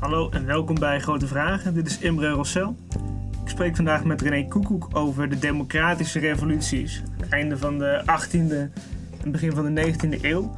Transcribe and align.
Hallo 0.00 0.30
en 0.30 0.46
welkom 0.46 0.78
bij 0.78 1.00
Grote 1.00 1.26
Vragen. 1.26 1.74
Dit 1.74 1.86
is 1.86 1.98
Imre 1.98 2.28
Rossel. 2.28 2.76
Ik 3.42 3.48
spreek 3.48 3.76
vandaag 3.76 4.04
met 4.04 4.20
René 4.20 4.48
Koekoek 4.48 4.88
over 4.92 5.28
de 5.28 5.38
democratische 5.38 6.18
revoluties. 6.18 7.02
Het 7.20 7.28
einde 7.28 7.58
van 7.58 7.78
de 7.78 8.02
18e 8.02 8.80
en 9.22 9.30
begin 9.30 9.52
van 9.52 9.74
de 9.74 9.92
19e 9.92 10.20
eeuw. 10.22 10.56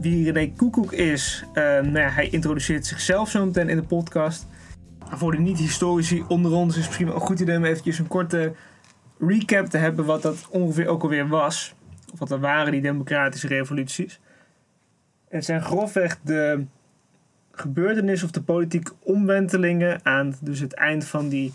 Wie 0.00 0.32
René 0.32 0.52
Koekoek 0.56 0.92
is, 0.92 1.44
uh, 1.48 1.54
nou 1.54 1.98
ja, 1.98 2.08
hij 2.08 2.28
introduceert 2.28 2.86
zichzelf 2.86 3.30
zo 3.30 3.44
meteen 3.44 3.68
in 3.68 3.76
de 3.76 3.82
podcast. 3.82 4.46
voor 5.10 5.32
de 5.32 5.38
niet-historici 5.38 6.24
onder 6.28 6.52
ons 6.52 6.76
is 6.76 6.86
misschien 6.86 7.06
wel 7.06 7.14
een 7.14 7.20
goed 7.20 7.40
idee 7.40 7.56
om 7.56 7.64
eventjes 7.64 7.98
een 7.98 8.06
korte 8.06 8.52
recap 9.18 9.66
te 9.66 9.78
hebben 9.78 10.04
wat 10.04 10.22
dat 10.22 10.46
ongeveer 10.50 10.88
ook 10.88 11.02
alweer 11.02 11.28
was. 11.28 11.74
Of 12.12 12.18
wat 12.18 12.30
er 12.30 12.40
waren, 12.40 12.72
die 12.72 12.82
democratische 12.82 13.48
revoluties. 13.48 14.20
Het 15.28 15.44
zijn 15.44 15.62
grofweg 15.62 16.18
de 16.22 16.64
gebeurtenissen 17.56 18.26
of 18.26 18.32
de 18.32 18.42
politieke 18.42 18.92
omwentelingen 19.02 20.00
aan 20.02 20.34
dus 20.40 20.60
het 20.60 20.74
eind 20.74 21.04
van 21.04 21.28
die 21.28 21.52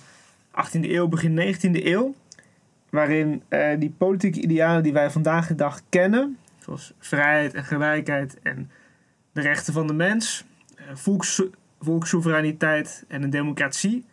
18e 0.51 0.81
eeuw, 0.81 1.07
begin 1.07 1.55
19e 1.55 1.85
eeuw. 1.85 2.15
Waarin 2.89 3.43
uh, 3.49 3.79
die 3.79 3.93
politieke 3.97 4.41
idealen 4.41 4.83
die 4.83 4.93
wij 4.93 5.11
vandaag 5.11 5.47
de 5.47 5.55
dag 5.55 5.81
kennen, 5.89 6.37
zoals 6.59 6.93
vrijheid 6.99 7.53
en 7.53 7.63
gelijkheid 7.63 8.39
en 8.43 8.71
de 9.31 9.41
rechten 9.41 9.73
van 9.73 9.87
de 9.87 9.93
mens, 9.93 10.45
uh, 10.75 10.81
volks, 10.93 11.43
volkssoevereiniteit 11.79 13.05
en 13.07 13.23
een 13.23 13.29
democratie, 13.29 14.05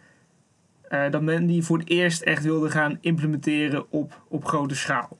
uh, 0.90 1.10
dat 1.10 1.22
men 1.22 1.46
die 1.46 1.62
voor 1.62 1.78
het 1.78 1.88
eerst 1.88 2.22
echt 2.22 2.42
wilde 2.42 2.70
gaan 2.70 2.98
implementeren 3.00 3.90
op, 3.90 4.20
op 4.28 4.44
grote 4.44 4.74
schaal. 4.74 5.18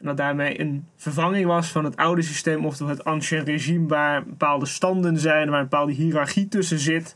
En 0.00 0.06
dat 0.06 0.16
daarmee 0.16 0.60
een 0.60 0.86
vervanging 0.96 1.46
was 1.46 1.68
van 1.68 1.84
het 1.84 1.96
oude 1.96 2.22
systeem, 2.22 2.66
oftewel 2.66 2.92
het 2.94 3.04
ancien 3.04 3.44
regime, 3.44 3.86
waar 3.86 4.24
bepaalde 4.24 4.66
standen 4.66 5.18
zijn, 5.18 5.50
waar 5.50 5.58
een 5.58 5.68
bepaalde 5.68 5.92
hiërarchie 5.92 6.48
tussen 6.48 6.78
zit. 6.78 7.14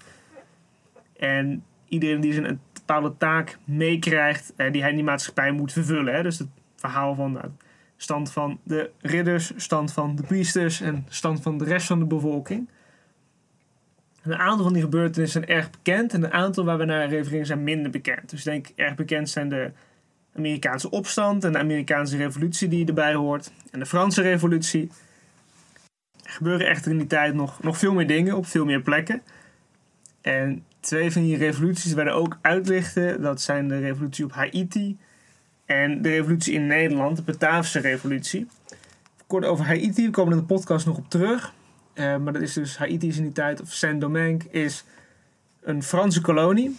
En 1.16 1.64
iedereen 1.88 2.20
die 2.20 2.32
zijn 2.32 2.48
een 2.48 2.60
bepaalde 2.72 3.16
taak 3.16 3.58
meekrijgt, 3.64 4.52
eh, 4.56 4.72
die 4.72 4.80
hij 4.80 4.90
in 4.90 4.96
die 4.96 5.04
maatschappij 5.04 5.52
moet 5.52 5.72
vervullen. 5.72 6.14
Hè. 6.14 6.22
Dus 6.22 6.38
het 6.38 6.48
verhaal 6.76 7.14
van 7.14 7.32
de 7.32 7.40
stand 7.96 8.32
van 8.32 8.60
de 8.62 8.90
ridders, 9.00 9.52
stand 9.56 9.92
van 9.92 10.16
de 10.16 10.22
priesters 10.22 10.80
en 10.80 11.06
stand 11.08 11.42
van 11.42 11.58
de 11.58 11.64
rest 11.64 11.86
van 11.86 11.98
de 11.98 12.04
bevolking. 12.04 12.68
een 14.22 14.34
aantal 14.34 14.64
van 14.64 14.72
die 14.72 14.82
gebeurtenissen 14.82 15.42
zijn 15.42 15.58
erg 15.58 15.70
bekend 15.70 16.12
en 16.12 16.22
een 16.22 16.32
aantal 16.32 16.64
waar 16.64 16.78
we 16.78 16.84
naar 16.84 17.08
refereren 17.08 17.46
zijn 17.46 17.64
minder 17.64 17.90
bekend. 17.90 18.30
Dus 18.30 18.38
ik 18.38 18.44
denk 18.44 18.68
erg 18.74 18.94
bekend 18.94 19.28
zijn 19.28 19.48
de 19.48 19.72
Amerikaanse 20.36 20.90
opstand 20.90 21.44
en 21.44 21.52
de 21.52 21.58
Amerikaanse 21.58 22.16
revolutie 22.16 22.68
die 22.68 22.86
erbij 22.86 23.14
hoort. 23.14 23.52
En 23.70 23.78
de 23.78 23.86
Franse 23.86 24.22
revolutie. 24.22 24.90
Er 26.22 26.30
gebeuren 26.30 26.66
echter 26.66 26.90
in 26.90 26.98
die 26.98 27.06
tijd 27.06 27.34
nog, 27.34 27.62
nog 27.62 27.78
veel 27.78 27.92
meer 27.92 28.06
dingen 28.06 28.36
op 28.36 28.46
veel 28.46 28.64
meer 28.64 28.80
plekken. 28.80 29.22
En 30.20 30.64
twee 30.80 31.12
van 31.12 31.22
die 31.22 31.36
revoluties 31.36 31.92
werden 31.92 32.14
ook 32.14 32.38
uitlichten. 32.40 33.22
Dat 33.22 33.40
zijn 33.40 33.68
de 33.68 33.78
revolutie 33.78 34.24
op 34.24 34.32
Haiti 34.32 34.98
en 35.64 36.02
de 36.02 36.08
revolutie 36.08 36.54
in 36.54 36.66
Nederland, 36.66 37.16
de 37.16 37.22
Bataafse 37.22 37.80
revolutie. 37.80 38.46
Kort 39.26 39.44
over 39.44 39.64
Haiti, 39.64 40.04
we 40.04 40.10
komen 40.10 40.32
in 40.32 40.38
de 40.38 40.44
podcast 40.44 40.86
nog 40.86 40.96
op 40.96 41.10
terug. 41.10 41.52
Uh, 41.94 42.16
maar 42.16 42.32
dat 42.32 42.42
is 42.42 42.52
dus 42.52 42.76
Haiti 42.76 43.08
is 43.08 43.16
in 43.16 43.22
die 43.22 43.32
tijd, 43.32 43.60
of 43.60 43.72
Saint-Domingue, 43.72 44.50
is 44.50 44.84
een 45.62 45.82
Franse 45.82 46.20
kolonie. 46.20 46.76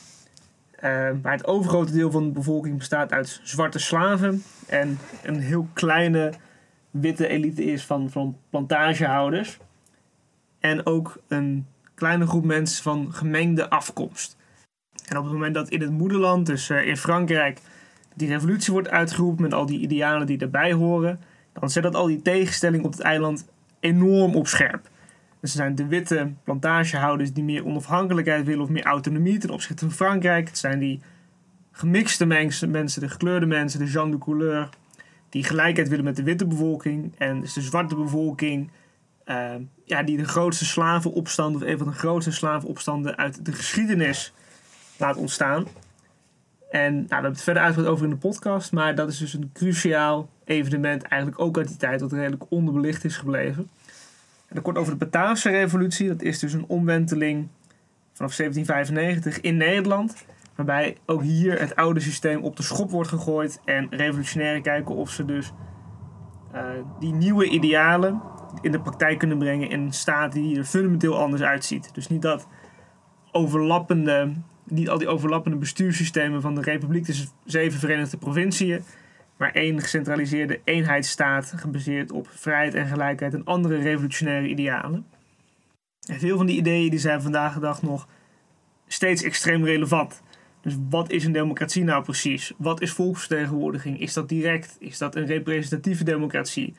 Uh, 0.85 1.09
maar 1.21 1.31
het 1.31 1.47
overgrote 1.47 1.91
deel 1.91 2.11
van 2.11 2.23
de 2.23 2.31
bevolking 2.31 2.77
bestaat 2.77 3.11
uit 3.11 3.39
zwarte 3.43 3.79
slaven. 3.79 4.43
En 4.67 4.97
een 5.23 5.39
heel 5.39 5.67
kleine 5.73 6.33
witte 6.91 7.27
elite 7.27 7.63
is 7.63 7.85
van, 7.85 8.09
van 8.09 8.37
plantagehouders. 8.49 9.57
En 10.59 10.85
ook 10.85 11.17
een 11.27 11.67
kleine 11.93 12.27
groep 12.27 12.45
mensen 12.45 12.83
van 12.83 13.13
gemengde 13.13 13.69
afkomst. 13.69 14.37
En 15.07 15.17
op 15.17 15.23
het 15.23 15.33
moment 15.33 15.53
dat 15.53 15.69
in 15.69 15.81
het 15.81 15.91
moederland, 15.91 16.45
dus 16.45 16.69
uh, 16.69 16.87
in 16.87 16.97
Frankrijk, 16.97 17.59
die 18.13 18.27
revolutie 18.27 18.73
wordt 18.73 18.89
uitgeroepen 18.89 19.41
met 19.41 19.53
al 19.53 19.65
die 19.65 19.79
idealen 19.79 20.27
die 20.27 20.39
erbij 20.39 20.73
horen, 20.73 21.19
dan 21.53 21.69
zet 21.69 21.83
dat 21.83 21.95
al 21.95 22.07
die 22.07 22.21
tegenstelling 22.21 22.83
op 22.83 22.91
het 22.91 23.01
eiland 23.01 23.45
enorm 23.79 24.35
op 24.35 24.47
scherp. 24.47 24.89
Er 25.45 25.51
zijn 25.51 25.75
de 25.75 25.87
witte 25.87 26.31
plantagehouders 26.43 27.33
die 27.33 27.43
meer 27.43 27.65
onafhankelijkheid 27.65 28.45
willen 28.45 28.63
of 28.63 28.69
meer 28.69 28.83
autonomie 28.85 29.37
ten 29.37 29.49
opzichte 29.49 29.85
van 29.85 29.95
Frankrijk. 29.95 30.47
Het 30.47 30.57
zijn 30.57 30.79
die 30.79 31.01
gemixte 31.71 32.25
mensen, 32.25 32.99
de 32.99 33.09
gekleurde 33.09 33.45
mensen, 33.45 33.79
de 33.79 33.87
gens 33.87 34.11
de 34.11 34.17
couleur, 34.17 34.69
die 35.29 35.43
gelijkheid 35.43 35.89
willen 35.89 36.03
met 36.03 36.15
de 36.15 36.23
witte 36.23 36.47
bevolking. 36.47 37.13
En 37.17 37.41
dus 37.41 37.53
de 37.53 37.61
zwarte 37.61 37.95
bevolking, 37.95 38.71
uh, 39.25 39.51
ja, 39.83 40.03
die 40.03 40.17
de 40.17 40.25
grootste 40.25 40.65
slavenopstand 40.65 41.55
of 41.55 41.61
een 41.61 41.77
van 41.77 41.87
de 41.87 41.93
grootste 41.93 42.31
slavenopstanden 42.31 43.17
uit 43.17 43.45
de 43.45 43.53
geschiedenis 43.53 44.33
laat 44.97 45.15
ontstaan. 45.15 45.65
En 46.71 46.93
nou, 46.93 47.05
we 47.07 47.13
hebben 47.13 47.31
het 47.31 47.41
verder 47.41 47.63
uitgebreid 47.63 47.93
over 47.93 48.05
in 48.05 48.11
de 48.11 48.17
podcast, 48.17 48.71
maar 48.71 48.95
dat 48.95 49.09
is 49.09 49.17
dus 49.17 49.33
een 49.33 49.49
cruciaal 49.53 50.29
evenement, 50.43 51.03
eigenlijk 51.03 51.41
ook 51.41 51.57
uit 51.57 51.67
die 51.67 51.77
tijd, 51.77 52.01
wat 52.01 52.11
redelijk 52.11 52.43
onderbelicht 52.49 53.03
is 53.03 53.17
gebleven. 53.17 53.69
En 54.55 54.61
kort 54.61 54.77
over 54.77 54.91
de 54.91 55.05
Bataafse 55.05 55.49
revolutie. 55.49 56.07
Dat 56.07 56.21
is 56.21 56.39
dus 56.39 56.53
een 56.53 56.65
omwenteling 56.67 57.47
vanaf 58.13 58.35
1795 58.35 59.41
in 59.41 59.57
Nederland. 59.57 60.25
Waarbij 60.55 60.97
ook 61.05 61.23
hier 61.23 61.59
het 61.59 61.75
oude 61.75 61.99
systeem 61.99 62.43
op 62.43 62.55
de 62.55 62.63
schop 62.63 62.91
wordt 62.91 63.09
gegooid. 63.09 63.61
En 63.65 63.87
revolutionairen 63.89 64.61
kijken 64.61 64.95
of 64.95 65.09
ze 65.09 65.25
dus 65.25 65.53
uh, 66.53 66.61
die 66.99 67.13
nieuwe 67.13 67.49
idealen 67.49 68.21
in 68.61 68.71
de 68.71 68.81
praktijk 68.81 69.19
kunnen 69.19 69.37
brengen 69.37 69.69
in 69.69 69.79
een 69.79 69.93
staat 69.93 70.33
die 70.33 70.57
er 70.57 70.63
fundamenteel 70.63 71.17
anders 71.17 71.41
uitziet. 71.41 71.93
Dus 71.93 72.07
niet 72.07 72.21
dat 72.21 72.47
overlappende, 73.31 74.33
niet 74.63 74.89
al 74.89 74.97
die 74.97 75.07
overlappende 75.07 75.57
bestuurssystemen 75.57 76.41
van 76.41 76.55
de 76.55 76.61
Republiek, 76.61 77.05
dus 77.05 77.31
zeven 77.45 77.79
Verenigde 77.79 78.17
Provinciën, 78.17 78.83
maar 79.37 79.51
één 79.51 79.81
gecentraliseerde 79.81 80.59
eenheidsstaat 80.63 81.53
gebaseerd 81.55 82.11
op 82.11 82.27
vrijheid 82.31 82.73
en 82.73 82.87
gelijkheid 82.87 83.33
en 83.33 83.43
andere 83.43 83.77
revolutionaire 83.77 84.47
idealen. 84.47 85.05
En 86.07 86.19
veel 86.19 86.37
van 86.37 86.45
die 86.45 86.57
ideeën 86.57 86.89
die 86.89 86.99
zijn 86.99 87.21
vandaag 87.21 87.53
de 87.53 87.59
dag 87.59 87.81
nog 87.81 88.07
steeds 88.87 89.23
extreem 89.23 89.65
relevant. 89.65 90.21
Dus 90.61 90.75
wat 90.89 91.11
is 91.11 91.25
een 91.25 91.31
democratie 91.31 91.83
nou 91.83 92.03
precies? 92.03 92.53
Wat 92.57 92.81
is 92.81 92.91
volksvertegenwoordiging? 92.91 93.99
Is 93.99 94.13
dat 94.13 94.29
direct? 94.29 94.75
Is 94.79 94.97
dat 94.97 95.15
een 95.15 95.25
representatieve 95.25 96.03
democratie? 96.03 96.75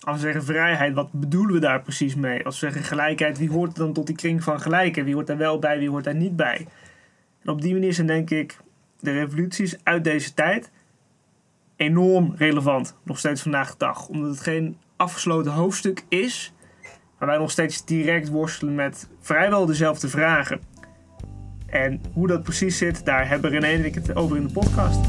Als 0.00 0.16
we 0.16 0.22
zeggen 0.22 0.44
vrijheid, 0.44 0.94
wat 0.94 1.12
bedoelen 1.12 1.54
we 1.54 1.60
daar 1.60 1.82
precies 1.82 2.14
mee? 2.14 2.44
Als 2.44 2.60
we 2.60 2.66
zeggen 2.66 2.84
gelijkheid, 2.84 3.38
wie 3.38 3.50
hoort 3.50 3.76
dan 3.76 3.92
tot 3.92 4.06
die 4.06 4.16
kring 4.16 4.42
van 4.42 4.60
gelijken? 4.60 5.04
Wie 5.04 5.14
hoort 5.14 5.26
daar 5.26 5.36
wel 5.36 5.58
bij, 5.58 5.78
wie 5.78 5.90
hoort 5.90 6.04
daar 6.04 6.14
niet 6.14 6.36
bij? 6.36 6.66
En 7.42 7.48
op 7.48 7.62
die 7.62 7.72
manier 7.72 7.92
zijn 7.92 8.06
denk 8.06 8.30
ik 8.30 8.58
de 9.00 9.12
revoluties 9.12 9.76
uit 9.82 10.04
deze 10.04 10.34
tijd 10.34 10.70
enorm 11.82 12.34
relevant, 12.36 12.96
nog 13.02 13.18
steeds 13.18 13.42
vandaag 13.42 13.70
de 13.70 13.78
dag. 13.78 14.08
Omdat 14.08 14.30
het 14.30 14.40
geen 14.40 14.76
afgesloten 14.96 15.52
hoofdstuk 15.52 16.04
is, 16.08 16.52
maar 17.18 17.28
wij 17.28 17.38
nog 17.38 17.50
steeds 17.50 17.84
direct 17.84 18.28
worstelen 18.28 18.74
met 18.74 19.08
vrijwel 19.20 19.66
dezelfde 19.66 20.08
vragen. 20.08 20.60
En 21.66 22.00
hoe 22.12 22.26
dat 22.26 22.42
precies 22.42 22.78
zit, 22.78 23.04
daar 23.04 23.28
hebben 23.28 23.50
René 23.50 23.66
en 23.66 23.84
ik 23.84 23.94
het 23.94 24.16
over 24.16 24.36
in 24.36 24.46
de 24.46 24.52
podcast. 24.52 25.00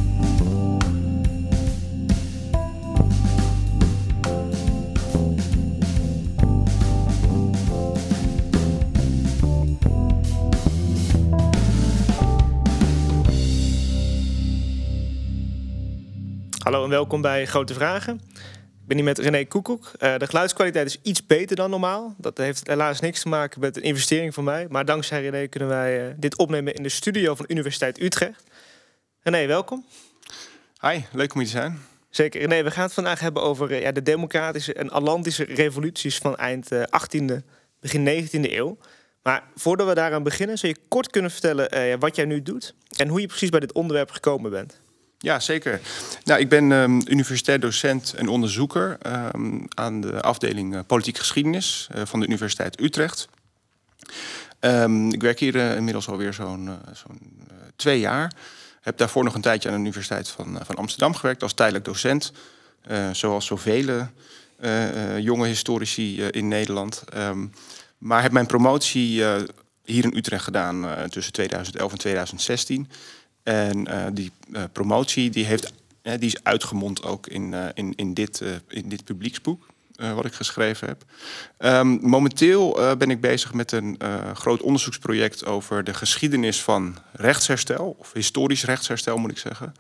Hallo 16.63 16.83
en 16.83 16.89
welkom 16.89 17.21
bij 17.21 17.45
Grote 17.45 17.73
Vragen. 17.73 18.21
Ik 18.33 18.87
ben 18.87 18.95
hier 18.95 19.05
met 19.05 19.17
René 19.17 19.45
Koekoek. 19.45 19.91
Uh, 19.99 20.17
de 20.17 20.27
geluidskwaliteit 20.27 20.85
is 20.85 20.99
iets 21.01 21.25
beter 21.25 21.55
dan 21.55 21.69
normaal. 21.69 22.15
Dat 22.17 22.37
heeft 22.37 22.67
helaas 22.67 22.99
niks 22.99 23.21
te 23.21 23.27
maken 23.27 23.59
met 23.59 23.77
een 23.77 23.83
investering 23.83 24.33
van 24.33 24.43
mij. 24.43 24.65
Maar 24.69 24.85
dankzij 24.85 25.21
René 25.21 25.47
kunnen 25.47 25.69
wij 25.69 26.07
uh, 26.07 26.13
dit 26.17 26.37
opnemen 26.37 26.73
in 26.73 26.83
de 26.83 26.89
studio 26.89 27.35
van 27.35 27.45
Universiteit 27.47 28.01
Utrecht. 28.01 28.43
René, 29.19 29.47
welkom. 29.47 29.85
Hi, 30.81 30.99
leuk 31.11 31.33
om 31.33 31.39
hier 31.39 31.49
te 31.49 31.55
zijn. 31.55 31.79
Zeker. 32.09 32.41
René, 32.41 32.63
we 32.63 32.71
gaan 32.71 32.83
het 32.83 32.93
vandaag 32.93 33.19
hebben 33.19 33.43
over 33.43 33.71
uh, 33.71 33.81
ja, 33.81 33.91
de 33.91 34.01
democratische 34.01 34.73
en 34.73 34.89
atlantische 34.89 35.43
revoluties 35.43 36.17
van 36.17 36.35
eind 36.35 36.69
18e, 36.73 37.35
begin 37.79 38.27
19e 38.27 38.51
eeuw. 38.51 38.77
Maar 39.23 39.43
voordat 39.55 39.87
we 39.87 39.93
daaraan 39.93 40.23
beginnen, 40.23 40.57
zou 40.57 40.73
je 40.73 40.79
kort 40.87 41.09
kunnen 41.09 41.31
vertellen 41.31 41.99
wat 41.99 42.15
jij 42.15 42.25
nu 42.25 42.41
doet 42.41 42.75
en 42.97 43.07
hoe 43.07 43.21
je 43.21 43.27
precies 43.27 43.49
bij 43.49 43.59
dit 43.59 43.73
onderwerp 43.73 44.11
gekomen 44.11 44.51
bent? 44.51 44.81
Ja, 45.23 45.39
zeker. 45.39 45.81
Nou, 46.23 46.39
ik 46.39 46.49
ben 46.49 46.71
um, 46.71 47.01
universitair 47.07 47.59
docent 47.59 48.13
en 48.13 48.27
onderzoeker 48.27 48.97
um, 49.35 49.65
aan 49.69 50.01
de 50.01 50.21
afdeling 50.21 50.73
uh, 50.73 50.79
politiek 50.87 51.17
geschiedenis 51.17 51.89
uh, 51.95 52.01
van 52.05 52.19
de 52.19 52.25
Universiteit 52.25 52.81
Utrecht. 52.81 53.27
Um, 54.59 55.13
ik 55.13 55.21
werk 55.21 55.39
hier 55.39 55.55
uh, 55.55 55.75
inmiddels 55.75 56.07
alweer 56.07 56.33
zo'n 56.33 56.69
zo'n 56.93 57.47
twee 57.75 57.99
jaar. 57.99 58.33
Heb 58.81 58.97
daarvoor 58.97 59.23
nog 59.23 59.35
een 59.35 59.41
tijdje 59.41 59.69
aan 59.69 59.75
de 59.75 59.81
Universiteit 59.81 60.29
van, 60.29 60.59
van 60.65 60.75
Amsterdam 60.75 61.15
gewerkt 61.15 61.43
als 61.43 61.53
tijdelijk 61.53 61.85
docent. 61.85 62.31
zoals 63.11 63.45
zoveel 63.45 64.07
jonge 65.17 65.47
historici 65.47 66.21
in 66.21 66.47
Nederland. 66.47 67.03
maar 67.97 68.21
heb 68.21 68.31
mijn 68.31 68.47
promotie 68.47 69.23
hier 69.85 70.03
in 70.03 70.15
Utrecht 70.15 70.43
gedaan 70.43 71.09
tussen 71.09 71.33
2011 71.33 71.91
en 71.91 71.97
2016. 71.97 72.87
En 73.43 73.87
die 74.13 74.31
promotie 74.71 75.29
die 75.29 75.45
heeft, 75.45 75.73
die 76.01 76.19
is 76.19 76.43
uitgemond 76.43 77.03
ook 77.03 77.27
in, 77.27 77.53
in, 77.73 77.93
in, 77.95 78.13
dit, 78.13 78.43
in 78.67 78.89
dit 78.89 79.03
publieksboek. 79.03 79.65
wat 79.95 80.25
ik 80.25 80.33
geschreven 80.33 80.87
heb. 80.87 81.03
Um, 81.57 81.99
momenteel 82.01 82.95
ben 82.97 83.09
ik 83.09 83.21
bezig 83.21 83.53
met 83.53 83.71
een 83.71 83.97
groot 84.33 84.61
onderzoeksproject 84.61 85.45
over 85.45 85.83
de 85.83 85.93
geschiedenis 85.93 86.61
van 86.61 86.97
rechtsherstel, 87.11 87.95
of 87.99 88.13
historisch 88.13 88.63
rechtsherstel 88.63 89.17
moet 89.17 89.31
ik 89.31 89.37
zeggen. 89.37 89.73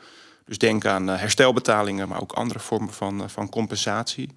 Dus 0.45 0.57
denk 0.57 0.85
aan 0.85 1.07
herstelbetalingen, 1.07 2.07
maar 2.07 2.21
ook 2.21 2.31
andere 2.31 2.59
vormen 2.59 2.93
van, 2.93 3.29
van 3.29 3.49
compensatie 3.49 4.29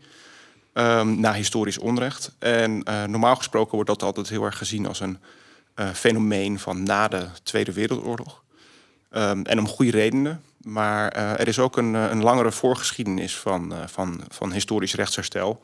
um, 0.75 1.21
na 1.21 1.33
historisch 1.33 1.79
onrecht. 1.79 2.33
En 2.39 2.79
normaal 3.07 3.37
gesproken 3.37 3.75
wordt 3.75 3.91
dat 3.91 4.03
altijd 4.03 4.29
heel 4.29 4.45
erg 4.45 4.59
gezien 4.59 4.87
als 4.87 5.01
een 5.01 5.19
fenomeen 5.95 6.59
van 6.59 6.83
na 6.83 7.09
de 7.09 7.27
Tweede 7.43 7.73
Wereldoorlog. 7.73 8.43
Um, 9.11 9.45
en 9.45 9.59
om 9.59 9.69
goede 9.69 9.91
redenen. 9.91 10.43
Maar 10.61 11.17
uh, 11.17 11.41
er 11.41 11.49
is 11.49 11.59
ook 11.59 11.77
een, 11.77 11.95
een 11.95 12.23
langere 12.23 12.53
voorgeschiedenis 12.53 13.37
van, 13.37 13.75
van, 13.87 14.21
van 14.29 14.53
historisch 14.53 14.95
rechtsherstel. 14.95 15.63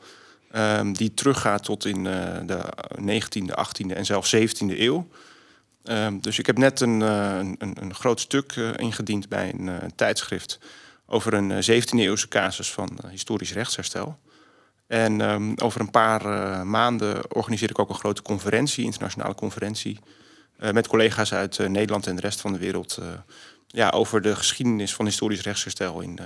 Um, 0.55 0.93
die 0.93 1.13
teruggaat 1.13 1.63
tot 1.63 1.85
in 1.85 2.03
de 2.03 2.63
19e, 2.99 3.49
18e 3.49 3.95
en 3.95 4.05
zelfs 4.05 4.35
17e 4.35 4.77
eeuw. 4.77 5.07
dus 6.21 6.39
ik 6.39 6.45
heb 6.45 6.57
net 6.57 6.79
een, 6.79 7.01
een, 7.01 7.57
een 7.57 7.93
groot 7.93 8.19
stuk 8.19 8.53
ingediend 8.75 9.29
bij 9.29 9.53
een 9.53 9.95
tijdschrift 9.95 10.59
over 11.05 11.33
een 11.33 11.51
17e-eeuwse 11.51 12.27
casus 12.27 12.71
van 12.71 12.99
historisch 13.09 13.53
rechtsherstel. 13.53 14.19
En 14.87 15.21
over 15.61 15.81
een 15.81 15.91
paar 15.91 16.27
maanden 16.67 17.33
organiseer 17.33 17.69
ik 17.69 17.79
ook 17.79 17.89
een 17.89 17.95
grote 17.95 18.21
conferentie, 18.21 18.85
internationale 18.85 19.35
conferentie, 19.35 19.99
met 20.57 20.87
collega's 20.87 21.33
uit 21.33 21.57
uh, 21.57 21.67
Nederland 21.67 22.07
en 22.07 22.15
de 22.15 22.21
rest 22.21 22.41
van 22.41 22.53
de 22.53 22.59
wereld. 22.59 22.99
ja, 23.67 23.89
over 23.89 24.21
de 24.21 24.35
geschiedenis 24.35 24.93
van 24.93 25.05
historisch 25.05 25.41
rechtsherstel 25.41 26.01
in, 26.01 26.19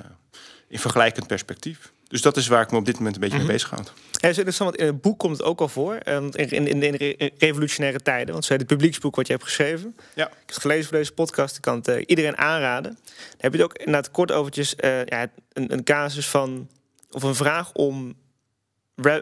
in 0.67 0.79
vergelijkend 0.79 1.27
perspectief. 1.27 1.91
Dus 2.07 2.21
dat 2.21 2.37
is 2.37 2.47
waar 2.47 2.61
ik 2.61 2.71
me 2.71 2.77
op 2.77 2.85
dit 2.85 2.97
moment 2.97 3.15
een 3.15 3.21
beetje 3.21 3.37
mm 3.37 3.41
-hmm. 3.43 3.51
mee 3.51 3.57
bezig 3.57 3.75
houd. 3.75 3.93
Ja, 4.11 4.29
is 4.29 4.37
interessant, 4.37 4.69
want 4.69 4.81
in 4.81 4.87
het 4.93 5.01
boek 5.01 5.19
komt 5.19 5.37
het 5.37 5.45
ook 5.45 5.61
al 5.61 5.67
voor. 5.67 5.95
In, 6.03 6.31
in, 6.31 6.67
in 6.67 6.79
de 6.79 7.31
revolutionaire 7.37 7.99
tijden. 8.01 8.33
Want 8.33 8.47
het 8.47 8.65
publieksboek 8.65 9.15
wat 9.15 9.27
je 9.27 9.33
hebt 9.33 9.45
geschreven. 9.45 9.95
Ja. 10.15 10.25
Ik 10.25 10.33
heb 10.37 10.47
het 10.47 10.57
gelezen 10.57 10.83
voor 10.87 10.97
deze 10.97 11.11
podcast. 11.11 11.55
Ik 11.55 11.61
kan 11.61 11.81
het 11.83 12.03
iedereen 12.05 12.37
aanraden. 12.37 12.91
Dan 12.91 13.37
heb 13.37 13.53
je 13.53 13.61
het 13.61 13.67
ook 13.67 13.77
inderdaad 13.77 14.11
kort 14.11 14.31
overtjes. 14.31 14.73
ja, 15.05 15.27
een, 15.53 15.73
een 15.73 15.83
casus 15.83 16.27
van. 16.27 16.69
Of 17.11 17.23
een 17.23 17.35
vraag 17.35 17.71
om 17.73 18.15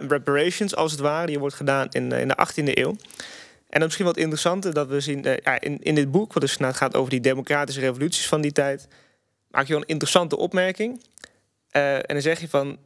reparations, 0.07 0.75
als 0.75 0.91
het 0.91 1.01
ware. 1.01 1.25
Die 1.25 1.39
wordt 1.39 1.55
gedaan 1.55 1.87
in, 1.89 2.11
eh, 2.11 2.21
in 2.21 2.27
de 2.27 2.35
18e 2.35 2.77
eeuw. 2.77 2.95
En 3.75 3.81
dan 3.81 3.89
misschien 3.89 4.05
wat 4.05 4.17
interessanter 4.17 4.73
dat 4.73 4.87
we 4.87 4.99
zien 4.99 5.27
uh, 5.27 5.37
ja, 5.37 5.61
in, 5.61 5.79
in 5.81 5.95
dit 5.95 6.11
boek, 6.11 6.33
wat 6.33 6.41
dus 6.41 6.57
gaat 6.59 6.95
over 6.95 7.09
die 7.09 7.19
democratische 7.19 7.79
revoluties 7.79 8.27
van 8.27 8.41
die 8.41 8.51
tijd, 8.51 8.87
maak 9.51 9.65
je 9.65 9.73
wel 9.73 9.81
een 9.81 9.87
interessante 9.87 10.37
opmerking. 10.37 11.03
Uh, 11.71 11.95
en 11.95 12.03
dan 12.07 12.21
zeg 12.21 12.39
je 12.39 12.49
van, 12.49 12.77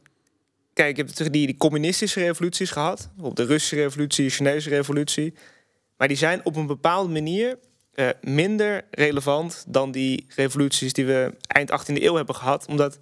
kijk, 0.72 0.96
je 0.96 1.02
hebt 1.02 1.32
die, 1.32 1.46
die 1.46 1.56
communistische 1.56 2.20
revoluties 2.20 2.70
gehad, 2.70 3.10
op 3.20 3.36
de 3.36 3.44
Russische 3.44 3.76
revolutie, 3.76 4.24
de 4.24 4.30
Chinese 4.30 4.68
revolutie, 4.68 5.34
maar 5.96 6.08
die 6.08 6.16
zijn 6.16 6.44
op 6.44 6.56
een 6.56 6.66
bepaalde 6.66 7.12
manier 7.12 7.58
uh, 7.94 8.08
minder 8.20 8.84
relevant 8.90 9.64
dan 9.68 9.90
die 9.90 10.26
revoluties 10.28 10.92
die 10.92 11.06
we 11.06 11.34
eind 11.46 11.70
18e 11.70 11.94
eeuw 11.94 12.14
hebben 12.14 12.34
gehad, 12.34 12.66
omdat 12.66 12.98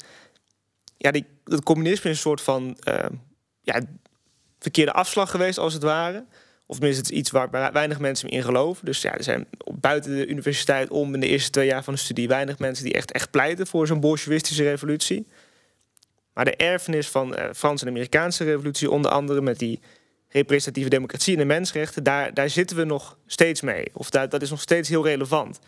ja, 0.97 1.11
die, 1.11 1.27
het 1.45 1.63
communisme 1.63 2.11
is 2.11 2.17
een 2.17 2.23
soort 2.23 2.41
van 2.41 2.77
ja, 3.63 3.81
verkeerde 4.59 4.93
afslag 4.93 5.31
geweest, 5.31 5.59
als 5.59 5.73
het 5.73 5.83
ware. 5.83 6.25
Of 6.71 6.77
tenminste, 6.77 7.03
het 7.03 7.13
is 7.13 7.19
iets 7.19 7.31
waar 7.31 7.73
weinig 7.73 7.99
mensen 7.99 8.29
in 8.29 8.43
geloven. 8.43 8.85
Dus 8.85 9.03
ja, 9.03 9.15
er 9.15 9.23
zijn 9.23 9.47
buiten 9.73 10.17
de 10.17 10.27
universiteit 10.27 10.91
om 10.91 11.15
in 11.15 11.21
de 11.21 11.27
eerste 11.27 11.51
twee 11.51 11.67
jaar 11.67 11.85
van 11.85 11.95
de 11.95 12.01
studie 12.01 12.29
weinig 12.29 12.59
mensen 12.59 12.85
die 12.85 12.93
echt, 12.93 13.13
echt 13.13 13.31
pleiten 13.31 13.67
voor 13.67 13.87
zo'n 13.87 14.01
bolsjewistische 14.01 14.63
revolutie. 14.63 15.27
Maar 16.35 16.45
de 16.45 16.57
erfenis 16.57 17.09
van 17.09 17.39
uh, 17.39 17.45
Franse 17.55 17.85
en 17.85 17.91
Amerikaanse 17.91 18.45
revolutie, 18.45 18.91
onder 18.91 19.11
andere 19.11 19.41
met 19.41 19.59
die 19.59 19.81
representatieve 20.29 20.89
democratie 20.89 21.33
en 21.33 21.39
de 21.39 21.45
mensenrechten, 21.45 22.05
daar, 22.05 22.35
daar 22.35 22.51
zitten 22.51 22.77
we 22.77 22.85
nog 22.85 23.19
steeds 23.27 23.61
mee. 23.61 23.85
Of 23.93 24.11
daar, 24.11 24.29
dat 24.29 24.43
is 24.43 24.51
nog 24.51 24.61
steeds 24.61 24.89
heel 24.89 25.05
relevant. 25.05 25.59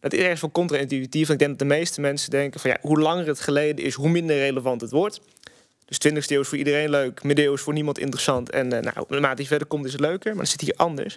Dat 0.00 0.12
is 0.12 0.20
ergens 0.20 0.40
wel 0.40 0.50
contra-intuïtief. 0.50 1.30
Ik 1.30 1.38
denk 1.38 1.50
dat 1.50 1.58
de 1.58 1.74
meeste 1.74 2.00
mensen 2.00 2.30
denken 2.30 2.60
van 2.60 2.70
ja, 2.70 2.78
hoe 2.80 3.00
langer 3.00 3.26
het 3.26 3.40
geleden 3.40 3.84
is, 3.84 3.94
hoe 3.94 4.08
minder 4.08 4.36
relevant 4.36 4.80
het 4.80 4.90
wordt. 4.90 5.20
Dus 5.98 6.12
20e 6.12 6.26
eeuw 6.26 6.40
is 6.40 6.48
voor 6.48 6.58
iedereen 6.58 6.90
leuk, 6.90 7.22
middeleeuws 7.22 7.60
voor 7.60 7.72
niemand 7.72 7.98
interessant. 7.98 8.50
En 8.50 8.74
uh, 8.74 8.80
nou, 8.80 9.06
naarmate 9.08 9.46
verder 9.46 9.66
komt 9.66 9.84
is 9.84 9.92
het 9.92 10.00
leuker, 10.00 10.30
maar 10.30 10.42
dan 10.42 10.46
zit 10.46 10.60
hier 10.60 10.74
anders. 10.76 11.14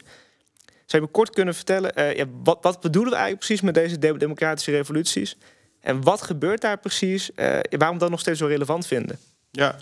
Zou 0.86 1.02
je 1.02 1.08
me 1.08 1.08
kort 1.08 1.30
kunnen 1.30 1.56
vertellen, 1.56 2.16
ja, 2.16 2.26
wat, 2.44 2.58
wat 2.62 2.82
bedoelen 2.82 3.12
we 3.12 3.18
eigenlijk 3.18 3.46
precies 3.46 3.66
met 3.66 3.74
deze 3.74 4.00
de 4.00 4.18
democratische 4.18 4.72
revoluties? 4.72 5.38
En 5.82 6.04
wat 6.04 6.22
gebeurt 6.22 6.62
daar 6.62 6.78
precies? 6.78 7.30
Uh, 7.36 7.60
waarom 7.70 7.98
dat 7.98 8.10
nog 8.10 8.20
steeds 8.20 8.40
zo 8.40 8.46
relevant 8.46 8.88
vinden? 8.88 9.20
Ja, 9.52 9.76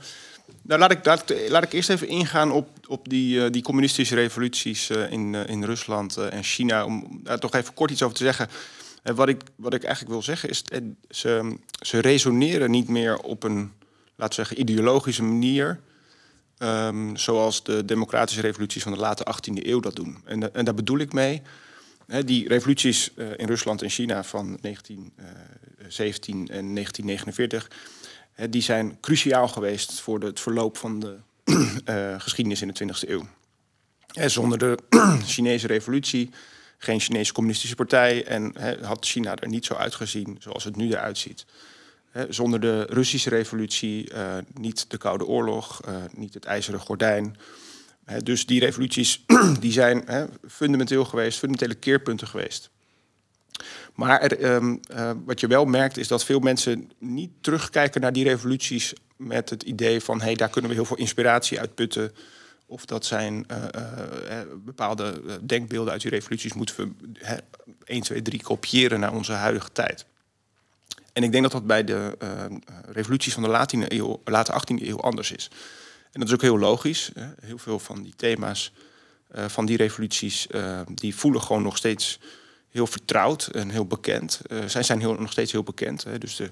nou, 0.62 0.80
laat, 0.80 0.92
ik, 0.92 1.06
laat, 1.06 1.34
laat 1.48 1.64
ik 1.64 1.74
eerst 1.74 1.90
even 1.90 2.08
ingaan 2.08 2.52
op, 2.52 2.68
op 2.88 3.10
die, 3.10 3.50
die 3.50 3.62
communistische 3.62 4.16
revoluties 4.16 4.90
in, 4.90 5.36
in 5.36 5.64
Rusland 5.64 6.18
en 6.18 6.44
China. 6.44 6.86
Om 6.86 7.20
daar 7.24 7.40
toch 7.40 7.54
even 7.54 7.74
kort 7.74 7.92
iets 7.92 8.04
over 8.04 8.18
te 8.18 8.24
zeggen. 8.24 8.48
wat, 9.04 9.28
ik, 9.28 9.42
wat 9.56 9.74
ik 9.74 9.84
eigenlijk 9.84 10.14
wil 10.14 10.24
zeggen 10.24 10.50
is, 10.50 10.64
ze, 11.10 11.58
ze 11.80 12.00
resoneren 12.00 12.72
niet 12.72 12.88
meer 12.88 13.18
op 13.18 13.44
een 13.44 13.72
laten 14.16 14.40
we 14.40 14.46
zeggen, 14.46 14.60
ideologische 14.60 15.24
manier. 15.24 15.80
Um, 16.60 17.18
zoals 17.18 17.64
de 17.64 17.86
democratische 17.86 18.42
revoluties 18.42 18.84
van 18.84 18.92
de 18.92 18.98
late 18.98 19.26
18e 19.34 19.66
eeuw 19.66 19.80
dat 19.80 19.96
doen. 19.96 20.18
En, 20.26 20.54
en 20.54 20.66
daar 20.66 20.74
bedoel 20.74 20.98
ik 20.98 21.14
mee. 21.14 21.42
Die 22.26 22.48
revoluties 22.48 23.12
uh, 23.16 23.28
in 23.38 23.48
Rusland 23.48 23.82
en 23.82 23.90
China 23.90 24.24
van 24.24 24.58
1917 24.62 26.36
uh, 26.36 26.42
en 26.42 26.74
1949, 26.74 27.72
hè, 28.32 28.50
die 28.50 28.62
zijn 28.62 28.98
cruciaal 29.02 29.48
geweest 29.48 30.00
voor 30.00 30.20
het 30.20 30.40
verloop 30.40 30.78
van 30.78 31.00
de 31.00 31.18
geschiedenis 32.24 32.62
in 32.62 32.68
de 32.68 32.84
20e 32.84 33.10
eeuw. 33.10 33.28
En 34.14 34.32
zonder 34.32 34.58
de 34.58 34.78
Chinese 35.26 35.68
revolutie, 35.68 36.30
geen 36.78 37.00
Chinese 37.00 37.34
communistische 37.34 37.76
partij, 37.76 38.26
en 38.26 38.56
had 38.82 39.06
China 39.06 39.36
er 39.36 39.48
niet 39.48 39.66
zo 39.66 39.74
uitgezien 39.74 40.38
zoals 40.40 40.64
het 40.64 40.76
nu 40.76 40.90
eruit 40.90 41.18
ziet 41.18 41.46
zonder 42.30 42.60
de 42.60 42.86
Russische 42.90 43.30
revolutie, 43.30 44.14
uh, 44.14 44.38
niet 44.54 44.92
de 44.92 44.98
Koude 44.98 45.26
Oorlog, 45.26 45.82
uh, 45.88 45.96
niet 46.16 46.34
het 46.34 46.46
IJzeren 46.46 46.80
Gordijn. 46.80 47.38
dus 48.24 48.46
die 48.46 48.60
revoluties 48.60 49.26
die 49.60 49.72
zijn 49.72 50.30
fundamenteel 50.48 51.06
geweest, 51.06 51.40
fundamentele 51.40 51.80
keerpunten 51.80 52.28
geweest. 52.28 52.70
Maar 53.94 54.22
er, 54.22 54.54
um, 54.54 54.80
uh, 54.92 55.12
wat 55.26 55.40
je 55.40 55.48
wel 55.48 55.66
merkt 55.66 55.98
is 55.98 56.08
dat 56.08 56.26
veel 56.26 56.40
mensen 56.40 56.92
niet 56.98 57.32
terugkijken 57.42 58.02
naar 58.02 58.14
die 58.14 58.24
revoluties 58.24 58.94
met 59.18 59.50
het 59.50 59.64
idee 59.64 60.02
van 60.02 60.22
hey, 60.22 60.36
daar 60.36 60.50
kunnen 60.50 60.70
we 60.70 60.76
heel 60.76 60.86
veel 60.86 60.98
inspiratie 60.98 61.60
uit 61.60 61.76
putten. 61.76 62.12
Of 62.66 62.86
dat 62.86 63.06
zijn 63.06 63.46
bepaalde 64.66 65.22
denkbeelden 65.46 65.92
uit 65.92 66.02
die 66.02 66.12
revoluties 66.12 66.54
moeten 66.54 66.76
we 66.76 67.44
1, 67.84 68.02
2, 68.02 68.22
3 68.22 68.44
kopiëren 68.44 69.00
naar 69.00 69.14
onze 69.14 69.32
huidige 69.32 69.72
tijd. 69.72 70.06
En 71.14 71.24
ik 71.24 71.32
denk 71.32 71.44
dat 71.44 71.52
dat 71.52 71.68
bij 71.68 71.84
de 71.84 72.18
uh, 72.24 72.46
revoluties 72.86 73.34
van 73.34 73.44
de 73.44 73.50
late, 73.50 73.86
eeuw, 73.88 74.22
late 74.26 74.52
18e 74.52 74.88
eeuw 74.88 75.00
anders 75.00 75.32
is. 75.32 75.48
En 76.12 76.20
dat 76.20 76.28
is 76.28 76.34
ook 76.34 76.42
heel 76.42 76.60
logisch. 76.60 77.12
Heel 77.42 77.58
veel 77.58 77.80
van 77.80 78.02
die 78.02 78.14
thema's 78.16 78.72
uh, 79.36 79.46
van 79.48 79.66
die 79.66 79.78
revoluties, 79.78 80.48
uh, 80.52 80.82
die 80.94 81.16
voelen 81.16 81.42
gewoon 81.42 81.62
nog 81.62 81.78
steeds 81.78 82.20
heel 82.70 82.88
vertrouwd 82.88 83.48
en 83.48 83.70
heel 83.70 83.86
bekend. 83.86 84.42
zij 84.66 84.84
zijn 84.84 85.00
heel, 85.00 85.14
nog 85.14 85.32
steeds 85.32 85.52
heel 85.52 85.64
bekend. 85.64 86.04
Hè. 86.04 86.18
Dus 86.18 86.36
de 86.36 86.52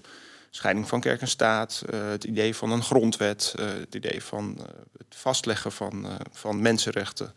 scheiding 0.49 0.87
van 0.87 1.01
kerk 1.01 1.21
en 1.21 1.27
staat, 1.27 1.83
het 1.91 2.23
idee 2.23 2.55
van 2.55 2.71
een 2.71 2.83
grondwet, 2.83 3.53
het 3.57 3.95
idee 3.95 4.23
van 4.23 4.57
het 4.97 5.15
vastleggen 5.15 5.71
van, 5.71 6.07
van 6.31 6.61
mensenrechten 6.61 7.33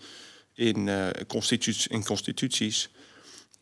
in, 0.54 0.90
constituties. 1.26 1.86
In 1.86 2.04
constituties. 2.04 2.90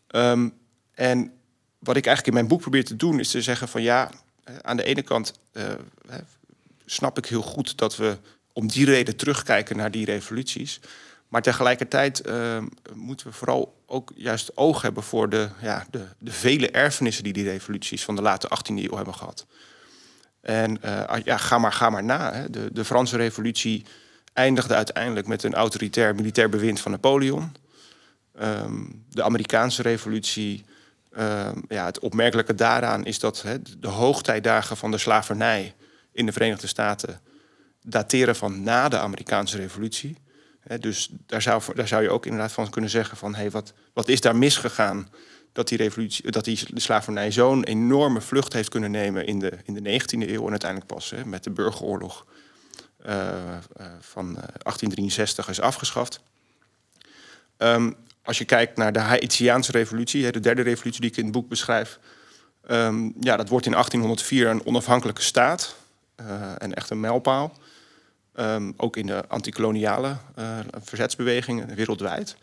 Um, 0.09 0.55
en 0.95 1.33
wat 1.83 1.97
ik 1.97 2.07
eigenlijk 2.07 2.27
in 2.27 2.33
mijn 2.33 2.47
boek 2.47 2.61
probeer 2.61 2.85
te 2.85 2.97
doen, 2.97 3.21
is 3.21 3.31
te 3.31 3.43
zeggen 3.43 3.69
van 3.69 3.83
ja, 3.83 4.11
eh, 4.45 4.57
aan 4.63 4.77
de 4.77 4.85
ene 4.85 5.03
kant 5.03 5.33
uh, 5.53 5.65
snap 6.85 7.19
ik 7.19 7.27
heel 7.27 7.43
goed 7.43 7.79
dat 7.79 7.97
we 7.97 8.17
om 8.53 8.69
die 8.69 8.85
reden 8.85 9.17
terugkijken 9.17 9.77
naar 9.77 9.91
die 9.91 10.05
revoluties. 10.05 10.81
Maar 11.29 11.43
tegelijkertijd 11.43 12.27
uh, 12.27 12.59
moeten 12.95 13.27
we 13.27 13.33
vooral 13.33 13.83
ook 13.87 14.13
juist 14.15 14.57
oog 14.57 14.83
hebben 14.83 15.03
voor 15.03 15.29
de, 15.29 15.49
ja, 15.61 15.87
de, 15.91 16.07
de 16.19 16.33
vele 16.33 16.71
erfenissen 16.71 17.25
die 17.25 17.33
die 17.33 17.45
revoluties 17.45 18.05
van 18.05 18.17
de 18.17 18.23
late 18.23 18.51
18e 18.59 18.75
eeuw 18.75 18.97
hebben 18.97 19.15
gehad. 19.15 19.47
En 20.41 20.79
uh, 20.85 21.05
ja, 21.25 21.37
ga 21.37 21.59
maar, 21.59 21.73
ga 21.73 21.91
maar 21.91 22.05
na. 22.05 22.33
Hè. 22.33 22.51
De, 22.51 22.69
de 22.73 22.85
Franse 22.85 23.17
revolutie 23.17 23.85
eindigde 24.33 24.75
uiteindelijk 24.75 25.27
met 25.27 25.43
een 25.43 25.55
autoritair 25.55 26.15
militair 26.15 26.49
bewind 26.49 26.81
van 26.81 26.91
Napoleon. 26.91 27.53
Um, 28.41 29.05
de 29.09 29.23
Amerikaanse 29.23 29.83
revolutie 29.83 30.65
uh, 31.17 31.49
ja, 31.69 31.85
het 31.85 31.99
opmerkelijke 31.99 32.55
daaraan 32.55 33.05
is 33.05 33.19
dat 33.19 33.43
hè, 33.43 33.63
de 33.79 33.89
hoogtijdagen 33.89 34.77
van 34.77 34.91
de 34.91 34.99
slavernij 34.99 35.75
in 36.13 36.27
de 36.27 36.33
Verenigde 36.33 36.67
Staten 36.67 37.21
dateren 37.83 38.37
van 38.37 38.63
na 38.63 38.89
de 38.89 38.99
Amerikaanse 38.99 39.57
revolutie. 39.57 40.17
dus 40.81 41.11
daar 41.27 41.43
zou, 41.43 41.63
daar 41.75 41.89
zou 41.89 42.03
je 42.03 42.11
ook 42.11 42.27
inderdaad 42.27 42.53
van 42.53 42.71
kunnen 42.71 42.91
zeggen 42.91 43.17
van... 43.17 43.35
Hey, 43.35 43.51
wat, 43.51 43.73
wat 43.93 44.09
is 44.09 44.21
daar 44.21 44.37
misgegaan 44.37 45.09
dat 45.53 45.69
die, 45.69 45.79
revolutie, 45.79 46.31
dat 46.31 46.45
die 46.45 46.61
slavernij 46.75 47.33
zo'n 47.33 47.65
enorme 47.65 48.21
vlucht 48.21 48.53
heeft 48.53 48.69
kunnen 48.69 48.91
nemen... 48.91 49.27
in 49.27 49.39
de, 49.39 49.53
in 49.65 49.75
de 49.75 50.01
19e 50.01 50.29
eeuw 50.31 50.45
en 50.45 50.51
uiteindelijk 50.51 50.91
pas 50.95 51.11
hè, 51.11 51.25
met 51.25 51.45
de 51.45 51.51
burgeroorlog 51.51 52.27
uh, 53.07 53.13
uh, 53.13 53.87
van 54.01 54.33
1863 54.35 55.49
is 55.49 55.61
afgeschaft. 55.61 56.21
Um, 57.59 57.97
als 58.23 58.39
je 58.39 58.45
kijkt 58.45 58.77
naar 58.77 58.93
de 58.93 58.99
Haitiaanse 58.99 59.73
revolutie, 59.73 60.33
de 60.33 60.41
derde 60.41 60.63
revolutie 60.63 61.01
die 61.01 61.11
ik 61.11 61.17
in 61.17 61.25
het 61.25 61.33
boek 61.33 61.49
beschrijf... 61.49 61.99
Um, 62.71 63.15
ja, 63.21 63.37
dat 63.37 63.49
wordt 63.49 63.67
in 63.67 63.73
1804 63.73 64.49
een 64.49 64.67
onafhankelijke 64.67 65.23
staat 65.23 65.77
uh, 66.21 66.53
en 66.59 66.75
echt 66.75 66.91
een 66.91 67.01
mijlpaal... 67.01 67.53
Um, 68.35 68.75
ook 68.77 68.97
in 68.97 69.07
de 69.07 69.25
antikoloniale 69.29 70.17
uh, 70.39 70.59
verzetsbewegingen 70.83 71.75
wereldwijd. 71.75 72.37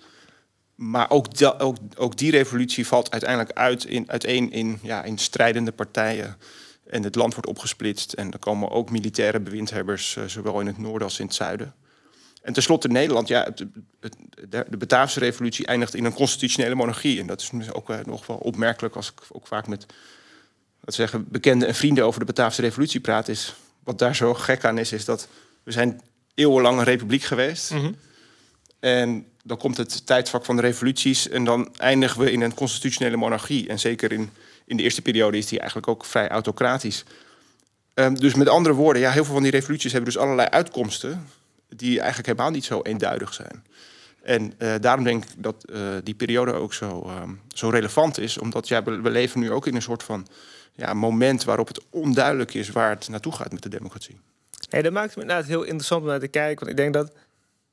Maar 0.75 1.09
ook, 1.09 1.25
ook, 1.57 1.77
ook, 1.95 2.17
die 2.17 2.31
revolutie 2.31 2.87
valt 2.87 3.11
uiteindelijk 3.11 3.57
uit 3.57 3.85
in, 3.85 4.11
uiteen 4.11 4.51
in, 4.51 4.79
ja, 4.81 5.03
in 5.03 5.17
strijdende 5.17 5.71
partijen. 5.71 6.37
En 6.87 7.03
het 7.03 7.15
land 7.15 7.33
wordt 7.33 7.49
opgesplitst. 7.49 8.13
En 8.13 8.31
er 8.31 8.39
komen 8.39 8.69
ook 8.69 8.89
militaire 8.89 9.39
bewindhebbers, 9.39 10.15
uh, 10.15 10.23
zowel 10.25 10.59
in 10.59 10.67
het 10.67 10.77
noorden 10.77 11.07
als 11.07 11.19
in 11.19 11.25
het 11.25 11.35
zuiden. 11.35 11.73
En 12.49 12.55
tenslotte 12.55 12.87
Nederland, 12.87 13.27
ja, 13.27 13.43
het, 13.43 13.65
het, 13.99 14.15
de, 14.49 14.65
de 14.69 14.77
Bataafse 14.77 15.19
revolutie 15.19 15.65
eindigt 15.65 15.95
in 15.95 16.05
een 16.05 16.13
constitutionele 16.13 16.75
monarchie. 16.75 17.19
En 17.19 17.27
dat 17.27 17.41
is 17.41 17.73
ook 17.73 17.89
uh, 17.89 17.97
nog 18.05 18.25
wel 18.25 18.37
opmerkelijk 18.37 18.95
als 18.95 19.11
ik 19.11 19.21
ook 19.31 19.47
vaak 19.47 19.67
met 19.67 19.85
wat 20.79 20.93
zeggen, 20.93 21.25
bekenden 21.27 21.67
en 21.67 21.75
vrienden 21.75 22.05
over 22.05 22.19
de 22.19 22.25
Bataafse 22.25 22.61
revolutie 22.61 22.99
praat. 22.99 23.27
Is, 23.27 23.55
wat 23.83 23.99
daar 23.99 24.15
zo 24.15 24.33
gek 24.33 24.65
aan 24.65 24.77
is, 24.77 24.91
is 24.91 25.05
dat 25.05 25.27
we 25.63 25.71
zijn 25.71 26.01
eeuwenlang 26.33 26.77
een 26.77 26.83
republiek 26.83 27.23
geweest. 27.23 27.71
Mm 27.71 27.79
-hmm. 27.79 27.95
En 28.79 29.25
dan 29.43 29.57
komt 29.57 29.77
het 29.77 30.05
tijdvak 30.05 30.45
van 30.45 30.55
de 30.55 30.61
revoluties 30.61 31.29
en 31.29 31.43
dan 31.43 31.75
eindigen 31.77 32.21
we 32.21 32.31
in 32.31 32.41
een 32.41 32.53
constitutionele 32.53 33.17
monarchie. 33.17 33.67
En 33.67 33.79
zeker 33.79 34.11
in, 34.11 34.29
in 34.65 34.77
de 34.77 34.83
eerste 34.83 35.01
periode 35.01 35.37
is 35.37 35.47
die 35.47 35.59
eigenlijk 35.59 35.87
ook 35.87 36.05
vrij 36.05 36.29
autocratisch. 36.29 37.03
Um, 37.93 38.15
dus 38.15 38.33
met 38.33 38.49
andere 38.49 38.75
woorden, 38.75 39.01
ja, 39.01 39.11
heel 39.11 39.23
veel 39.23 39.33
van 39.33 39.43
die 39.43 39.51
revoluties 39.51 39.91
hebben 39.91 40.13
dus 40.13 40.21
allerlei 40.21 40.47
uitkomsten 40.47 41.27
die 41.75 41.97
eigenlijk 41.97 42.27
helemaal 42.27 42.51
niet 42.51 42.65
zo 42.65 42.81
eenduidig 42.81 43.33
zijn. 43.33 43.63
En 44.21 44.53
uh, 44.57 44.75
daarom 44.81 45.03
denk 45.03 45.23
ik 45.23 45.29
dat 45.37 45.65
uh, 45.69 45.81
die 46.03 46.13
periode 46.13 46.53
ook 46.53 46.73
zo, 46.73 47.11
um, 47.21 47.41
zo 47.53 47.69
relevant 47.69 48.19
is, 48.19 48.37
omdat 48.37 48.67
ja, 48.67 48.83
we, 48.83 49.09
leven 49.09 49.39
nu 49.39 49.51
ook 49.51 49.67
in 49.67 49.75
een 49.75 49.81
soort 49.81 50.03
van 50.03 50.27
ja, 50.73 50.93
moment 50.93 51.43
waarop 51.43 51.67
het 51.67 51.81
onduidelijk 51.89 52.53
is 52.53 52.69
waar 52.69 52.89
het 52.89 53.09
naartoe 53.09 53.31
gaat 53.31 53.51
met 53.51 53.63
de 53.63 53.69
democratie. 53.69 54.19
Nee, 54.69 54.83
dat 54.83 54.91
maakt 54.91 55.09
het 55.09 55.21
inderdaad 55.21 55.45
heel 55.45 55.63
interessant 55.63 56.01
om 56.01 56.07
naar 56.07 56.19
te 56.19 56.27
kijken. 56.27 56.65
Want 56.65 56.69
ik 56.69 56.77
denk 56.77 56.93
dat 56.93 57.11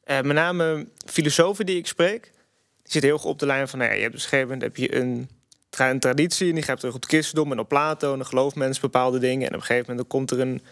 eh, 0.02 0.20
met 0.20 0.36
name 0.36 0.86
filosofen 1.06 1.66
die 1.66 1.76
ik 1.76 1.86
spreek, 1.86 2.22
die 2.22 2.92
zitten 2.92 3.10
heel 3.10 3.18
erg 3.18 3.26
op 3.26 3.38
de 3.38 3.46
lijn 3.46 3.68
van, 3.68 3.78
nou 3.78 3.90
ja, 3.90 3.96
je 3.96 4.02
hebt 4.02 4.14
op 4.14 4.20
een 4.20 4.28
gegeven 4.28 4.48
moment 4.48 4.62
heb 4.62 4.76
je 4.76 4.94
een, 4.94 5.28
een 5.70 6.00
traditie 6.00 6.48
en 6.48 6.54
die 6.54 6.64
gaat 6.64 6.78
terug 6.78 6.94
op 6.94 7.00
het 7.00 7.10
christendom 7.10 7.52
en 7.52 7.58
op 7.58 7.68
Plato 7.68 8.12
en 8.12 8.22
dan 8.30 8.52
mensen 8.54 8.82
bepaalde 8.82 9.18
dingen 9.18 9.46
en 9.46 9.54
op 9.54 9.60
een 9.60 9.66
gegeven 9.66 9.90
moment 9.90 10.10
dan 10.10 10.18
komt 10.18 10.30
er 10.30 10.40
een 10.40 10.62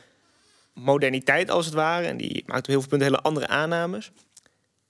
moderniteit 0.75 1.51
als 1.51 1.65
het 1.65 1.75
ware 1.75 2.07
en 2.07 2.17
die 2.17 2.43
maakt 2.47 2.61
op 2.61 2.67
heel 2.67 2.81
veel 2.81 2.89
punten 2.89 3.09
hele 3.09 3.23
andere 3.23 3.47
aannames. 3.47 4.13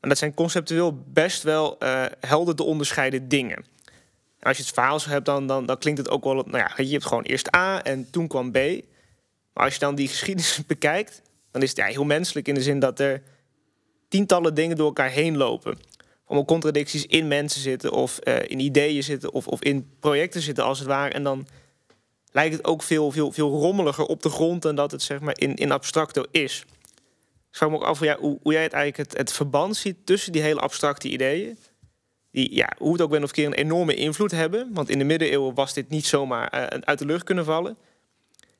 Maar 0.00 0.12
dat 0.12 0.18
zijn 0.18 0.34
conceptueel 0.34 1.04
best 1.06 1.42
wel 1.42 1.76
uh, 1.82 2.04
helder 2.20 2.54
te 2.54 2.62
onderscheiden 2.62 3.28
dingen. 3.28 3.56
En 4.38 4.50
als 4.50 4.56
je 4.56 4.62
het 4.62 4.72
verhaal 4.72 5.00
zo 5.00 5.08
hebt, 5.08 5.26
dan, 5.26 5.46
dan, 5.46 5.66
dan 5.66 5.78
klinkt 5.78 6.00
het 6.00 6.10
ook 6.10 6.24
wel... 6.24 6.34
Nou 6.34 6.58
ja, 6.58 6.72
je 6.76 6.92
hebt 6.92 7.06
gewoon 7.06 7.22
eerst 7.22 7.56
A 7.56 7.82
en 7.82 8.10
toen 8.10 8.28
kwam 8.28 8.50
B. 8.50 8.54
Maar 9.52 9.64
als 9.64 9.74
je 9.74 9.80
dan 9.80 9.94
die 9.94 10.08
geschiedenis 10.08 10.66
bekijkt, 10.66 11.22
dan 11.50 11.62
is 11.62 11.68
het 11.68 11.78
ja, 11.78 11.84
heel 11.84 12.04
menselijk 12.04 12.48
in 12.48 12.54
de 12.54 12.62
zin 12.62 12.78
dat 12.78 13.00
er 13.00 13.22
tientallen 14.08 14.54
dingen 14.54 14.76
door 14.76 14.86
elkaar 14.86 15.10
heen 15.10 15.36
lopen. 15.36 15.78
Allemaal 16.26 16.44
contradicties 16.44 17.06
in 17.06 17.28
mensen 17.28 17.60
zitten, 17.60 17.92
of 17.92 18.18
uh, 18.24 18.36
in 18.46 18.58
ideeën 18.58 19.02
zitten, 19.02 19.32
of, 19.32 19.46
of 19.46 19.62
in 19.62 19.90
projecten 20.00 20.40
zitten 20.40 20.64
als 20.64 20.78
het 20.78 20.88
ware. 20.88 21.10
En 21.10 21.22
dan 21.22 21.46
lijkt 22.34 22.56
het 22.56 22.64
ook 22.64 22.82
veel, 22.82 23.10
veel, 23.10 23.32
veel 23.32 23.50
rommeliger 23.50 24.04
op 24.04 24.22
de 24.22 24.28
grond 24.28 24.62
dan 24.62 24.74
dat 24.74 24.90
het 24.90 25.02
zeg 25.02 25.20
maar 25.20 25.38
in, 25.38 25.54
in 25.54 25.72
abstracto 25.72 26.24
is. 26.30 26.64
Ik 27.50 27.56
vraag 27.56 27.70
me 27.70 27.76
ook 27.76 27.82
af 27.82 28.00
ja, 28.00 28.16
hoe, 28.18 28.38
jij 28.42 28.62
het 28.62 28.72
eigenlijk 28.72 29.10
het, 29.10 29.18
het 29.18 29.32
verband 29.32 29.76
ziet 29.76 29.96
tussen 30.04 30.32
die 30.32 30.42
hele 30.42 30.60
abstracte 30.60 31.08
ideeën. 31.08 31.58
Die, 32.30 32.54
ja, 32.54 32.72
hoe 32.78 32.92
het 32.92 33.00
ook 33.00 33.10
ben 33.10 33.22
of 33.22 33.30
keer 33.30 33.46
een 33.46 33.52
enorme 33.52 33.94
invloed 33.94 34.30
hebben. 34.30 34.70
Want 34.72 34.88
in 34.88 34.98
de 34.98 35.04
middeleeuwen 35.04 35.54
was 35.54 35.74
dit 35.74 35.88
niet 35.88 36.06
zomaar 36.06 36.54
uh, 36.54 36.80
uit 36.80 36.98
de 36.98 37.06
lucht 37.06 37.24
kunnen 37.24 37.44
vallen. 37.44 37.76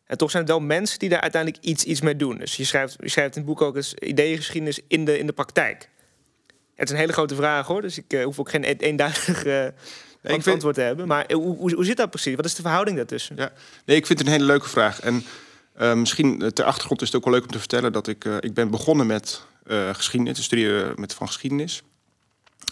En 0.04 0.16
toch 0.16 0.30
zijn 0.30 0.42
het 0.42 0.52
wel 0.52 0.60
mensen 0.60 0.98
die 0.98 1.08
daar 1.08 1.20
uiteindelijk 1.20 1.64
iets, 1.64 1.84
iets 1.84 2.00
mee 2.00 2.16
doen. 2.16 2.38
Dus 2.38 2.56
je 2.56 2.64
schrijft, 2.64 2.96
je 3.00 3.08
schrijft 3.08 3.36
in 3.36 3.42
het 3.42 3.50
boek 3.50 3.62
ook 3.62 3.76
eens 3.76 3.94
ideeëngeschiedenis 3.94 4.80
in 4.88 5.04
de, 5.04 5.18
in 5.18 5.26
de 5.26 5.32
praktijk. 5.32 5.88
Het 6.74 6.88
is 6.88 6.90
een 6.90 7.00
hele 7.00 7.12
grote 7.12 7.34
vraag 7.34 7.66
hoor, 7.66 7.82
dus 7.82 7.98
ik 7.98 8.12
uh, 8.12 8.24
hoef 8.24 8.38
ook 8.38 8.50
geen 8.50 8.64
e-, 8.64 8.92
nee, 10.32 10.42
vind... 10.42 10.54
antwoord 10.54 10.74
te 10.74 10.80
hebben. 10.80 11.06
Maar 11.06 11.32
hoe, 11.32 11.56
hoe, 11.56 11.74
hoe, 11.74 11.84
zit 11.84 11.96
dat 11.96 12.10
precies? 12.10 12.34
Wat 12.34 12.44
is 12.44 12.54
de 12.54 12.62
verhouding 12.62 12.96
daartussen? 12.96 13.36
Ja, 13.36 13.52
nee, 13.84 13.96
ik 13.96 14.06
vind 14.06 14.18
het 14.18 14.28
een 14.28 14.34
hele 14.34 14.46
leuke 14.46 14.68
vraag. 14.68 15.00
En 15.00 15.24
uh, 15.80 15.94
misschien 15.94 16.50
ter 16.54 16.64
achtergrond 16.64 17.02
is 17.02 17.06
het 17.06 17.16
ook 17.16 17.24
wel 17.24 17.32
leuk 17.32 17.42
om 17.42 17.50
te 17.50 17.58
vertellen 17.58 17.92
dat 17.92 18.06
ik, 18.06 18.24
ik 18.24 18.54
ben 18.54 18.70
begonnen 18.70 19.06
met 19.06 19.42
geschiedenis, 19.92 20.36
te 20.36 20.42
studeren 20.42 21.00
met 21.00 21.14
van 21.14 21.26
geschiedenis 21.26 21.82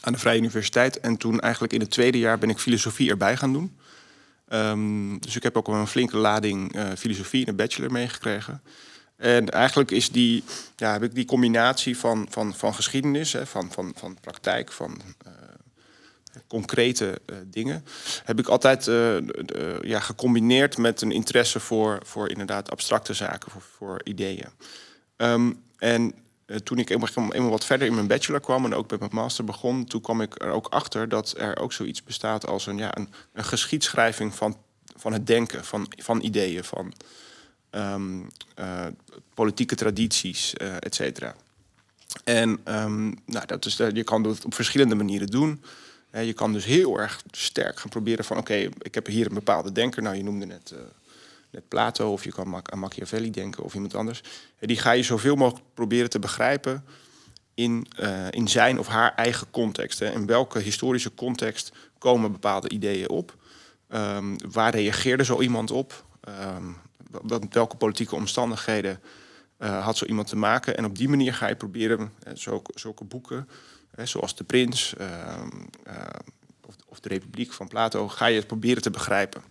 aan 0.01 0.13
de 0.13 0.19
Vrije 0.19 0.39
Universiteit. 0.39 1.01
En 1.01 1.17
toen 1.17 1.41
eigenlijk 1.41 1.73
in 1.73 1.81
het 1.81 1.91
tweede 1.91 2.19
jaar 2.19 2.39
ben 2.39 2.51
ik 2.51 2.59
filosofie 2.59 3.11
erbij 3.11 3.37
gaan 3.37 3.53
doen. 3.53 3.77
Um, 4.53 5.21
dus 5.21 5.37
ik 5.37 5.43
heb 5.43 5.57
ook 5.57 5.69
een 5.69 5.87
flinke 5.87 6.17
lading 6.17 6.77
filosofie 6.99 7.41
in 7.41 7.47
de 7.47 7.53
bachelor 7.53 7.93
meegekregen. 7.93 8.63
En 9.23 9.51
eigenlijk 9.51 9.91
is 9.91 10.11
die, 10.11 10.45
ja, 10.77 10.93
heb 10.93 11.03
ik 11.03 11.15
die 11.15 11.25
combinatie 11.25 11.99
van, 11.99 12.27
van, 12.31 12.55
van 12.55 12.75
geschiedenis, 12.75 13.33
hè, 13.33 13.47
van, 13.47 13.73
van, 13.73 13.93
van 13.97 14.19
praktijk, 14.21 14.73
van 14.73 15.01
uh, 15.27 15.33
concrete 16.47 17.21
uh, 17.27 17.37
dingen, 17.47 17.85
heb 18.25 18.39
ik 18.39 18.49
altijd 18.49 18.85
ja, 19.81 20.01
gecombineerd 20.01 20.79
met 20.79 21.01
een 21.01 21.13
interesse 21.13 21.61
voor, 21.61 21.99
voor 22.05 22.29
inderdaad 22.29 22.71
abstracte 22.71 23.15
zaken, 23.15 23.51
voor, 23.51 23.63
voor 23.63 24.01
ideeën. 24.05 24.49
Um, 25.17 25.63
en 25.79 26.15
toen 26.63 26.79
ik 26.79 26.91
eenmaal 26.91 27.51
wat 27.51 27.65
verder 27.65 27.87
in 27.87 27.95
mijn 27.95 28.07
bachelor 28.07 28.41
kwam 28.41 28.65
en 28.65 28.75
ook 28.75 28.91
met 28.91 29.01
mijn 29.01 29.15
master 29.15 29.45
begon, 29.45 29.85
toen 29.85 30.01
kwam 30.01 30.21
ik 30.21 30.43
er 30.43 30.51
ook 30.51 30.67
achter 30.67 31.09
dat 31.09 31.35
er 31.37 31.59
ook 31.59 31.73
zoiets 31.73 32.03
bestaat 32.03 32.47
als 32.47 32.67
een, 32.67 32.79
ja, 32.79 32.97
een, 32.97 33.09
geschiedschrijving 33.35 34.35
van, 34.35 34.57
van 34.97 35.13
het 35.13 35.27
denken, 35.27 35.65
van, 35.65 35.93
van 35.97 36.23
ideeën, 36.23 36.65
van 36.65 36.93
uh, 37.75 38.87
politieke 39.35 39.75
tradities, 39.75 40.55
uh, 40.63 40.75
et 40.79 40.95
cetera. 40.95 41.35
En 42.25 42.61
um, 42.65 43.19
nou, 43.27 43.47
dat 43.47 43.65
is, 43.65 43.77
je 43.77 44.05
kan 44.05 44.23
dat 44.23 44.45
op 44.45 44.55
verschillende 44.55 44.95
manieren 44.95 45.27
doen. 45.27 45.63
Je 46.13 46.33
kan 46.33 46.53
dus 46.53 46.65
heel 46.65 47.01
erg 47.01 47.23
sterk 47.31 47.81
gaan 47.81 47.91
proberen 47.91 48.25
van... 48.25 48.39
oké, 48.39 48.55
ik 48.79 48.95
heb 48.95 49.07
hier 49.07 49.27
een 49.27 49.35
bepaalde 49.35 49.73
denker. 49.73 50.03
Nou, 50.03 50.17
je 50.17 50.23
noemde 50.23 50.47
net 50.47 50.75
net 51.53 51.69
Plato 51.69 52.13
of 52.13 52.25
je 52.25 52.33
kan 52.33 52.63
aan 52.63 52.79
Machiavelli 52.79 53.31
denken 53.31 53.63
of 53.63 53.75
iemand 53.75 53.95
anders. 53.95 54.23
Die 54.61 54.79
ga 54.79 54.91
je 54.91 55.03
zoveel 55.03 55.37
mogelijk 55.37 55.65
proberen 55.75 56.11
te 56.11 56.19
begrijpen 56.19 56.85
in, 57.55 57.87
uh, 58.01 58.27
in 58.31 58.49
zijn 58.49 58.79
of 58.79 58.87
haar 58.87 59.15
eigen 59.15 59.51
context. 59.51 59.99
Hè. 59.99 60.11
In 60.11 60.27
welke 60.27 60.59
historische 60.59 61.15
context 61.15 61.73
komen 61.99 62.33
bepaalde 62.33 62.69
ideeën 62.69 63.09
op? 63.09 63.37
Um, 63.89 64.37
waar 64.51 64.75
reageerde 64.75 65.25
zo 65.25 65.41
iemand 65.41 65.71
op? 65.71 66.05
Um, 66.55 66.77
welke 67.51 67.77
politieke 67.77 68.15
omstandigheden 68.15 69.01
had 69.59 69.97
zo 69.97 70.05
iemand 70.05 70.29
te 70.29 70.37
maken? 70.37 70.77
En 70.77 70.85
op 70.85 70.97
die 70.97 71.09
manier 71.09 71.35
ga 71.35 71.49
je 71.49 71.57
proberen 71.57 72.13
zulke 72.75 73.05
boeken, 73.05 73.49
zoals 73.97 74.37
De 74.37 74.45
Prins 74.45 74.95
uh, 75.01 75.07
of, 76.67 76.75
of 76.87 77.01
De 77.01 77.09
Republiek 77.09 77.53
van 77.53 77.69
Plato, 77.69 78.09
ga 78.09 78.27
je 78.27 78.37
het 78.37 78.47
proberen 78.47 78.83
te 78.83 78.91
begrijpen. 78.91 79.43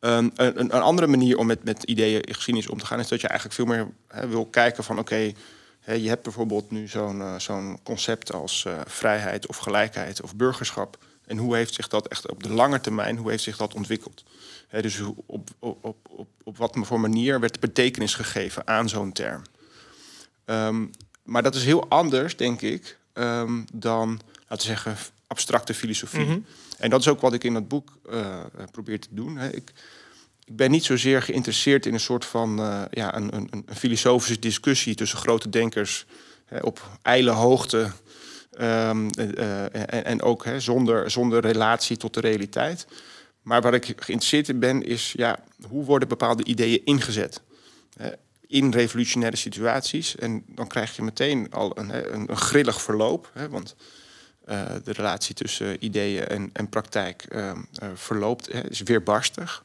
Um, 0.00 0.30
een, 0.36 0.60
een, 0.60 0.70
andere 0.70 1.06
manier 1.06 1.38
om 1.38 1.46
met, 1.46 1.64
met 1.64 1.82
ideeën 1.82 2.20
in 2.20 2.34
geschiedenis 2.34 2.70
om 2.70 2.78
te 2.78 2.86
gaan 2.86 2.98
is 2.98 3.08
dat 3.08 3.20
je 3.20 3.28
eigenlijk 3.28 3.58
veel 3.58 3.66
meer 3.66 3.88
hè, 4.08 4.28
wil 4.28 4.46
kijken 4.46 4.84
van 4.84 4.98
oké, 4.98 5.32
je 5.94 6.08
hebt 6.08 6.22
bijvoorbeeld 6.22 6.70
nu 6.70 6.88
zo'n 6.88 7.40
zo'n 7.40 7.78
concept 7.82 8.32
als 8.32 8.64
uh, 8.66 8.80
vrijheid 8.86 9.46
of 9.46 9.56
gelijkheid 9.56 10.22
of 10.22 10.36
burgerschap. 10.36 10.98
En 11.26 11.36
hoe 11.36 11.56
heeft 11.56 11.74
zich 11.74 11.88
dat 11.88 12.08
echt 12.08 12.30
op 12.30 12.42
de 12.42 12.52
lange 12.52 12.80
termijn, 12.80 13.16
hoe 13.16 13.30
heeft 13.30 13.42
zich 13.42 13.56
dat 13.56 13.74
ontwikkeld? 13.74 14.24
Dus 14.70 15.00
op, 15.00 15.50
op, 15.58 15.84
op, 15.84 16.26
op, 16.44 16.56
wat 16.56 16.76
voor 16.80 17.00
manier 17.00 17.40
werd 17.40 17.60
betekenis 17.60 18.14
gegeven 18.14 18.66
aan 18.66 18.88
zo'n 18.88 19.12
term? 19.12 19.42
Um, 20.44 20.90
maar 21.26 21.42
dat 21.42 21.54
is 21.54 21.64
heel 21.64 21.88
anders, 21.88 22.36
denk 22.36 22.62
ik, 22.62 22.98
um, 23.14 23.64
dan, 23.72 24.20
laten 24.48 24.68
we 24.68 24.74
zeggen, 24.74 24.96
abstracte 25.26 25.74
filosofie. 25.74 26.24
Mm 26.24 26.26
-hmm. 26.26 26.44
En 26.78 26.90
dat 26.90 27.00
is 27.00 27.08
ook 27.08 27.20
wat 27.20 27.32
ik 27.32 27.44
in 27.44 27.52
dat 27.52 27.68
boek 27.68 27.98
uh, 28.10 28.36
probeer 28.70 29.00
te 29.00 29.08
doen. 29.10 29.36
Hè. 29.36 29.48
Ik, 29.48 29.72
ik 30.44 30.56
ben 30.56 30.70
niet 30.70 30.84
zozeer 30.84 31.22
geïnteresseerd 31.22 31.86
in 31.86 31.94
een 31.94 32.00
soort 32.00 32.24
van 32.24 32.60
uh, 32.60 32.82
ja, 32.90 33.16
een, 33.16 33.34
een, 33.34 33.48
een, 33.50 33.76
filosofische 33.76 34.38
discussie 34.38 34.94
tussen 34.94 35.18
grote 35.18 35.48
denkers 35.48 36.06
hè, 36.44 36.58
op 36.58 36.90
ijle 37.02 37.30
hoogte. 37.30 37.90
Um, 38.60 39.08
uh, 39.18 39.62
en, 39.62 40.04
en, 40.04 40.22
ook 40.22 40.44
hè, 40.44 40.60
zonder, 40.60 41.10
zonder 41.10 41.40
relatie 41.40 41.96
tot 41.96 42.14
de 42.14 42.20
realiteit. 42.20 42.86
Maar 43.42 43.62
waar 43.62 43.74
ik 43.74 43.84
geïnteresseerd 43.84 44.48
in 44.48 44.58
ben, 44.58 44.82
is 44.82 45.12
ja, 45.16 45.38
hoe 45.68 45.84
worden 45.84 46.08
bepaalde 46.08 46.44
ideeën 46.44 46.80
ingezet? 46.84 47.42
In 48.46 48.70
revolutionaire 48.70 49.36
situaties. 49.36 50.16
En 50.16 50.44
dan 50.46 50.66
krijg 50.66 50.96
je 50.96 51.02
meteen 51.02 51.52
al 51.52 51.78
een, 51.78 52.14
een, 52.14 52.36
grillig 52.36 52.82
verloop. 52.82 53.30
Hè, 53.32 53.48
want 53.48 53.76
uh, 54.48 54.62
de 54.84 54.92
relatie 54.92 55.34
tussen 55.34 55.84
ideeën 55.84 56.26
en, 56.26 56.50
en 56.52 56.68
praktijk 56.68 57.26
uh, 57.28 57.44
uh, 57.82 57.88
verloopt, 57.94 58.52
hè, 58.52 58.70
is 58.70 58.82
weerbarstig. 58.82 59.64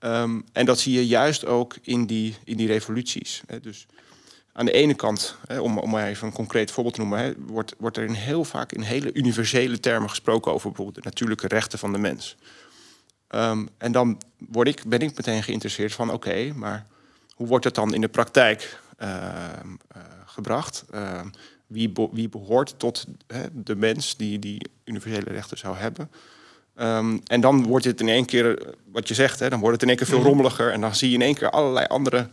Um, 0.00 0.44
en 0.52 0.66
dat 0.66 0.78
zie 0.78 0.94
je 0.94 1.06
juist 1.06 1.46
ook 1.46 1.76
in 1.82 2.06
die, 2.06 2.36
in 2.44 2.56
die 2.56 2.66
revoluties. 2.66 3.42
Hè. 3.46 3.60
Dus 3.60 3.86
aan 4.52 4.64
de 4.64 4.72
ene 4.72 4.94
kant, 4.94 5.36
hè, 5.46 5.60
om, 5.60 5.78
om 5.78 5.90
maar 5.90 6.06
even 6.06 6.26
een 6.26 6.32
concreet 6.32 6.70
voorbeeld 6.70 6.94
te 6.94 7.00
noemen, 7.00 7.18
hè, 7.18 7.32
wordt, 7.38 7.74
wordt 7.78 7.96
er 7.96 8.04
in 8.04 8.12
heel 8.12 8.44
vaak 8.44 8.72
in 8.72 8.80
hele 8.80 9.12
universele 9.12 9.80
termen 9.80 10.08
gesproken 10.08 10.52
over 10.52 10.68
bijvoorbeeld 10.68 11.04
de 11.04 11.10
natuurlijke 11.10 11.48
rechten 11.48 11.78
van 11.78 11.92
de 11.92 11.98
mens. 11.98 12.36
Um, 13.30 13.68
en 13.78 13.92
dan 13.92 14.20
word 14.38 14.68
ik, 14.68 14.82
ben 14.86 15.00
ik 15.00 15.16
meteen 15.16 15.42
geïnteresseerd 15.42 15.92
van 15.92 16.12
oké, 16.12 16.52
maar 16.54 16.86
hoe 17.38 17.46
wordt 17.46 17.64
het 17.64 17.74
dan 17.74 17.94
in 17.94 18.00
de 18.00 18.08
praktijk 18.08 18.80
uh, 19.02 19.08
uh, 19.08 20.02
gebracht? 20.26 20.84
Uh, 20.94 21.20
wie, 21.66 21.90
be 21.90 22.08
wie, 22.12 22.28
behoort 22.28 22.74
tot 22.78 23.04
de 23.52 23.76
mens 23.76 24.16
die 24.16 24.38
die 24.38 24.70
universele 24.84 25.30
rechten 25.30 25.58
zou 25.58 25.76
hebben? 25.76 26.10
Um, 26.80 27.20
en 27.24 27.40
dan 27.40 27.66
wordt 27.66 27.84
het 27.84 28.00
in 28.00 28.08
één 28.08 28.24
keer, 28.24 28.74
wat 28.92 29.08
je 29.08 29.14
zegt, 29.14 29.40
hè, 29.40 29.48
dan 29.48 29.60
wordt 29.60 29.74
het 29.74 29.82
in 29.82 29.88
één 29.88 29.96
keer 29.96 30.06
veel 30.06 30.18
mhm. 30.18 30.26
rommeliger. 30.26 30.72
En 30.72 30.80
dan 30.80 30.94
zie 30.94 31.08
je 31.08 31.14
in 31.14 31.22
één 31.22 31.34
keer 31.34 31.50
allerlei 31.50 31.86
andere 31.86 32.28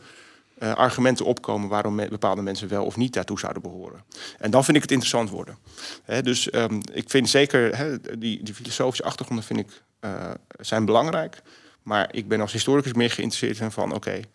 uh, 0.60 0.74
argumenten 0.74 1.26
opkomen 1.26 1.70
waarom 1.70 1.96
bepaalde 1.96 2.42
mensen 2.42 2.68
wel 2.68 2.86
of 2.86 2.96
niet 2.96 3.14
daartoe 3.14 3.40
zouden 3.40 3.62
behoren. 3.62 4.04
En 4.40 4.52
dan 4.52 4.64
vind 4.64 4.76
ik 4.76 4.84
het 4.84 4.92
interessant 4.92 5.30
worden. 5.30 5.58
He, 6.04 6.22
dus 6.22 6.54
um, 6.54 6.82
ik 6.94 7.10
vind 7.10 7.30
zeker 7.30 7.78
he, 7.78 8.00
die, 8.18 8.44
die 8.44 8.54
filosofische 8.54 9.04
achtergronden 9.04 9.46
vind 9.46 9.60
ik, 9.60 9.82
uh, 10.02 10.32
zijn 10.60 10.86
belangrijk. 10.86 11.42
Maar 11.84 12.10
ik 12.12 12.28
ben 12.28 12.42
als 12.42 12.52
historicus 12.52 12.94
meer 12.94 13.12
geïnteresseerd 13.12 13.60
in 13.60 13.72
van 13.72 13.88
oké, 13.88 13.96
okay, 13.96 14.26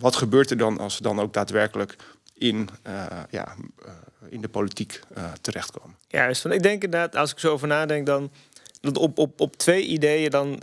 wat 0.00 0.16
gebeurt 0.16 0.50
er 0.50 0.56
dan 0.56 0.78
als 0.78 0.96
ze 0.96 1.02
dan 1.02 1.20
ook 1.20 1.32
daadwerkelijk 1.32 1.96
in, 2.34 2.68
uh, 2.86 3.06
ja, 3.30 3.54
in 4.28 4.40
de 4.40 4.48
politiek 4.48 5.00
terechtkomen? 5.40 5.96
Ja, 6.08 6.26
dus 6.26 6.44
ik 6.44 6.62
denk 6.62 6.84
inderdaad, 6.84 7.16
als 7.16 7.30
ik 7.30 7.38
zo 7.38 7.52
over 7.52 7.68
nadenk, 7.68 8.06
dan 8.06 8.30
dat 8.80 8.96
op, 8.96 9.18
op, 9.18 9.40
op 9.40 9.56
twee 9.56 9.84
ideeën 9.84 10.30
dan 10.30 10.62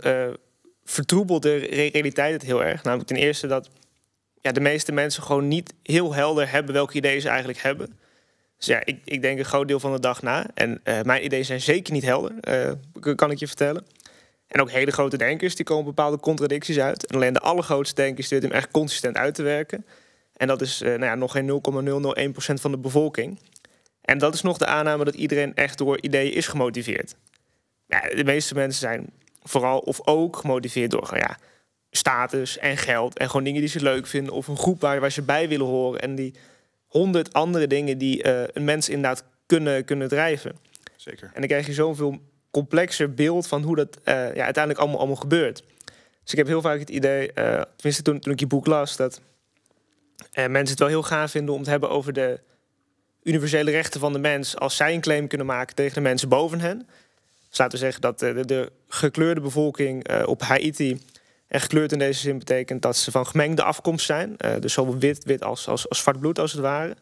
vertroebelt 0.84 1.42
de 1.42 1.56
realiteit 1.56 2.32
het 2.32 2.42
heel 2.42 2.64
erg. 2.64 2.82
Namelijk 2.82 3.08
ten 3.08 3.16
eerste 3.16 3.46
dat 3.46 3.68
ja, 4.40 4.52
de 4.52 4.60
meeste 4.60 4.92
mensen 4.92 5.22
gewoon 5.22 5.48
niet 5.48 5.74
heel 5.82 6.14
helder 6.14 6.50
hebben 6.50 6.74
welke 6.74 6.96
ideeën 6.96 7.20
ze 7.20 7.28
eigenlijk 7.28 7.58
hebben. 7.58 7.98
Dus 8.56 8.66
ja, 8.66 8.84
ik, 8.84 9.00
ik 9.04 9.22
denk 9.22 9.38
een 9.38 9.44
groot 9.44 9.68
deel 9.68 9.80
van 9.80 9.92
de 9.92 10.00
dag 10.00 10.22
na. 10.22 10.46
En 10.54 10.80
mijn 11.02 11.24
ideeën 11.24 11.44
zijn 11.44 11.60
zeker 11.60 11.92
niet 11.92 12.04
helder, 12.04 12.32
kan 13.14 13.30
ik 13.30 13.38
je 13.38 13.46
vertellen. 13.46 13.86
En 14.48 14.60
ook 14.60 14.70
hele 14.70 14.90
grote 14.90 15.16
denkers, 15.16 15.54
die 15.54 15.64
komen 15.64 15.84
bepaalde 15.84 16.20
contradicties 16.20 16.78
uit. 16.78 17.06
En 17.06 17.14
alleen 17.14 17.32
de 17.32 17.40
allergrootste 17.40 17.94
denkers 17.94 18.28
weten 18.28 18.48
hem 18.48 18.58
echt 18.58 18.70
consistent 18.70 19.16
uit 19.16 19.34
te 19.34 19.42
werken. 19.42 19.86
En 20.36 20.46
dat 20.46 20.60
is 20.60 20.82
uh, 20.82 20.88
nou 20.88 21.04
ja, 21.04 21.14
nog 21.14 21.32
geen 21.32 21.60
0,001% 22.30 22.54
van 22.54 22.70
de 22.70 22.78
bevolking. 22.78 23.38
En 24.00 24.18
dat 24.18 24.34
is 24.34 24.42
nog 24.42 24.58
de 24.58 24.66
aanname 24.66 25.04
dat 25.04 25.14
iedereen 25.14 25.54
echt 25.54 25.78
door 25.78 26.00
ideeën 26.00 26.32
is 26.32 26.46
gemotiveerd. 26.46 27.14
Ja, 27.86 28.00
de 28.00 28.24
meeste 28.24 28.54
mensen 28.54 28.80
zijn 28.80 29.10
vooral 29.42 29.78
of 29.78 30.06
ook 30.06 30.36
gemotiveerd 30.36 30.90
door 30.90 31.16
ja, 31.16 31.38
status 31.90 32.58
en 32.58 32.76
geld 32.76 33.18
en 33.18 33.26
gewoon 33.26 33.44
dingen 33.44 33.60
die 33.60 33.70
ze 33.70 33.82
leuk 33.82 34.06
vinden 34.06 34.32
of 34.32 34.48
een 34.48 34.56
groep 34.56 34.80
waar, 34.80 35.00
waar 35.00 35.12
ze 35.12 35.22
bij 35.22 35.48
willen 35.48 35.66
horen 35.66 36.00
en 36.00 36.14
die 36.14 36.34
honderd 36.86 37.32
andere 37.32 37.66
dingen 37.66 37.98
die 37.98 38.24
uh, 38.24 38.42
een 38.52 38.64
mens 38.64 38.88
inderdaad 38.88 39.24
kunnen, 39.46 39.84
kunnen 39.84 40.08
drijven. 40.08 40.56
Zeker. 40.96 41.30
En 41.34 41.40
dan 41.40 41.48
krijg 41.48 41.66
je 41.66 41.72
zoveel 41.72 42.20
complexer 42.50 43.14
beeld 43.14 43.46
van 43.46 43.62
hoe 43.62 43.76
dat 43.76 43.96
uh, 43.96 44.14
ja, 44.14 44.44
uiteindelijk 44.44 44.78
allemaal, 44.78 44.98
allemaal 44.98 45.16
gebeurt. 45.16 45.64
Dus 46.22 46.32
ik 46.32 46.38
heb 46.38 46.46
heel 46.46 46.60
vaak 46.60 46.78
het 46.78 46.90
idee, 46.90 47.30
uh, 47.34 47.62
tenminste 47.76 48.02
toen, 48.02 48.18
toen 48.18 48.32
ik 48.32 48.40
je 48.40 48.46
boek 48.46 48.66
las, 48.66 48.96
dat 48.96 49.20
mensen 50.34 50.68
het 50.68 50.78
wel 50.78 50.88
heel 50.88 51.02
gaaf 51.02 51.30
vinden 51.30 51.54
om 51.54 51.62
te 51.62 51.70
hebben 51.70 51.90
over 51.90 52.12
de 52.12 52.40
universele 53.22 53.70
rechten 53.70 54.00
van 54.00 54.12
de 54.12 54.18
mens 54.18 54.56
als 54.56 54.76
zij 54.76 54.94
een 54.94 55.00
claim 55.00 55.26
kunnen 55.26 55.46
maken 55.46 55.74
tegen 55.74 55.94
de 55.94 56.00
mensen 56.00 56.28
boven 56.28 56.60
hen. 56.60 56.88
Dus 57.48 57.58
laten 57.58 57.78
we 57.78 57.84
zeggen 57.84 58.00
dat 58.00 58.18
de, 58.18 58.44
de 58.44 58.72
gekleurde 58.88 59.40
bevolking 59.40 60.24
op 60.24 60.42
Haiti 60.42 61.00
en 61.48 61.60
gekleurd 61.60 61.92
in 61.92 61.98
deze 61.98 62.20
zin 62.20 62.38
betekent 62.38 62.82
dat 62.82 62.96
ze 62.96 63.10
van 63.10 63.26
gemengde 63.26 63.62
afkomst 63.62 64.06
zijn. 64.06 64.36
Dus 64.60 64.72
zowel 64.72 64.98
wit, 64.98 65.24
wit 65.24 65.42
als, 65.44 65.68
als, 65.68 65.88
als 65.88 65.98
zwart 65.98 66.20
bloed 66.20 66.38
als 66.38 66.52
het 66.52 66.60
ware. 66.60 66.96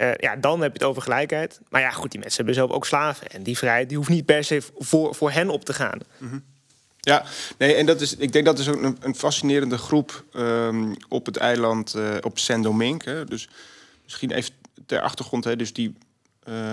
Uh, 0.00 0.14
ja, 0.16 0.36
dan 0.36 0.60
heb 0.60 0.72
je 0.72 0.78
het 0.78 0.88
over 0.88 1.02
gelijkheid. 1.02 1.60
Maar 1.68 1.80
ja, 1.80 1.90
goed, 1.90 2.10
die 2.10 2.20
mensen 2.20 2.36
hebben 2.36 2.54
zelf 2.54 2.70
ook 2.70 2.86
slaven. 2.86 3.28
En 3.28 3.42
die 3.42 3.58
vrijheid 3.58 3.88
die 3.88 3.96
hoeft 3.96 4.08
niet 4.08 4.24
per 4.24 4.44
se 4.44 4.62
voor, 4.78 5.14
voor 5.14 5.30
hen 5.30 5.48
op 5.48 5.64
te 5.64 5.74
gaan. 5.74 5.98
-hmm. 6.18 6.42
Ja, 7.00 7.24
nee, 7.58 7.74
en 7.74 7.86
dat 7.86 8.00
is, 8.00 8.16
ik 8.16 8.32
denk 8.32 8.44
dat 8.44 8.58
is 8.58 8.68
ook 8.68 8.82
een, 8.82 8.96
een 9.00 9.14
fascinerende 9.14 9.78
groep 9.78 10.24
um, 10.36 10.96
op 11.08 11.26
het 11.26 11.36
eiland 11.36 11.94
uh, 11.96 12.16
op 12.20 12.38
Saint-Domingue. 12.38 13.24
Dus 13.24 13.48
misschien 14.02 14.30
even 14.30 14.54
ter 14.86 15.00
achtergrond, 15.00 15.44
hè, 15.44 15.56
dus 15.56 15.72
die, 15.72 15.94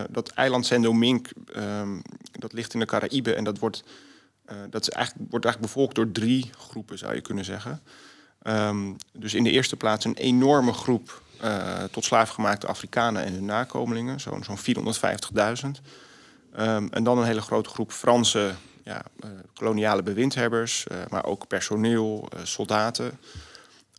dat 0.09 0.29
eiland 0.29 0.65
Saint-Domingue, 0.65 1.33
um, 1.55 2.01
dat 2.31 2.53
ligt 2.53 2.73
in 2.73 2.79
de 2.79 2.85
Caraïbe 2.85 3.33
en 3.33 3.43
dat 3.43 3.59
wordt 3.59 3.83
dat 4.69 4.81
is 4.81 4.89
eigenlijk, 4.89 5.29
wordt 5.29 5.45
eigenlijk 5.45 5.73
bevolkt 5.73 5.95
door 5.95 6.11
drie 6.11 6.49
groepen, 6.57 6.97
zou 6.97 7.15
je 7.15 7.21
kunnen 7.21 7.45
zeggen. 7.45 7.81
Um, 8.43 8.95
dus 9.11 9.33
in 9.33 9.43
de 9.43 9.51
eerste 9.51 9.75
plaats 9.75 10.05
een 10.05 10.15
enorme 10.15 10.73
groep 10.73 11.21
uh, 11.43 11.83
tot 11.91 12.05
slaafgemaakte 12.05 12.67
Afrikanen 12.67 13.23
en 13.23 13.33
hun 13.33 13.45
nakomelingen, 13.45 14.19
zo'n 14.19 14.43
zo'n 14.43 14.57
450.000. 14.57 15.81
Um, 16.59 16.89
en 16.89 17.03
dan 17.03 17.17
een 17.17 17.25
hele 17.25 17.41
grote 17.41 17.69
groep 17.69 17.91
Franse 17.91 18.53
ja, 18.83 19.01
uh, 19.25 19.29
koloniale 19.53 20.03
bewindhebbers, 20.03 20.85
maar 21.09 21.25
ook 21.25 21.47
personeel, 21.47 22.29
soldaten. 22.43 23.19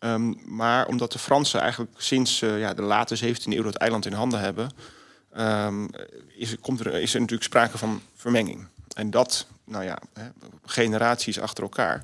Um, 0.05 0.39
maar 0.47 0.87
omdat 0.87 1.13
de 1.13 1.19
Fransen 1.19 1.61
eigenlijk 1.61 1.93
sinds 1.97 2.39
ja, 2.39 2.75
de 2.75 2.83
late 2.83 3.19
17e 3.19 3.43
eeuw 3.45 3.63
dat 3.63 3.75
eiland 3.75 4.07
in 4.07 4.13
handen 4.13 4.41
hebben, 4.41 4.71
is, 6.37 6.57
komt 6.61 6.81
er, 6.81 6.95
is 6.95 7.15
er 7.15 7.21
natuurlijk 7.21 7.49
sprake 7.49 7.79
van 7.79 8.01
vermenging. 8.17 8.67
En 8.95 9.11
dat 9.11 9.47
nou 9.65 9.85
ja, 9.85 9.99
generaties 10.65 11.41
achter 11.41 11.63
elkaar. 11.63 12.01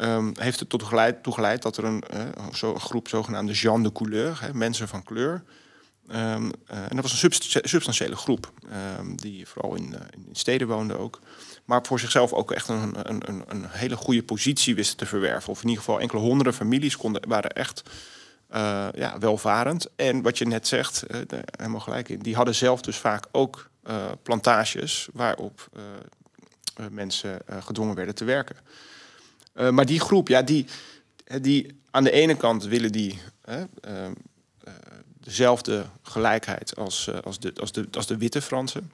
Um, 0.00 0.32
heeft 0.38 0.60
het 0.60 0.68
tot 0.68 0.82
geleid, 0.82 1.62
dat 1.62 1.76
er 1.76 1.84
een, 1.84 2.02
uh, 2.14 2.20
zo, 2.52 2.74
een 2.74 2.80
groep 2.80 3.08
zogenaamde 3.08 3.52
Jean 3.52 3.82
de 3.82 3.92
Couleur, 3.92 4.38
hè, 4.40 4.54
mensen 4.54 4.88
van 4.88 5.02
kleur. 5.02 5.42
Um, 6.10 6.16
uh, 6.16 6.50
en 6.70 6.96
dat 6.96 7.02
was 7.02 7.22
een 7.22 7.32
substantiële 7.62 8.16
groep, 8.16 8.52
um, 8.98 9.16
die 9.16 9.46
vooral 9.46 9.74
in, 9.74 9.88
uh, 9.92 10.00
in, 10.10 10.28
steden 10.32 10.68
woonde 10.68 10.98
ook. 10.98 11.20
Maar 11.64 11.86
voor 11.86 12.00
zichzelf 12.00 12.32
ook 12.32 12.50
echt 12.50 12.68
een, 12.68 13.10
een, 13.10 13.44
een, 13.46 13.64
hele 13.68 13.96
goede 13.96 14.22
positie 14.22 14.74
wisten 14.74 14.96
te 14.96 15.06
verwerven. 15.06 15.50
Of 15.50 15.62
in 15.62 15.68
ieder 15.68 15.84
geval 15.84 16.00
enkele 16.00 16.20
honderden 16.20 16.54
families 16.54 16.96
konden, 16.96 17.28
waren 17.28 17.50
echt 17.50 17.82
ja, 18.94 19.18
welvarend. 19.18 19.86
En 19.96 20.22
wat 20.22 20.38
je 20.38 20.46
net 20.46 20.66
zegt, 20.66 21.04
helemaal 21.56 21.80
gelijk 21.80 22.08
in, 22.08 22.18
die 22.18 22.34
hadden 22.34 22.54
zelf 22.54 22.80
dus 22.80 22.96
vaak 22.96 23.26
ook 23.32 23.70
plantages 24.22 25.08
waarop 25.12 25.68
eh, 26.78 26.86
mensen 26.90 27.38
eh, 27.46 27.56
gedwongen 27.62 27.94
werden 27.94 28.14
te 28.14 28.24
werken. 28.24 28.56
Eh, 29.58 29.70
maar 29.70 29.86
die 29.86 30.00
groep, 30.00 30.28
ja, 30.28 30.42
die, 30.42 30.66
die 31.40 31.80
aan 31.90 32.04
de 32.04 32.10
ene 32.10 32.36
kant 32.36 32.64
willen 32.64 32.92
die 32.92 33.18
dezelfde 35.20 35.86
gelijkheid 36.02 36.76
als, 36.76 37.10
als, 37.24 37.38
de, 37.38 37.52
als, 37.60 37.72
de, 37.72 37.88
als 37.90 38.06
de 38.06 38.16
witte 38.16 38.42
Fransen. 38.42 38.92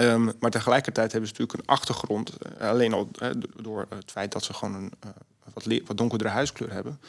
Um, 0.00 0.32
maar 0.40 0.50
tegelijkertijd 0.50 1.12
hebben 1.12 1.30
ze 1.30 1.34
natuurlijk 1.38 1.68
een 1.68 1.74
achtergrond, 1.74 2.32
alleen 2.58 2.92
al 2.92 3.10
door 3.56 3.86
het 3.88 4.10
feit 4.10 4.32
dat 4.32 4.44
ze 4.44 4.54
gewoon 4.54 4.74
een 4.74 4.92
wat, 5.52 5.66
wat 5.86 5.96
donkerdere 5.96 6.30
huiskleur 6.30 6.72
hebben, 6.72 7.00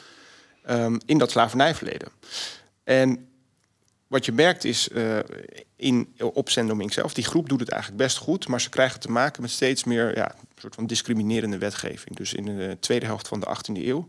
um, 0.70 0.98
in 1.06 1.18
dat 1.18 1.30
slavernijverleden. 1.30 2.08
En 2.84 3.28
wat 4.12 4.24
je 4.24 4.32
merkt 4.32 4.64
is 4.64 4.88
uh, 4.88 5.18
in, 5.76 6.14
op 6.18 6.48
Sendoming 6.48 6.92
zelf, 6.92 7.14
die 7.14 7.24
groep 7.24 7.48
doet 7.48 7.60
het 7.60 7.68
eigenlijk 7.68 8.02
best 8.02 8.16
goed, 8.16 8.48
maar 8.48 8.60
ze 8.60 8.68
krijgen 8.68 9.00
te 9.00 9.10
maken 9.10 9.42
met 9.42 9.50
steeds 9.50 9.84
meer 9.84 10.16
ja, 10.16 10.32
een 10.32 10.60
soort 10.60 10.74
van 10.74 10.86
discriminerende 10.86 11.58
wetgeving. 11.58 12.16
Dus 12.16 12.34
in 12.34 12.44
de 12.44 12.76
tweede 12.80 13.06
helft 13.06 13.28
van 13.28 13.40
de 13.40 13.46
18e 13.46 13.82
eeuw 13.86 14.08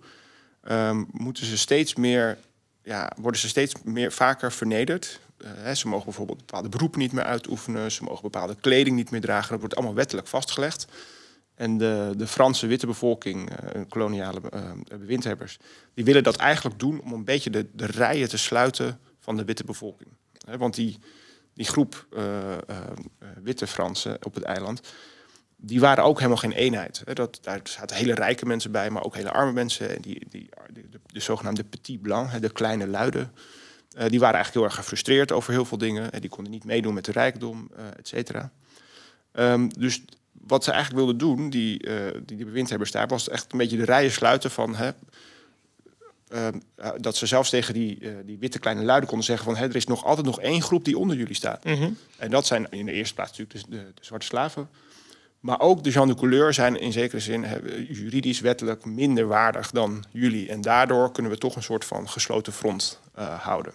um, 0.70 1.08
moeten 1.12 1.46
ze 1.46 1.58
steeds 1.58 1.96
meer, 1.96 2.38
ja, 2.84 3.12
worden 3.16 3.40
ze 3.42 3.48
steeds 3.48 3.74
meer 3.84 4.12
vaker 4.12 4.52
vernederd. 4.52 5.20
Uh, 5.66 5.72
ze 5.72 5.88
mogen 5.88 6.06
bijvoorbeeld 6.06 6.38
bepaalde 6.38 6.70
beroepen 6.70 7.00
niet 7.00 7.12
meer 7.12 7.24
uitoefenen, 7.24 7.92
ze 7.92 8.04
mogen 8.04 8.22
bepaalde 8.22 8.56
kleding 8.62 8.96
niet 8.96 9.12
meer 9.12 9.22
dragen. 9.22 9.50
Dat 9.50 9.60
wordt 9.60 9.76
allemaal 9.76 9.96
wettelijk 9.96 10.28
vastgelegd. 10.28 10.88
En 11.56 11.78
de, 11.78 12.14
de 12.18 12.28
Franse 12.28 12.68
witte 12.68 12.86
bevolking, 12.86 13.50
uh, 13.50 13.82
koloniale 13.90 14.42
uh, 14.54 14.72
bewindhebbers, 15.00 15.58
die 15.94 16.06
willen 16.06 16.24
dat 16.24 16.36
eigenlijk 16.36 16.80
doen 16.80 17.02
om 17.02 17.14
een 17.14 17.26
beetje 17.26 17.50
de, 17.50 17.66
de 17.74 17.86
rijen 17.86 18.30
te 18.30 18.38
sluiten 18.38 19.00
van 19.24 19.38
de 19.38 19.46
witte 19.46 19.64
bevolking. 19.64 20.10
want 20.58 20.76
die, 20.76 21.00
die 21.54 21.66
groep 21.66 22.08
uh, 22.12 22.24
uh, 22.70 22.78
witte 23.44 23.68
Fransen 23.68 24.18
op 24.26 24.34
het 24.34 24.44
eiland, 24.44 24.82
die 25.56 25.80
waren 25.80 26.04
ook 26.04 26.18
helemaal 26.18 26.38
geen 26.38 26.52
eenheid. 26.52 27.02
Dat, 27.14 27.40
daar 27.42 27.60
zaten 27.64 27.96
hele 27.96 28.14
rijke 28.14 28.46
mensen 28.46 28.72
bij, 28.72 28.90
maar 28.90 29.04
ook 29.04 29.16
hele 29.16 29.32
arme 29.32 29.52
mensen. 29.52 29.96
En 29.96 30.02
die, 30.02 30.26
die, 30.30 30.50
de, 30.74 31.00
de, 31.06 31.20
zogenaamde 31.20 31.64
petit 31.64 32.02
blanc, 32.02 32.42
de 32.42 32.52
kleine 32.52 32.88
luiden, 32.88 33.32
uh, 33.98 34.06
die 34.08 34.20
waren 34.20 34.36
eigenlijk 34.36 34.54
heel 34.54 34.64
erg 34.64 34.76
gefrustreerd 34.76 35.32
over 35.32 35.52
heel 35.52 35.66
veel 35.66 35.78
dingen. 35.78 36.12
En 36.12 36.22
die 36.22 36.30
konden 36.30 36.52
niet 36.52 36.66
meedoen 36.66 36.94
met 36.94 37.06
de 37.06 37.12
rijkdom, 37.12 37.70
et 37.98 38.08
cetera. 38.08 38.52
Um, 39.34 39.70
dus 39.80 40.02
wat 40.32 40.64
ze 40.64 40.72
eigenlijk 40.72 41.06
wilden 41.06 41.28
doen, 41.28 41.50
die, 41.50 41.90
die, 42.26 42.36
die 42.36 42.46
bewindhebbers 42.46 42.92
daar, 42.92 43.08
was 43.08 43.30
echt 43.30 43.52
een 43.52 43.58
beetje 43.58 43.78
de 43.78 43.86
rijen 43.86 44.12
sluiten 44.12 44.52
van... 44.52 44.76
Hè, 44.76 44.92
dat 46.98 47.16
ze 47.16 47.26
zelfs 47.26 47.50
tegen 47.50 47.74
die, 47.74 48.24
die 48.26 48.38
witte 48.38 48.60
kleine 48.60 48.84
luiden 48.84 49.10
konden 49.10 49.26
zeggen 49.26 49.46
van... 49.46 49.56
Hè, 49.56 49.66
er 49.66 49.76
is 49.76 49.86
nog 49.86 50.06
altijd 50.06 50.26
nog 50.26 50.42
één 50.42 50.62
groep 50.62 50.86
die 50.86 50.98
onder 50.98 51.18
jullie 51.18 51.36
staat. 51.36 51.64
Mhm. 51.64 51.90
En 52.18 52.30
dat 52.30 52.46
zijn 52.46 52.68
in 52.70 52.86
de 52.86 52.92
eerste 52.92 53.14
plaats 53.14 53.38
natuurlijk 53.38 53.70
de, 53.70 53.78
de, 53.78 53.92
de 53.94 54.06
zwarte 54.06 54.26
slaven... 54.26 54.70
Maar 55.44 55.60
ook 55.60 55.84
de 55.84 55.92
gens 55.92 56.08
de 56.08 56.16
couleur 56.16 56.54
zijn 56.54 56.80
in 56.80 56.92
zekere 56.92 57.22
zin 57.22 57.46
juridisch 57.90 58.40
wettelijk 58.40 58.86
minder 58.86 59.28
waardig 59.28 59.72
dan 59.72 60.04
jullie. 60.12 60.50
En 60.50 60.62
daardoor 60.62 61.12
kunnen 61.12 61.32
we 61.32 61.38
toch 61.38 61.56
een 61.56 61.64
soort 61.64 61.86
van 61.86 62.10
gesloten 62.10 62.54
front 62.54 63.00
uh, 63.20 63.40
houden. 63.40 63.74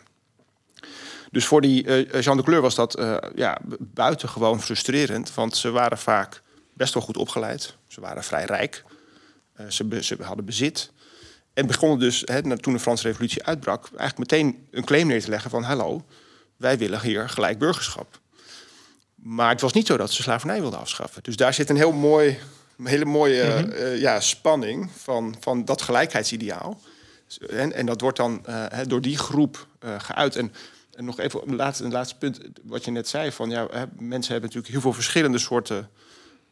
Dus 1.30 1.46
voor 1.46 1.60
die 1.60 1.84
uh, 1.84 2.20
Jean 2.20 2.36
de 2.36 2.42
Couleur 2.42 2.62
was 2.62 2.74
dat 2.74 2.98
uh, 2.98 3.16
ja, 3.34 3.58
buitengewoon 3.78 4.60
frustrerend. 4.60 5.34
Want 5.34 5.56
ze 5.56 5.70
waren 5.70 5.98
vaak 5.98 6.42
best 6.72 6.94
wel 6.94 7.02
goed 7.02 7.16
opgeleid. 7.16 7.76
Ze 7.86 8.00
waren 8.00 8.24
vrij 8.24 8.44
rijk. 8.44 8.84
ze, 9.68 9.98
ze 10.00 10.16
hadden 10.22 10.44
bezit. 10.44 10.92
En 11.58 11.66
begonnen 11.66 11.98
dus, 11.98 12.22
hè, 12.24 12.58
toen 12.58 12.72
de 12.72 12.78
Franse 12.78 13.06
revolutie 13.06 13.44
uitbrak... 13.44 13.88
eigenlijk 13.96 14.18
meteen 14.18 14.66
een 14.70 14.84
claim 14.84 15.06
neer 15.06 15.22
te 15.22 15.30
leggen 15.30 15.50
van... 15.50 15.62
hallo, 15.62 16.04
wij 16.56 16.78
willen 16.78 17.00
hier 17.00 17.28
gelijk 17.28 17.58
burgerschap. 17.58 18.20
Maar 19.14 19.50
het 19.50 19.60
was 19.60 19.72
niet 19.72 19.86
zo 19.86 19.96
dat 19.96 20.12
ze 20.12 20.22
slavernij 20.22 20.60
wilden 20.60 20.78
afschaffen. 20.78 21.22
Dus 21.22 21.36
daar 21.36 21.54
zit 21.54 21.70
een 21.70 21.76
heel 21.76 21.92
mooi, 21.92 22.38
hele 22.82 23.04
mooie 23.04 23.44
mm 23.44 23.70
-hmm. 23.70 23.94
ja, 23.94 24.20
spanning 24.20 24.90
van, 24.96 25.36
van 25.40 25.64
dat 25.64 25.82
gelijkheidsideaal. 25.82 26.80
En, 27.50 27.72
en 27.72 27.86
dat 27.86 28.00
wordt 28.00 28.16
dan 28.16 28.44
uh, 28.48 28.64
door 28.86 29.00
die 29.00 29.18
groep 29.18 29.66
uh, 29.84 30.00
geuit. 30.00 30.36
En, 30.36 30.52
en, 30.94 31.04
nog 31.04 31.18
even 31.18 31.40
een 31.46 31.56
laatste, 31.56 31.84
een 31.84 31.92
laatste 31.92 32.16
punt, 32.16 32.40
wat 32.62 32.84
je 32.84 32.90
net 32.90 33.08
zei: 33.08 33.32
van 33.32 33.50
ja, 33.50 33.68
mensen 33.96 34.32
hebben 34.32 34.50
natuurlijk 34.50 34.72
heel 34.72 34.80
veel 34.80 34.92
verschillende 34.92 35.38
soorten 35.38 35.90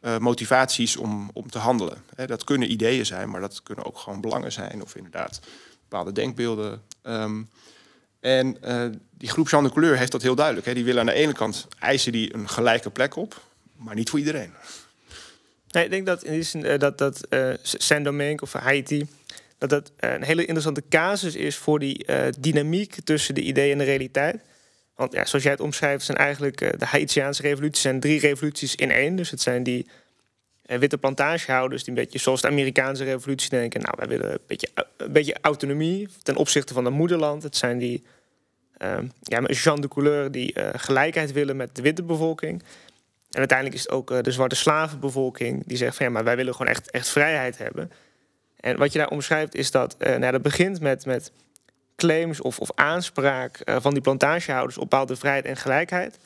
uh, 0.01 0.17
motivaties 0.17 0.95
om, 0.97 1.29
om 1.33 1.49
te 1.49 1.57
handelen. 1.57 1.97
Hè, 2.15 2.27
dat 2.27 2.43
kunnen 2.43 2.71
ideeën 2.71 3.05
zijn, 3.05 3.29
maar 3.29 3.41
dat 3.41 3.63
kunnen 3.63 3.85
ook 3.85 3.97
gewoon 3.97 4.21
belangen 4.21 4.51
zijn, 4.51 4.81
of 4.81 4.95
inderdaad 4.95 5.39
bepaalde 5.81 6.11
denkbeelden. 6.11 6.81
Um, 7.03 7.49
en 8.19 8.57
uh, 8.65 8.85
die 9.11 9.29
groep 9.29 9.49
Jean 9.49 9.63
de 9.63 9.71
Couleur 9.71 9.97
heeft 9.97 10.11
dat 10.11 10.21
heel 10.21 10.35
duidelijk. 10.35 10.65
Hè. 10.65 10.73
Die 10.73 10.83
willen 10.83 10.99
aan 10.99 11.05
de 11.05 11.13
ene 11.13 11.33
kant 11.33 11.67
eisen 11.79 12.11
die 12.11 12.33
een 12.33 12.49
gelijke 12.49 12.89
plek 12.89 13.15
op, 13.15 13.41
maar 13.75 13.95
niet 13.95 14.09
voor 14.09 14.19
iedereen. 14.19 14.53
Nee, 15.71 15.83
ik 15.83 15.89
denk 15.89 16.05
dat 16.05 16.23
in 16.23 16.65
uh, 16.65 16.79
dat, 16.79 16.97
dat 16.97 17.27
Saint-Domingue 17.61 18.41
of 18.41 18.53
Haiti... 18.53 19.07
dat 19.57 19.69
dat 19.69 19.91
een 19.97 20.23
hele 20.23 20.41
interessante 20.41 20.83
casus 20.89 21.35
is 21.35 21.55
voor 21.57 21.79
die 21.79 22.05
dynamiek 22.39 22.95
tussen 23.03 23.35
de 23.35 23.41
idee 23.41 23.71
en 23.71 23.77
de 23.77 23.83
realiteit. 23.83 24.41
Want 24.97 25.13
ja, 25.13 25.25
zoals 25.25 25.43
jij 25.43 25.53
het 25.53 25.61
omschrijft, 25.61 26.05
zijn 26.05 26.17
eigenlijk 26.17 26.79
de 26.79 26.85
Haitiaanse 26.85 27.41
revoluties 27.41 27.81
zijn 27.81 27.99
drie 27.99 28.19
revoluties 28.19 28.75
in 28.75 28.91
één. 28.91 29.15
Dus 29.15 29.29
het 29.29 29.41
zijn 29.41 29.63
die 29.63 29.87
witte 30.61 30.97
plantagehouders 30.97 31.83
die 31.83 31.93
een 31.93 32.03
beetje 32.03 32.19
zoals 32.19 32.41
de 32.41 32.47
Amerikaanse 32.47 33.03
revolutie 33.03 33.49
denken... 33.49 33.81
nou, 33.81 33.93
wij 33.97 34.07
willen 34.07 34.31
een 34.31 34.39
beetje, 34.47 34.67
een 34.97 35.11
beetje 35.11 35.35
autonomie 35.41 36.07
ten 36.23 36.35
opzichte 36.35 36.73
van 36.73 36.85
het 36.85 36.93
moederland. 36.93 37.43
Het 37.43 37.55
zijn 37.55 37.77
die 37.77 38.03
uh, 38.77 38.97
ja, 39.21 39.41
Jean 39.41 39.81
de 39.81 39.87
Couleur 39.87 40.31
die 40.31 40.53
uh, 40.59 40.69
gelijkheid 40.73 41.31
willen 41.31 41.55
met 41.55 41.75
de 41.75 41.81
witte 41.81 42.03
bevolking. 42.03 42.63
En 43.31 43.39
uiteindelijk 43.39 43.77
is 43.77 43.83
het 43.83 43.91
ook 43.91 44.23
de 44.23 44.31
zwarte 44.31 44.55
slavenbevolking 44.55 45.63
die 45.65 45.77
zegt 45.77 45.95
van 45.95 46.05
ja, 46.05 46.11
maar 46.11 46.23
wij 46.23 46.35
willen 46.35 46.55
gewoon 46.55 46.71
echt, 46.71 46.91
echt 46.91 47.09
vrijheid 47.09 47.57
hebben. 47.57 47.91
En 48.59 48.77
wat 48.77 48.93
je 48.93 48.99
daar 48.99 49.09
omschrijft 49.09 49.55
is 49.55 49.71
dat 49.71 49.95
nou, 49.99 50.31
dat 50.31 50.41
begint 50.41 50.79
met, 50.79 51.05
met 51.05 51.31
claims 51.97 52.41
of, 52.41 52.59
of 52.59 52.69
aanspraak 52.75 53.59
van 53.65 53.93
die 53.93 54.01
plantagehouders 54.01 54.77
op 54.77 54.89
bepaalde 54.89 55.15
vrijheid 55.15 55.45
en 55.45 55.57
gelijkheid. 55.57 56.17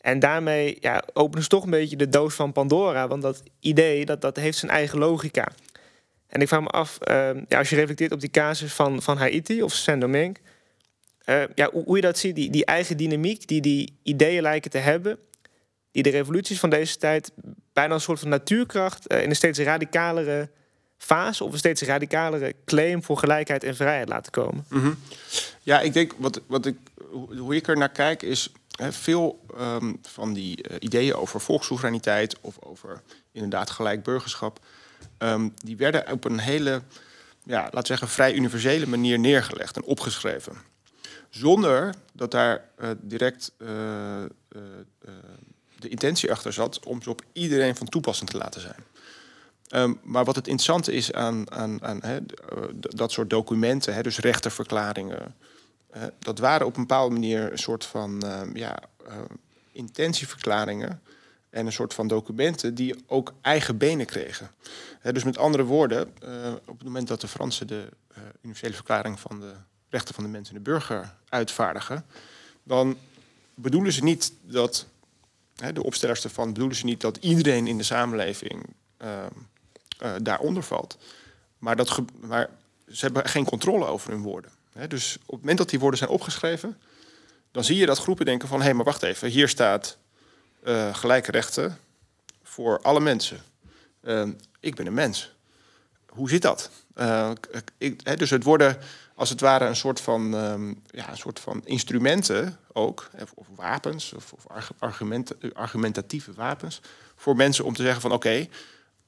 En 0.00 0.18
daarmee 0.18 0.76
ja, 0.80 1.02
openen 1.12 1.42
ze 1.42 1.48
toch 1.48 1.64
een 1.64 1.70
beetje 1.70 1.96
de 1.96 2.08
doos 2.08 2.34
van 2.34 2.52
Pandora. 2.52 3.08
Want 3.08 3.22
dat 3.22 3.42
idee 3.60 4.04
dat, 4.04 4.20
dat 4.20 4.36
heeft 4.36 4.58
zijn 4.58 4.70
eigen 4.70 4.98
logica. 4.98 5.48
En 6.26 6.40
ik 6.40 6.48
vraag 6.48 6.60
me 6.60 6.68
af, 6.68 6.98
ja, 7.48 7.58
als 7.58 7.70
je 7.70 7.76
reflecteert 7.76 8.12
op 8.12 8.20
die 8.20 8.30
casus 8.30 8.72
van, 8.72 9.02
van 9.02 9.16
Haiti 9.16 9.62
of 9.62 9.72
Saint-Domingue 9.72 10.36
uh, 11.28 11.42
ja, 11.54 11.70
hoe, 11.72 11.84
hoe, 11.84 11.96
je 11.96 12.02
dat 12.02 12.18
ziet, 12.18 12.34
die, 12.34 12.50
die 12.50 12.64
eigen 12.64 12.96
dynamiek 12.96 13.48
die 13.48 13.60
die 13.60 13.98
ideeën 14.02 14.42
lijken 14.42 14.70
te 14.70 14.78
hebben, 14.78 15.18
die 15.90 16.02
de 16.02 16.10
revoluties 16.10 16.58
van 16.58 16.70
deze 16.70 16.96
tijd 16.96 17.32
bijna 17.72 17.94
een 17.94 18.00
soort 18.00 18.20
van 18.20 18.28
natuurkracht 18.28 19.12
uh, 19.12 19.22
in 19.22 19.28
een 19.28 19.36
steeds 19.36 19.58
radicalere 19.58 20.50
fase 20.98 21.44
of 21.44 21.52
een 21.52 21.58
steeds 21.58 21.82
radicalere 21.82 22.54
claim 22.64 23.02
voor 23.02 23.18
gelijkheid 23.18 23.64
en 23.64 23.76
vrijheid 23.76 24.08
laten 24.08 24.32
komen. 24.32 24.64
-hmm. 24.68 24.98
Ja, 25.62 25.80
ik 25.80 25.92
denk 25.92 26.12
wat, 26.16 26.40
wat 26.46 26.66
ik, 26.66 26.76
hoe 27.38 27.56
ik 27.56 27.68
er 27.68 27.76
naar 27.76 27.90
kijk 27.90 28.22
is 28.22 28.52
veel 28.90 29.44
um, 29.60 29.98
van 30.02 30.32
die 30.32 30.70
uh, 30.70 30.76
ideeën 30.78 31.14
over 31.14 31.40
volkssoevereiniteit 31.40 32.40
of 32.40 32.56
over 32.60 33.02
inderdaad 33.32 33.70
gelijk 33.70 34.02
burgerschap, 34.02 34.58
um, 35.18 35.54
die 35.64 35.76
werden 35.76 36.12
op 36.12 36.24
een 36.24 36.38
hele, 36.38 36.82
ja, 37.44 37.62
laten 37.62 37.86
zeggen, 37.86 38.08
vrij 38.08 38.34
universele 38.34 38.86
manier 38.86 39.18
neergelegd 39.18 39.76
en 39.76 39.84
opgeschreven 39.84 40.56
zonder 41.30 41.94
dat 42.12 42.30
daar 42.30 42.64
uh, 42.80 42.90
direct 43.00 43.52
uh, 43.58 43.68
de 45.78 45.88
intentie 45.88 46.30
achter 46.30 46.52
zat 46.52 46.86
om 46.86 47.02
ze 47.02 47.10
op 47.10 47.22
iedereen 47.32 47.76
van 47.76 47.88
toepassing 47.88 48.30
te 48.30 48.36
laten 48.36 48.60
zijn. 48.60 48.84
Um, 49.70 50.00
maar 50.02 50.24
wat 50.24 50.36
het 50.36 50.46
interessante 50.46 50.92
is 50.92 51.12
aan, 51.12 51.52
aan, 51.52 51.98
hè, 52.02 52.18
dat 52.72 53.12
soort 53.12 53.30
documenten, 53.30 54.02
dus 54.02 54.18
rechterverklaringen, 54.18 55.34
dat 56.18 56.38
waren 56.38 56.66
op 56.66 56.76
een 56.76 56.86
bepaalde 56.86 57.12
manier 57.14 57.52
een 57.52 57.58
soort 57.58 57.84
van 57.84 58.22
ja, 58.54 58.82
intentieverklaringen 59.72 61.02
en 61.50 61.66
een 61.66 61.72
soort 61.72 61.94
van 61.94 62.08
documenten 62.08 62.74
die 62.74 63.04
ook 63.06 63.34
eigen 63.40 63.76
benen 63.76 64.06
kregen. 64.06 64.50
dus 65.02 65.24
met 65.24 65.38
andere 65.38 65.64
woorden, 65.64 66.08
op 66.66 66.78
het 66.78 66.84
moment 66.84 67.08
dat 67.08 67.20
de 67.20 67.28
Fransen 67.28 67.66
de 67.66 67.88
universele 68.42 68.74
verklaring 68.74 69.20
van 69.20 69.40
de 69.40 69.52
rechten 69.88 70.14
van 70.14 70.24
de 70.24 70.30
mensen 70.30 70.56
en 70.56 70.62
de 70.62 70.70
burger 70.70 71.14
uitvaardigen, 71.28 72.04
dan 72.62 72.96
bedoelen 73.54 73.92
ze 73.92 74.02
niet 74.02 74.32
dat, 74.42 74.86
de 75.72 75.82
opstellers 75.82 76.24
ervan 76.24 76.52
bedoelen 76.52 76.76
ze 76.76 76.84
niet 76.84 77.00
dat 77.00 77.16
iedereen 77.16 77.66
in 77.66 77.76
de 77.76 77.82
samenleving 77.82 78.64
uh, 80.02 80.14
daaronder 80.22 80.62
valt. 80.62 80.98
Maar, 81.58 81.76
dat 81.76 82.00
maar 82.20 82.50
ze 82.88 83.04
hebben 83.04 83.28
geen 83.28 83.44
controle 83.44 83.86
over 83.86 84.10
hun 84.10 84.22
woorden. 84.22 84.50
Dus 84.88 85.16
op 85.20 85.30
het 85.30 85.40
moment 85.40 85.58
dat 85.58 85.70
die 85.70 85.78
woorden 85.78 85.98
zijn 85.98 86.10
opgeschreven, 86.10 86.78
dan 87.50 87.64
zie 87.64 87.76
je 87.76 87.86
dat 87.86 87.98
groepen 87.98 88.26
denken 88.26 88.48
van 88.48 88.58
hé, 88.58 88.64
hey, 88.64 88.74
maar 88.74 88.84
wacht 88.84 89.02
even, 89.02 89.28
hier 89.28 89.48
staat 89.48 89.98
uh, 90.64 90.94
gelijke 90.94 91.30
rechten 91.30 91.78
voor 92.42 92.80
alle 92.80 93.00
mensen. 93.00 93.40
ik 94.60 94.74
ben 94.74 94.86
een 94.86 94.94
mens. 94.94 95.34
Hoe 96.08 96.28
zit 96.28 96.42
dat? 96.42 96.70
Ik, 97.78 98.00
hè, 98.02 98.16
dus 98.16 98.30
het 98.30 98.44
worden 98.44 98.78
als 99.18 99.30
het 99.30 99.40
ware 99.40 99.64
een 99.64 99.76
soort 99.76 100.00
van, 100.00 100.34
um, 100.34 100.82
ja, 100.90 101.10
een 101.10 101.16
soort 101.16 101.40
van 101.40 101.60
instrumenten 101.64 102.58
ook, 102.72 103.10
of, 103.34 103.46
wapens, 103.54 104.12
of, 104.12 104.32
of 104.32 104.46
argument, 104.78 105.54
argumentatieve 105.54 106.32
wapens, 106.32 106.80
voor 107.16 107.36
mensen 107.36 107.64
om 107.64 107.74
te 107.74 107.82
zeggen 107.82 108.00
van 108.00 108.12
oké, 108.12 108.48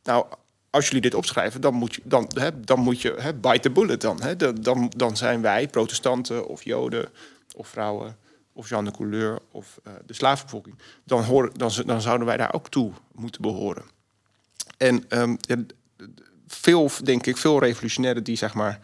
nou 0.02 0.26
als 0.70 0.86
jullie 0.86 1.00
dit 1.00 1.14
opschrijven, 1.14 1.60
dan 1.60 1.74
moet 1.74 1.94
je, 1.94 2.00
dan, 2.04 2.30
hè, 2.34 2.60
dan 2.60 2.80
moet 2.80 3.00
je 3.00 3.14
hè, 3.18 3.34
bite 3.34 3.60
the 3.60 3.70
bullet 3.70 4.00
dan, 4.00 4.22
hè, 4.22 4.36
dan. 4.36 4.92
Dan 4.96 5.16
zijn 5.16 5.40
wij 5.40 5.68
protestanten 5.68 6.46
of 6.46 6.62
joden 6.62 7.08
of 7.56 7.68
vrouwen 7.68 8.16
of 8.52 8.68
Jean 8.68 8.84
de 8.84 8.90
Couleur 8.90 9.38
of 9.50 9.80
uh, 9.86 9.92
de 10.06 10.14
slavenbevolking. 10.14 10.78
Dan, 11.04 11.22
horen, 11.22 11.50
dan, 11.56 11.72
dan 11.86 12.00
zouden 12.00 12.26
wij 12.26 12.36
daar 12.36 12.54
ook 12.54 12.68
toe 12.68 12.92
moeten 13.14 13.42
behoren. 13.42 13.84
En 14.76 15.04
um, 15.08 15.36
ja, 15.40 15.56
veel, 16.46 16.90
denk 17.04 17.26
ik, 17.26 17.36
veel 17.36 17.58
revolutionairen 17.58 18.24
die 18.24 18.36
zeg 18.36 18.54
maar 18.54 18.80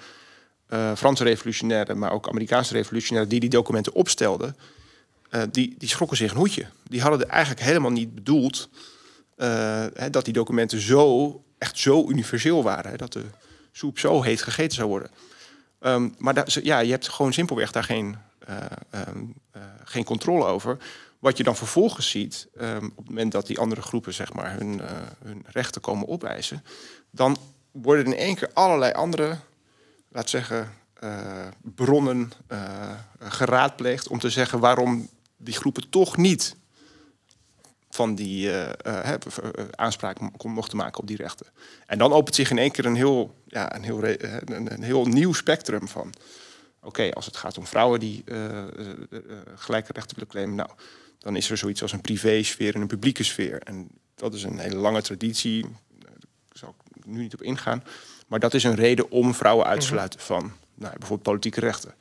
uh, 0.68 0.94
Franse 0.94 1.24
revolutionairen, 1.24 1.98
maar 1.98 2.12
ook 2.12 2.28
Amerikaanse 2.28 2.72
revolutionairen 2.72 3.30
die 3.30 3.40
die 3.40 3.50
documenten 3.50 3.92
opstelden, 3.92 4.56
uh, 5.30 5.42
die, 5.50 5.74
die 5.78 5.88
schrokken 5.88 6.16
zich 6.16 6.30
een 6.30 6.36
hoedje. 6.36 6.66
Die 6.88 7.00
hadden 7.00 7.20
er 7.20 7.28
eigenlijk 7.28 7.62
helemaal 7.62 7.90
niet 7.90 8.14
bedoeld 8.14 8.68
hè, 9.36 10.10
dat 10.10 10.24
die 10.24 10.34
documenten 10.34 10.80
zo, 10.80 11.44
echt 11.66 11.78
zo 11.78 12.08
universeel 12.08 12.62
waren. 12.62 12.90
Hè, 12.90 12.96
dat 12.96 13.12
de 13.12 13.24
soep 13.72 13.98
zo 13.98 14.22
heet 14.22 14.42
gegeten 14.42 14.76
zou 14.76 14.88
worden. 14.88 15.10
Um, 15.80 16.14
maar 16.18 16.46
ja, 16.62 16.78
je 16.78 16.90
hebt 16.90 17.08
gewoon 17.08 17.32
simpelweg 17.32 17.72
daar 17.72 17.84
geen, 17.84 18.16
um, 19.08 19.34
geen 19.84 20.04
controle 20.04 20.44
over. 20.44 20.76
Wat 21.18 21.36
je 21.36 21.42
dan 21.42 21.56
vervolgens 21.56 22.10
ziet, 22.10 22.48
um, 22.60 22.86
op 22.86 22.96
het 22.96 23.08
moment 23.08 23.32
dat 23.32 23.46
die 23.46 23.58
andere 23.58 23.82
groepen 23.82 24.14
zeg 24.14 24.32
maar, 24.32 24.58
hun, 24.58 24.80
hun 25.24 25.44
rechten 25.46 25.80
komen 25.80 26.08
opeisen, 26.08 26.64
dan 27.10 27.36
worden 27.70 28.04
in 28.04 28.16
één 28.16 28.34
keer 28.34 28.50
allerlei 28.52 28.92
andere 28.92 29.36
laat 30.08 30.30
zeggen, 30.30 30.72
bronnen 31.60 32.32
geraadpleegd 33.18 34.08
om 34.08 34.18
te 34.18 34.30
zeggen 34.30 34.58
waarom 34.58 35.08
die 35.36 35.54
groepen 35.54 35.88
toch 35.88 36.16
niet 36.16 36.56
van 37.96 38.14
die 38.14 38.48
uh, 38.48 38.68
aanspraak 39.70 40.44
mochten 40.44 40.76
maken 40.76 41.00
op 41.00 41.06
die 41.06 41.16
rechten. 41.16 41.46
En 41.86 41.98
dan 41.98 42.12
opent 42.12 42.34
zich 42.34 42.50
in 42.50 42.58
één 42.58 42.70
keer 42.70 42.84
een 42.84 42.94
heel, 42.94 43.34
ja, 43.46 43.74
een 43.74 43.82
heel, 43.82 44.04
een, 44.04 44.72
een 44.72 44.82
heel 44.82 45.06
nieuw 45.06 45.32
spectrum 45.32 45.88
van. 45.88 46.12
Oké, 46.78 46.86
okay, 46.86 47.10
als 47.10 47.26
het 47.26 47.36
gaat 47.36 47.58
om 47.58 47.66
vrouwen 47.66 48.00
die 48.00 48.24
gelijke 49.54 49.92
rechten 49.92 50.14
willen 50.14 50.30
claimen, 50.30 50.54
nou, 50.54 50.70
dan 51.18 51.36
is 51.36 51.50
er 51.50 51.56
zoiets 51.56 51.82
als 51.82 51.92
een 51.92 52.00
privésfeer 52.00 52.74
en 52.74 52.80
een 52.80 52.86
publieke 52.86 53.22
sfeer. 53.22 53.62
En 53.62 53.88
dat 54.14 54.34
is 54.34 54.42
een 54.42 54.58
hele 54.58 54.76
lange 54.76 55.02
traditie. 55.02 55.62
Daar 55.98 56.12
zal 56.52 56.74
ik 56.94 57.06
nu 57.06 57.20
niet 57.20 57.34
op 57.34 57.42
ingaan. 57.42 57.82
Maar 58.26 58.40
dat 58.40 58.54
is 58.54 58.64
een 58.64 58.74
reden 58.74 59.10
om 59.10 59.34
vrouwen 59.34 59.66
uit 59.66 59.80
te 59.80 59.86
mhm. 59.86 59.94
sluiten 59.94 60.20
van 60.20 60.52
nou, 60.74 60.92
bijvoorbeeld 60.98 61.22
politieke 61.22 61.60
rechten. 61.60 61.94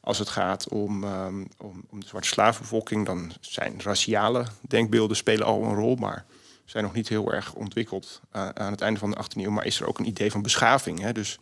Als 0.00 0.18
het 0.18 0.28
gaat 0.28 0.68
om, 0.68 1.04
um, 1.04 1.48
om, 1.58 1.84
om 1.88 2.00
de 2.00 2.06
zwarte 2.06 2.28
slavenbevolking, 2.28 3.06
dan 3.06 3.32
zijn 3.40 3.80
raciale 3.82 4.46
denkbeelden 4.60 5.16
spelen 5.16 5.46
al 5.46 5.62
een 5.62 5.74
rol, 5.74 5.94
maar 5.94 6.26
zijn 6.70 6.84
nog 6.84 6.92
niet 6.92 7.08
heel 7.08 7.32
erg 7.32 7.54
ontwikkeld 7.54 8.20
uh, 8.32 8.48
aan 8.48 8.72
het 8.72 8.80
einde 8.80 8.98
van 8.98 9.10
de 9.10 9.16
18e 9.16 9.40
eeuw. 9.40 9.50
Maar 9.50 9.66
is 9.66 9.80
er 9.80 9.86
ook 9.86 9.98
een 9.98 10.06
idee 10.06 10.30
van 10.30 10.42
beschaving? 10.42 11.00
Hè? 11.00 11.12
Dus, 11.12 11.38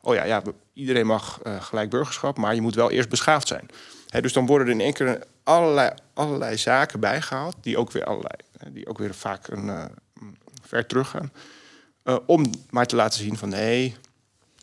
oh 0.00 0.14
ja, 0.14 0.24
ja 0.24 0.42
iedereen 0.72 1.06
mag 1.06 1.40
uh, 1.46 1.62
gelijk 1.62 1.90
burgerschap, 1.90 2.36
maar 2.36 2.54
je 2.54 2.60
moet 2.60 2.74
wel 2.74 2.90
eerst 2.90 3.08
beschaafd 3.08 3.48
zijn. 3.48 3.68
Hè, 4.08 4.20
dus 4.20 4.32
dan 4.32 4.46
worden 4.46 4.66
er 4.66 4.72
in 4.72 4.80
één 4.80 4.92
keer 4.92 5.24
allerlei, 5.42 5.90
allerlei 6.14 6.56
zaken 6.56 7.00
bijgehaald, 7.00 7.56
die 7.60 7.78
ook 7.78 7.92
weer, 7.92 8.04
allerlei, 8.04 8.34
die 8.68 8.86
ook 8.86 8.98
weer 8.98 9.14
vaak 9.14 9.48
een, 9.48 9.66
uh, 9.66 9.84
ver 10.62 10.86
teruggaan. 10.86 11.32
om 12.26 12.50
maar 12.70 12.86
te 12.86 12.96
laten 12.96 13.20
zien 13.20 13.36
van 13.36 13.48
nee, 13.48 13.96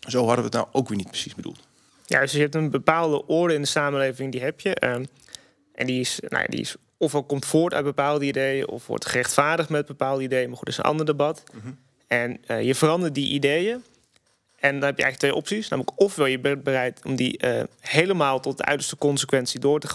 zo 0.07 0.17
hadden 0.17 0.37
we 0.37 0.43
het 0.43 0.53
nou 0.53 0.67
ook 0.71 0.87
weer 0.87 0.97
niet 0.97 1.07
precies 1.07 1.35
bedoeld. 1.35 1.67
Ja, 2.05 2.19
dus 2.19 2.31
je 2.31 2.39
hebt 2.39 2.55
een 2.55 2.69
bepaalde 2.69 3.25
orde 3.25 3.53
in 3.53 3.61
de 3.61 3.67
samenleving, 3.67 4.31
die 4.31 4.41
heb 4.41 4.59
je. 4.59 4.85
Um, 4.85 5.05
en 5.73 5.85
die 5.85 5.99
is, 5.99 6.19
nou 6.27 6.41
ja, 6.41 6.47
die 6.47 6.59
is 6.59 6.75
ofwel 6.97 7.23
komt 7.23 7.45
voort 7.45 7.73
uit 7.73 7.83
bepaalde 7.83 8.25
ideeën, 8.25 8.67
of 8.67 8.87
wordt 8.87 9.05
gerechtvaardigd 9.05 9.69
met 9.69 9.85
bepaalde 9.85 10.23
ideeën. 10.23 10.47
Maar 10.47 10.57
goed, 10.57 10.65
dat 10.65 10.73
is 10.73 10.79
een 10.83 10.89
ander 10.89 11.05
debat. 11.05 11.43
Mm 11.53 11.61
-hmm. 11.61 11.77
En 12.07 12.41
uh, 12.47 12.61
je 12.61 12.75
verandert 12.75 13.15
die 13.15 13.31
ideeën. 13.31 13.83
En 14.59 14.71
dan 14.71 14.83
heb 14.83 14.97
je 14.97 15.03
eigenlijk 15.03 15.17
twee 15.17 15.35
opties. 15.35 15.69
Namelijk 15.69 15.99
ofwel 16.01 16.25
je 16.25 16.39
bent 16.39 16.63
bereid 16.63 17.01
om 17.05 17.15
die 17.15 17.45
uh, 17.45 17.63
helemaal 17.79 18.39
tot 18.39 18.57
de 18.57 18.65
uiterste 18.65 18.97
consequentie 18.97 19.59
door 19.59 19.79
te, 19.79 19.87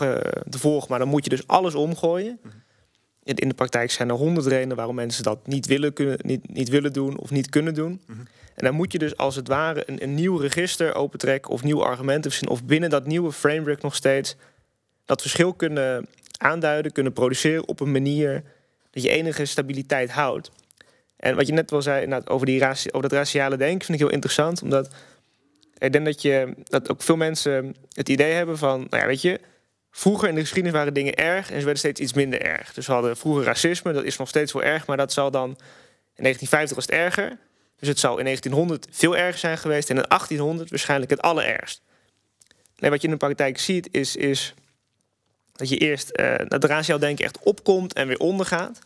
te, 0.48 0.58
volgen. 0.58 0.86
Maar 0.90 0.98
dan 0.98 1.08
moet 1.08 1.24
je 1.24 1.30
dus 1.30 1.46
alles 1.46 1.74
omgooien. 1.74 2.38
Mm 2.42 2.50
-hmm. 2.50 2.62
in, 3.24 3.48
de 3.48 3.54
praktijk 3.54 3.90
zijn 3.90 4.08
er 4.08 4.14
honderd 4.14 4.46
redenen 4.46 4.76
waarom 4.76 4.94
mensen 4.94 5.22
dat 5.22 5.46
niet 5.46 5.66
willen, 5.66 5.92
kunnen, 5.92 6.18
niet, 6.22 6.52
niet 6.52 6.68
willen 6.68 6.92
doen 6.92 7.18
of 7.18 7.30
niet 7.30 7.48
kunnen 7.48 7.74
doen. 7.74 7.90
Mm 7.90 8.16
-hmm. 8.16 8.26
En 8.60 8.66
dan 8.66 8.74
moet 8.74 8.92
je 8.92 8.98
dus 8.98 9.16
als 9.16 9.36
het 9.36 9.48
ware 9.48 9.82
een, 9.86 10.14
nieuw 10.14 10.36
register 10.36 10.94
opentrekken 10.94 11.50
of 11.50 11.62
nieuwe 11.62 11.84
argumenten 11.84 12.30
verzinnen. 12.30 12.56
Of 12.56 12.64
binnen 12.64 12.90
dat 12.90 13.06
nieuwe 13.06 13.32
framework 13.32 13.82
nog 13.82 13.94
steeds 13.94 14.36
dat 15.04 15.20
verschil 15.20 15.52
kunnen 15.52 16.06
aanduiden, 16.38 16.92
kunnen 16.92 17.12
produceren 17.12 17.68
op 17.68 17.80
een 17.80 17.92
manier 17.92 18.42
dat 18.90 19.02
je 19.02 19.08
enige 19.08 19.44
stabiliteit 19.44 20.10
houdt. 20.10 20.50
En 21.16 21.36
wat 21.36 21.46
je 21.46 21.52
net 21.52 21.70
wel 21.70 21.82
zei 21.82 22.20
over, 22.24 22.46
die 22.46 22.64
over 22.64 23.00
dat 23.00 23.12
raciale 23.12 23.56
denken 23.56 23.84
vind 23.84 23.98
ik 23.98 24.04
heel 24.04 24.14
interessant, 24.14 24.62
omdat 24.62 24.94
ik 25.78 25.92
denk 25.92 26.04
dat, 26.04 26.22
je, 26.22 26.54
dat 26.64 26.90
ook 26.90 27.02
veel 27.02 27.16
mensen 27.16 27.74
het 27.92 28.08
idee 28.08 28.32
hebben 28.32 28.58
van, 28.58 28.86
nou 28.90 29.02
ja, 29.02 29.06
weet 29.06 29.22
je, 29.22 29.40
vroeger 29.90 30.28
in 30.28 30.34
de 30.34 30.40
geschiedenis 30.40 30.76
waren 30.76 30.94
dingen 30.94 31.14
erg 31.14 31.50
en 31.50 31.58
ze 31.58 31.64
werden 31.64 31.78
steeds 31.78 32.00
iets 32.00 32.12
minder 32.12 32.42
erg. 32.42 32.72
Dus 32.72 32.86
we 32.86 32.92
hadden 32.92 33.16
vroeger 33.16 33.44
racisme, 33.44 33.92
dat 33.92 34.04
is 34.04 34.16
nog 34.16 34.28
steeds 34.28 34.52
wel 34.52 34.62
erg, 34.62 34.86
maar 34.86 34.96
dat 34.96 35.12
zal 35.12 35.30
dan 35.30 35.48
in 36.14 36.22
1950 36.22 36.76
was 36.76 36.86
het 36.86 36.94
erger. 36.94 37.38
Dus 37.80 37.88
het 37.88 37.98
zou 37.98 38.18
in 38.18 38.24
1900 38.24 38.86
veel 38.90 39.16
erger 39.16 39.38
zijn 39.38 39.58
geweest 39.58 39.90
en 39.90 39.96
in 39.96 40.04
1800 40.08 40.70
waarschijnlijk 40.70 41.10
het 41.10 41.22
allerergst. 41.22 41.80
Nee, 42.76 42.90
wat 42.90 43.00
je 43.00 43.06
in 43.06 43.12
de 43.12 43.18
praktijk 43.18 43.58
ziet 43.58 43.88
is, 43.90 44.16
is 44.16 44.54
dat 45.52 45.68
je 45.68 45.76
eerst 45.76 46.10
uh, 46.12 46.34
dat 46.48 46.64
raciaal 46.64 46.98
denken 46.98 47.24
echt 47.24 47.38
opkomt 47.38 47.92
en 47.92 48.06
weer 48.06 48.18
ondergaat. 48.18 48.78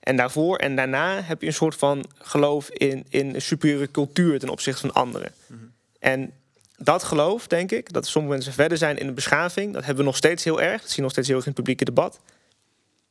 En 0.00 0.16
daarvoor 0.16 0.56
en 0.56 0.76
daarna 0.76 1.22
heb 1.22 1.40
je 1.40 1.46
een 1.46 1.52
soort 1.52 1.74
van 1.74 2.04
geloof 2.18 2.70
in, 2.70 3.06
in 3.08 3.34
een 3.34 3.42
superieure 3.42 3.90
cultuur 3.90 4.38
ten 4.38 4.48
opzichte 4.48 4.80
van 4.80 4.92
anderen. 4.92 5.32
Mm 5.46 5.58
-hmm. 5.58 5.72
En 5.98 6.32
dat 6.76 7.02
geloof, 7.02 7.46
denk 7.46 7.70
ik, 7.70 7.92
dat 7.92 8.06
sommige 8.06 8.34
mensen 8.34 8.52
verder 8.52 8.78
zijn 8.78 8.98
in 8.98 9.06
de 9.06 9.12
beschaving, 9.12 9.72
dat 9.72 9.84
hebben 9.84 10.02
we 10.02 10.10
nog 10.10 10.16
steeds 10.16 10.44
heel 10.44 10.60
erg. 10.60 10.80
Dat 10.80 10.86
zien 10.86 10.96
we 10.96 11.02
nog 11.02 11.10
steeds 11.10 11.28
heel 11.28 11.36
erg 11.36 11.46
in 11.46 11.52
het 11.52 11.60
publieke 11.60 11.84
debat. 11.84 12.20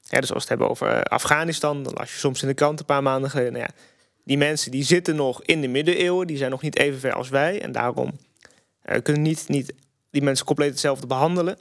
Ja, 0.02 0.20
dus 0.20 0.34
als 0.34 0.44
we 0.44 0.50
het 0.50 0.50
hebben 0.50 0.70
over 0.70 1.04
Afghanistan, 1.04 1.84
dan 1.84 1.94
las 1.94 2.12
je 2.12 2.20
soms 2.20 2.42
in 2.42 2.48
de 2.48 2.54
krant 2.54 2.80
een 2.80 2.86
paar 2.86 3.04
maanden 3.04 3.30
geleden. 3.30 3.54
Nou 3.54 3.66
ja, 3.66 3.74
die 4.28 4.38
mensen 4.38 4.72
die 4.72 4.84
zitten 4.84 5.16
nog 5.16 5.44
in 5.44 5.62
de 5.62 5.68
middeleeuwen, 5.68 6.28
die 6.28 6.38
zijn 6.38 6.52
nog 6.52 6.62
niet 6.62 6.78
even 6.78 7.00
ver 7.00 7.14
als 7.14 7.30
wij. 7.30 7.62
En 7.62 7.72
daarom 7.72 8.20
uh, 8.86 8.98
kunnen 9.04 9.22
niet, 9.22 9.48
niet 9.48 9.74
die 10.12 10.22
mensen 10.22 10.46
compleet 10.46 10.70
hetzelfde 10.70 11.08
behandelen. 11.08 11.58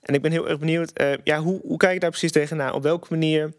En 0.00 0.14
ik 0.14 0.22
ben 0.22 0.32
heel 0.32 0.48
erg 0.48 0.58
benieuwd, 0.58 1.00
uh, 1.00 1.12
ja, 1.24 1.40
hoe, 1.40 1.60
hoe 1.62 1.76
kijk 1.76 1.92
je 1.92 2.00
daar 2.00 2.10
precies 2.10 2.32
tegenaan? 2.32 2.72
Op 2.72 2.82
welke 2.82 3.06
manier 3.10 3.52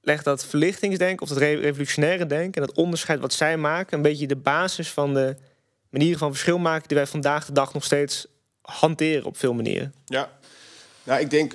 legt 0.00 0.24
dat 0.24 0.44
verlichtingsdenken 0.44 1.22
of 1.22 1.28
dat 1.28 1.38
revolutionaire 1.38 2.26
denken 2.26 2.60
en 2.60 2.68
dat 2.68 2.76
onderscheid 2.76 3.20
wat 3.20 3.32
zij 3.32 3.56
maken, 3.56 3.96
een 3.96 4.02
beetje 4.02 4.26
de 4.26 4.36
basis 4.36 4.90
van 4.90 5.14
de 5.14 5.36
manieren 5.88 6.18
van 6.18 6.30
verschil 6.30 6.58
maken 6.58 6.88
die 6.88 6.96
wij 6.96 7.06
vandaag 7.06 7.46
de 7.46 7.52
dag 7.52 7.72
nog 7.72 7.84
steeds 7.84 8.26
hanteren 8.62 9.24
op 9.24 9.36
veel 9.36 9.54
manieren? 9.54 9.94
Ja, 10.04 10.30
nou, 11.02 11.20
ik 11.20 11.30
denk, 11.30 11.54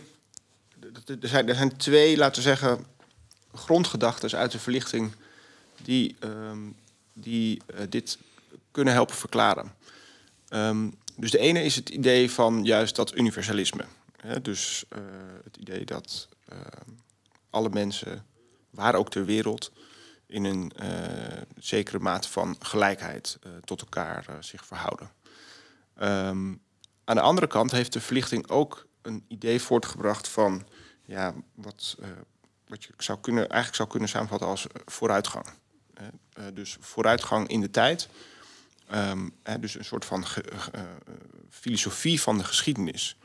er 1.22 1.28
zijn, 1.28 1.50
er 1.50 1.56
zijn 1.56 1.78
twee, 1.78 2.18
laten 2.18 2.44
we 2.44 2.50
zeggen, 2.50 2.86
grondgedachten 3.54 4.38
uit 4.38 4.52
de 4.52 4.60
verlichting 4.60 5.12
die, 5.88 6.16
um, 6.20 6.76
die 7.14 7.62
uh, 7.74 7.80
dit 7.90 8.18
kunnen 8.72 8.94
helpen 8.94 9.16
verklaren. 9.16 9.76
Um, 10.50 10.98
dus 11.16 11.32
de 11.32 11.38
ene 11.38 11.64
is 11.64 11.76
het 11.76 11.90
idee 11.90 12.32
van 12.32 12.64
juist 12.64 12.96
dat 12.96 13.16
universalisme. 13.16 13.86
Hè? 14.18 14.42
Dus 14.42 14.86
uh, 14.90 15.00
het 15.44 15.58
idee 15.58 15.86
dat 15.86 16.28
uh, 16.52 16.58
alle 17.50 17.70
mensen, 17.70 18.26
waar 18.70 18.96
ook 18.96 19.10
ter 19.10 19.26
wereld, 19.26 19.72
in 20.26 20.44
een 20.44 20.72
uh, 20.82 21.42
zekere 21.58 22.00
mate 22.00 22.30
van 22.30 22.56
gelijkheid 22.60 23.40
tot 23.64 23.82
elkaar 23.82 24.26
zich 24.40 24.66
verhouden. 24.66 25.12
Aan 27.04 27.16
de 27.16 27.22
andere 27.22 27.48
kant 27.48 27.72
heeft 27.72 27.94
de 27.94 28.02
verlichting 28.02 28.50
ook 28.50 28.88
een 29.02 29.26
idee 29.28 29.62
voortgebracht 29.62 30.28
van 30.28 30.68
ja, 31.06 31.34
wat, 31.56 31.98
wat 32.68 32.84
je 32.84 32.94
zou 32.98 33.20
kunnen, 33.20 33.42
eigenlijk 33.42 33.76
zou 33.76 33.90
kunnen 33.90 34.10
samenvatten 34.10 34.48
als 34.48 34.68
vooruitgang. 34.86 35.46
Dus 36.54 36.78
vooruitgang 36.80 37.48
in 37.48 37.62
de 37.62 37.72
tijd 37.72 38.10
Um, 38.96 39.34
hè, 39.44 39.60
dus 39.60 39.76
een 39.76 39.86
soort 39.86 40.06
van 40.06 40.28
ge, 40.28 40.44
uh, 40.76 40.82
filosofie 41.50 42.22
van 42.22 42.38
de 42.38 42.44
geschiedenis. 42.44 43.18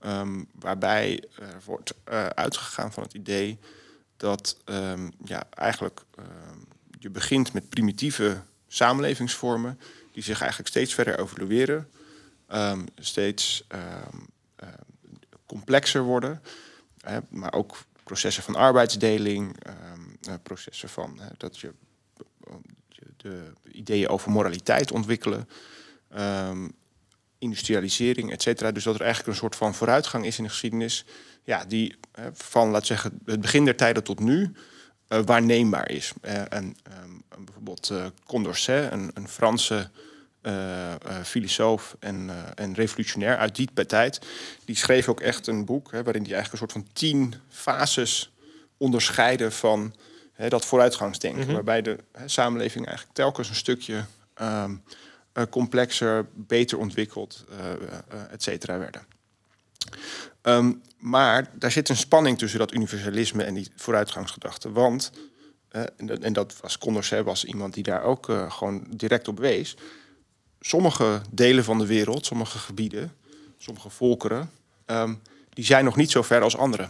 Um, 0.00 0.48
waarbij 0.52 1.24
er 1.38 1.62
wordt 1.64 1.94
uh, 2.08 2.26
uitgegaan 2.26 2.92
van 2.92 3.02
het 3.02 3.14
idee 3.14 3.58
dat 4.16 4.56
um, 4.64 5.12
ja, 5.24 5.42
eigenlijk 5.50 6.04
je 6.98 7.10
begint 7.10 7.52
met 7.52 7.68
primitieve 7.68 8.42
samenlevingsvormen 8.68 9.80
die 10.12 10.22
zich 10.22 10.40
eigenlijk 10.40 10.70
steeds 10.70 10.94
verder 10.94 11.20
evolueren, 11.20 11.90
steeds 12.98 13.66
complexer 15.46 16.02
worden, 16.02 16.42
hè, 17.00 17.18
maar 17.28 17.52
ook 17.52 17.76
processen 18.04 18.42
van 18.42 18.54
arbeidsdeling, 18.54 19.56
processen 20.42 20.88
van 20.88 21.20
dat 21.36 21.58
je 21.58 21.72
de 23.16 23.52
ideeën 23.72 24.08
over 24.08 24.30
moraliteit 24.30 24.92
ontwikkelen, 24.92 25.48
um, 26.18 26.72
industrialisering, 27.38 28.32
et 28.32 28.42
cetera. 28.42 28.72
Dus 28.72 28.84
dat 28.84 28.94
er 28.94 29.00
eigenlijk 29.00 29.30
een 29.30 29.40
soort 29.40 29.56
van 29.56 29.74
vooruitgang 29.74 30.26
is 30.26 30.38
in 30.38 30.44
de 30.44 30.50
geschiedenis, 30.50 31.04
ja, 31.44 31.64
die 31.64 31.96
van, 32.32 32.70
laten 32.70 32.86
zeggen, 32.86 33.20
het 33.24 33.40
begin 33.40 33.64
der 33.64 33.76
tijden 33.76 34.04
tot 34.04 34.20
nu 34.20 34.52
uh, 35.08 35.20
waarneembaar 35.24 35.90
is. 35.90 36.12
Uh, 36.22 36.52
en 36.52 36.76
um, 37.04 37.44
bijvoorbeeld 37.44 37.90
uh, 37.90 38.06
Condorcet, 38.24 38.92
een, 38.92 39.10
een 39.14 39.28
Franse 39.28 39.90
filosoof 41.24 41.96
en, 42.00 42.30
en 42.54 42.74
revolutionair 42.74 43.36
uit 43.36 43.56
die 43.56 43.68
tijd, 43.86 44.20
die 44.64 44.76
schreef 44.76 45.08
ook 45.08 45.20
echt 45.20 45.46
een 45.46 45.64
boek 45.64 45.92
hè, 45.92 46.02
waarin 46.02 46.22
hij 46.22 46.32
eigenlijk 46.32 46.52
een 46.62 46.70
soort 46.70 46.84
van 46.84 46.92
tien 46.92 47.34
fases 47.48 48.32
onderscheiden 48.76 49.52
van 49.52 49.94
dat 50.48 50.64
vooruitgangsdenken. 50.64 51.44
Mhm. 51.44 51.52
Waarbij 51.52 51.82
de 51.82 51.98
samenleving 52.26 52.86
eigenlijk 52.86 53.16
telkens 53.16 53.48
een 53.48 53.54
stukje 53.54 54.04
um, 54.42 54.82
uh, 55.34 55.44
complexer, 55.50 56.26
beter 56.34 56.78
ontwikkeld, 56.78 57.44
uh, 57.50 57.58
uh, 57.58 58.32
et 58.32 58.42
cetera 58.42 58.78
werden. 58.78 59.06
Um, 60.42 60.82
maar 60.98 61.50
daar 61.54 61.70
zit 61.70 61.88
een 61.88 61.96
spanning 61.96 62.38
tussen 62.38 62.58
dat 62.58 62.74
universalisme 62.74 63.42
en 63.42 63.54
die 63.54 63.70
vooruitgangsgedachte. 63.76 64.72
Want, 64.72 65.12
en, 65.68 66.22
en, 66.22 66.32
dat 66.32 66.56
was 66.60 66.78
Condorcet 66.78 67.24
was 67.24 67.44
iemand 67.44 67.74
die 67.74 67.82
daar 67.82 68.02
ook 68.02 68.32
gewoon 68.48 68.86
direct 68.90 69.28
op 69.28 69.38
wees. 69.38 69.76
Sommige 70.60 71.20
delen 71.30 71.64
van 71.64 71.78
de 71.78 71.86
wereld, 71.86 72.26
sommige 72.26 72.58
gebieden, 72.58 73.12
sommige 73.58 73.90
volkeren, 73.90 74.50
um, 74.86 75.20
die 75.50 75.64
zijn 75.64 75.84
nog 75.84 75.96
niet 75.96 76.10
zo 76.10 76.22
ver 76.22 76.42
als 76.42 76.56
andere. 76.56 76.88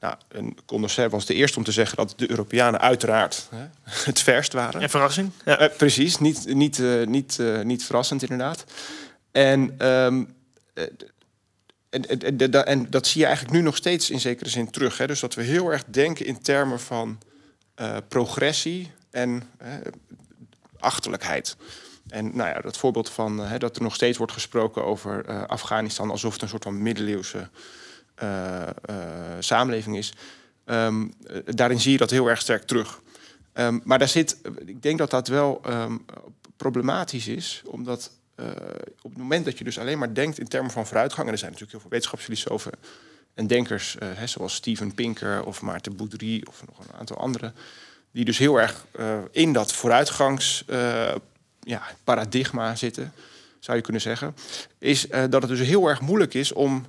Nou, 0.00 0.14
en 0.28 0.56
Condorcet 0.66 1.10
was 1.10 1.26
de 1.26 1.34
eerste 1.34 1.58
om 1.58 1.64
te 1.64 1.72
zeggen 1.72 1.96
dat 1.96 2.12
de 2.16 2.30
Europeanen 2.30 2.80
uiteraard 2.80 3.48
hè, 3.50 3.66
het 4.10 4.20
verst 4.20 4.52
waren. 4.52 4.80
En 4.80 4.90
verrassing. 4.90 5.30
Ja. 5.44 5.62
Uh, 5.62 5.76
precies, 5.76 6.18
niet, 6.18 6.54
niet, 6.54 6.78
uh, 6.78 7.06
niet, 7.06 7.38
uh, 7.40 7.60
niet 7.60 7.84
verrassend 7.84 8.22
inderdaad. 8.22 8.64
En, 9.32 9.86
um, 9.86 10.34
en, 11.90 12.06
en, 12.06 12.64
en, 12.66 12.90
dat 12.90 13.06
zie 13.06 13.20
je 13.20 13.26
eigenlijk 13.26 13.56
nu 13.56 13.62
nog 13.62 13.76
steeds 13.76 14.10
in 14.10 14.20
zekere 14.20 14.48
zin 14.48 14.70
terug. 14.70 14.98
Hè? 14.98 15.06
Dus 15.06 15.20
dat 15.20 15.34
we 15.34 15.42
heel 15.42 15.72
erg 15.72 15.84
denken 15.84 16.26
in 16.26 16.42
termen 16.42 16.80
van 16.80 17.18
progressie 18.08 18.90
en 19.10 19.42
achterlijkheid. 20.78 21.56
En 22.08 22.36
nou 22.36 22.48
ja, 22.48 22.60
dat 22.60 22.76
voorbeeld 22.76 23.10
van 23.10 23.58
dat 23.58 23.76
er 23.76 23.82
nog 23.82 23.94
steeds 23.94 24.18
wordt 24.18 24.32
gesproken 24.32 24.84
over 24.84 25.46
Afghanistan 25.46 26.10
alsof 26.10 26.32
het 26.32 26.42
een 26.42 26.48
soort 26.48 26.62
van 26.62 26.82
middeleeuwse 26.82 27.48
samenleving 29.38 29.96
is. 29.96 30.12
Um, 30.64 31.14
daarin 31.44 31.80
zie 31.80 31.92
je 31.92 31.98
dat 31.98 32.10
heel 32.10 32.26
erg 32.26 32.40
sterk 32.40 32.62
terug. 32.62 33.00
Um, 33.54 33.80
maar 33.84 33.98
daar 33.98 34.08
zit, 34.08 34.36
ik 34.64 34.82
denk 34.82 34.98
dat 34.98 35.10
dat 35.10 35.28
wel 35.28 35.60
um, 35.68 36.04
problematisch 36.56 37.28
is, 37.28 37.62
omdat 37.66 38.10
op 39.02 39.10
het 39.10 39.18
moment 39.18 39.44
dat 39.44 39.58
je 39.58 39.64
dus 39.64 39.78
alleen 39.78 39.98
maar 39.98 40.14
denkt 40.14 40.38
in 40.38 40.48
termen 40.48 40.70
van 40.70 40.86
vooruitgang, 40.86 41.26
en 41.26 41.32
er 41.32 41.38
zijn 41.38 41.50
natuurlijk 41.50 41.78
heel 41.78 41.88
veel 41.88 41.98
wetenschapsfilosofen 41.98 42.72
en 43.34 43.46
denkers, 43.46 43.96
hè, 43.98 44.26
zoals 44.26 44.54
Steven 44.54 44.94
Pinker 44.94 45.44
of 45.44 45.62
Maarten 45.62 45.96
Boudry 45.96 46.44
of 46.48 46.62
nog 46.66 46.78
een 46.78 46.94
aantal 46.98 47.16
anderen, 47.16 47.54
die 48.12 48.24
dus 48.24 48.38
heel 48.38 48.60
erg 48.60 48.86
in 49.30 49.52
dat 49.52 49.72
vooruitgangsparadigma 49.72 52.68
ja, 52.68 52.74
zitten, 52.74 53.12
zou 53.60 53.76
je 53.76 53.82
kunnen 53.82 54.02
zeggen, 54.02 54.34
is 54.78 55.06
dat 55.06 55.42
het 55.42 55.48
dus 55.48 55.60
heel 55.60 55.88
erg 55.88 56.00
moeilijk 56.00 56.34
is 56.34 56.52
om 56.52 56.86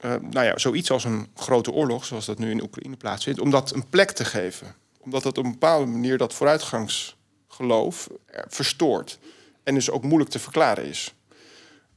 uh, 0.00 0.14
nou 0.30 0.46
ja, 0.46 0.58
zoiets 0.58 0.90
als 0.90 1.04
een 1.04 1.28
grote 1.34 1.72
oorlog, 1.72 2.04
zoals 2.04 2.26
dat 2.26 2.38
nu 2.38 2.50
in 2.50 2.62
Oekraïne 2.62 2.96
plaatsvindt, 2.96 3.40
om 3.40 3.50
dat 3.50 3.74
een 3.74 3.88
plek 3.88 4.10
te 4.10 4.24
geven. 4.24 4.74
Omdat 5.00 5.22
dat 5.22 5.38
op 5.38 5.44
een 5.44 5.50
bepaalde 5.50 5.86
manier 5.86 6.18
dat 6.18 6.34
vooruitgangsgeloof 6.34 8.08
verstoort. 8.48 9.18
En 9.62 9.74
dus 9.74 9.90
ook 9.90 10.02
moeilijk 10.02 10.30
te 10.30 10.38
verklaren 10.38 10.84
is. 10.84 11.14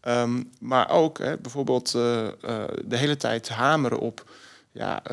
Um, 0.07 0.51
maar 0.59 0.89
ook 0.89 1.17
hè, 1.17 1.38
bijvoorbeeld 1.38 1.88
uh, 1.88 2.27
de 2.85 2.97
hele 2.97 3.17
tijd 3.17 3.49
hameren 3.49 3.99
op. 3.99 4.31
Ja, 4.71 5.03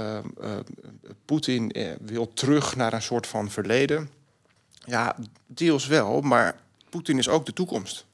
Poetin 1.25 1.72
wil 2.01 2.33
terug 2.33 2.77
naar 2.77 2.92
een 2.92 3.03
soort 3.03 3.27
van 3.27 3.51
verleden. 3.51 4.11
Ja, 4.85 5.16
deels 5.46 5.87
wel, 5.87 6.20
maar 6.20 6.61
Poetin 6.90 7.18
is 7.18 7.29
ook 7.29 7.46
de 7.46 7.53
toekomst. 7.53 8.07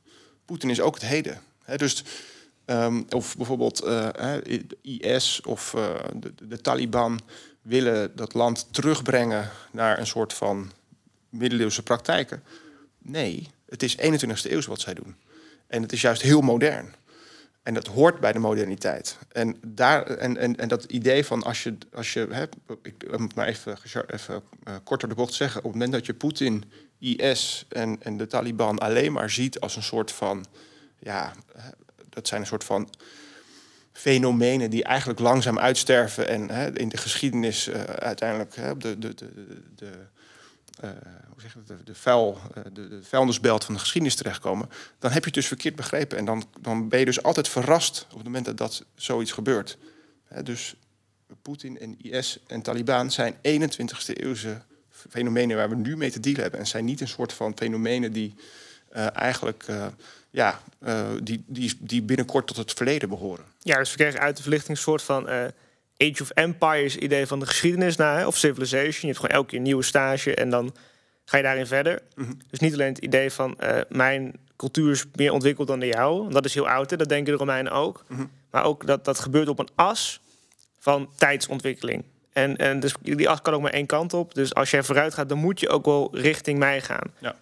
Poetin 0.44 0.70
is 0.70 0.80
ook 0.80 0.94
het 0.94 1.04
heden. 1.04 1.40
dus 1.76 2.04
Um, 2.66 3.06
of 3.08 3.36
bijvoorbeeld 3.36 3.84
uh, 3.84 4.08
IS 4.82 5.40
of 5.44 5.74
uh, 5.76 5.94
de, 6.16 6.32
de, 6.48 6.60
Taliban 6.60 7.20
willen 7.62 8.16
dat 8.16 8.34
land 8.34 8.66
terugbrengen 8.70 9.50
naar 9.70 9.98
een 9.98 10.06
soort 10.06 10.32
van 10.32 10.70
middeleeuwse 11.28 11.82
praktijken. 11.82 12.42
Nee, 12.98 13.48
het 13.68 13.82
is 13.82 13.96
21ste 13.96 14.50
eeuw 14.50 14.62
wat 14.62 14.80
zij 14.80 14.94
doen. 14.94 15.16
En 15.66 15.82
het 15.82 15.92
is 15.92 16.00
juist 16.00 16.22
heel 16.22 16.40
modern. 16.40 16.94
En 17.62 17.74
dat 17.74 17.86
hoort 17.86 18.20
bij 18.20 18.32
de 18.32 18.38
moderniteit. 18.38 19.18
En, 19.28 19.56
daar, 19.66 20.06
en, 20.06 20.58
en, 20.58 20.68
dat 20.68 20.84
idee 20.84 21.24
van 21.24 21.42
als 21.42 21.62
je, 21.62 21.76
als 21.92 22.12
je 22.12 22.26
hè, 22.30 22.42
ik 22.82 23.18
moet 23.18 23.34
maar 23.34 23.46
even, 23.46 23.78
even 24.06 24.42
uh, 24.68 24.74
kort 24.84 25.00
door 25.00 25.08
de 25.08 25.14
bocht 25.14 25.34
zeggen, 25.34 25.58
op 25.58 25.64
het 25.64 25.72
moment 25.72 25.92
dat 25.92 26.06
je 26.06 26.14
Poetin, 26.14 26.64
IS 26.98 27.66
en, 27.68 28.02
en 28.02 28.16
de 28.16 28.26
Taliban 28.26 28.78
alleen 28.78 29.12
maar 29.12 29.30
ziet 29.30 29.60
als 29.60 29.76
een 29.76 29.82
soort 29.82 30.12
van 30.12 30.44
ja, 30.98 31.32
dat 32.14 32.28
zijn 32.28 32.40
een 32.40 32.46
soort 32.46 32.64
van 32.64 32.88
fenomenen 33.92 34.70
die 34.70 34.84
eigenlijk 34.84 35.18
langzaam 35.18 35.58
uitsterven 35.58 36.28
en 36.28 36.50
hè, 36.50 36.78
in 36.78 36.88
de 36.88 36.96
geschiedenis 36.96 37.68
uh, 37.68 37.82
uiteindelijk 37.82 38.56
hè, 38.56 38.76
de, 38.76 38.98
de, 38.98 39.14
de, 39.14 39.30
de, 39.74 39.90
uh, 40.84 40.90
hoe 41.28 41.40
zeg 41.40 41.56
de, 41.66 41.82
de, 41.84 41.94
vuil, 41.94 42.38
de, 42.72 42.88
de 42.88 43.02
vuilnisbelt 43.02 43.64
van 43.64 43.74
de 43.74 43.80
geschiedenis 43.80 44.16
terechtkomen, 44.16 44.68
dan 44.98 45.10
heb 45.10 45.20
je 45.20 45.26
het 45.26 45.34
dus 45.34 45.46
verkeerd 45.46 45.76
begrepen. 45.76 46.18
En 46.18 46.24
dan, 46.24 46.44
dan 46.60 46.88
ben 46.88 46.98
je 46.98 47.04
dus 47.04 47.22
altijd 47.22 47.48
verrast 47.48 48.06
op 48.10 48.16
het 48.16 48.24
moment 48.24 48.44
dat, 48.44 48.56
dat 48.56 48.84
zoiets 48.94 49.32
gebeurt. 49.32 49.78
Hè, 50.24 50.42
dus 50.42 50.74
Poetin 51.42 51.78
en 51.78 51.96
IS 52.00 52.38
en 52.46 52.62
Taliban 52.62 53.10
zijn 53.10 53.34
21ste 53.34 54.12
eeuwse 54.12 54.62
fenomenen 55.08 55.56
waar 55.56 55.68
we 55.68 55.74
nu 55.74 55.96
mee 55.96 56.10
te 56.10 56.20
dealen 56.20 56.42
hebben. 56.42 56.60
En 56.60 56.66
zijn 56.66 56.84
niet 56.84 57.00
een 57.00 57.08
soort 57.08 57.32
van 57.32 57.52
fenomenen 57.56 58.12
die 58.12 58.34
eigenlijk 59.12 59.66
ja, 60.32 60.60
uh, 60.86 61.08
die, 61.22 61.44
die, 61.46 61.76
die 61.78 62.02
binnenkort 62.02 62.46
tot 62.46 62.56
het 62.56 62.72
verleden 62.72 63.08
behoren. 63.08 63.44
Ja, 63.58 63.78
dus 63.78 63.90
we 63.90 63.96
krijgen 63.96 64.20
uit 64.20 64.36
de 64.36 64.42
verlichting 64.42 64.76
een 64.76 64.82
soort 64.82 65.02
van 65.02 65.28
uh, 65.28 65.44
Age 65.96 66.22
of 66.22 66.30
Empires 66.30 66.96
idee 66.96 67.26
van 67.26 67.40
de 67.40 67.46
geschiedenis 67.46 67.96
naar, 67.96 68.26
of 68.26 68.36
civilization. 68.36 69.00
Je 69.00 69.06
hebt 69.06 69.18
gewoon 69.18 69.36
elke 69.36 69.48
keer 69.48 69.58
een 69.58 69.64
nieuwe 69.64 69.82
stage 69.82 70.34
en 70.34 70.50
dan 70.50 70.74
ga 71.24 71.36
je 71.36 71.42
daarin 71.42 71.66
verder. 71.66 72.02
Mm 72.14 72.24
-hmm. 72.24 72.38
Dus 72.50 72.58
niet 72.58 72.72
alleen 72.72 72.88
het 72.88 72.98
idee 72.98 73.30
van 73.30 73.56
uh, 73.60 73.80
mijn 73.88 74.32
cultuur 74.56 74.90
is 74.90 75.04
meer 75.14 75.32
ontwikkeld 75.32 75.68
dan 75.68 75.80
de 75.80 75.86
jouwe. 75.86 76.30
Dat 76.32 76.44
is 76.44 76.54
heel 76.54 76.68
oud, 76.68 76.90
hè? 76.90 76.96
dat 76.96 77.08
denken 77.08 77.32
de 77.32 77.38
Romeinen 77.38 77.72
ook. 77.72 78.04
Mm 78.08 78.16
-hmm. 78.16 78.30
Maar 78.50 78.64
ook 78.64 78.86
dat 78.86 79.04
dat 79.04 79.18
gebeurt 79.18 79.48
op 79.48 79.58
een 79.58 79.68
as 79.74 80.20
van 80.78 81.10
tijdsontwikkeling. 81.16 82.04
En, 82.32 82.56
en 82.56 82.80
dus 82.80 82.94
die 83.00 83.28
as 83.28 83.42
kan 83.42 83.54
ook 83.54 83.62
maar 83.62 83.72
één 83.72 83.86
kant 83.86 84.14
op. 84.14 84.34
Dus 84.34 84.54
als 84.54 84.70
jij 84.70 84.82
vooruit 84.82 85.14
gaat, 85.14 85.28
dan 85.28 85.38
moet 85.38 85.60
je 85.60 85.68
ook 85.68 85.84
wel 85.84 86.08
richting 86.12 86.58
mij 86.58 86.80
gaan. 86.80 87.12
Ja. 87.18 87.36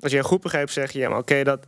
Als 0.00 0.12
je 0.12 0.18
een 0.18 0.24
goed 0.24 0.40
begrijpt, 0.40 0.72
zeg 0.72 0.92
je, 0.92 0.98
ja, 0.98 1.08
maar 1.08 1.18
oké, 1.18 1.32
okay, 1.32 1.44
dat 1.44 1.66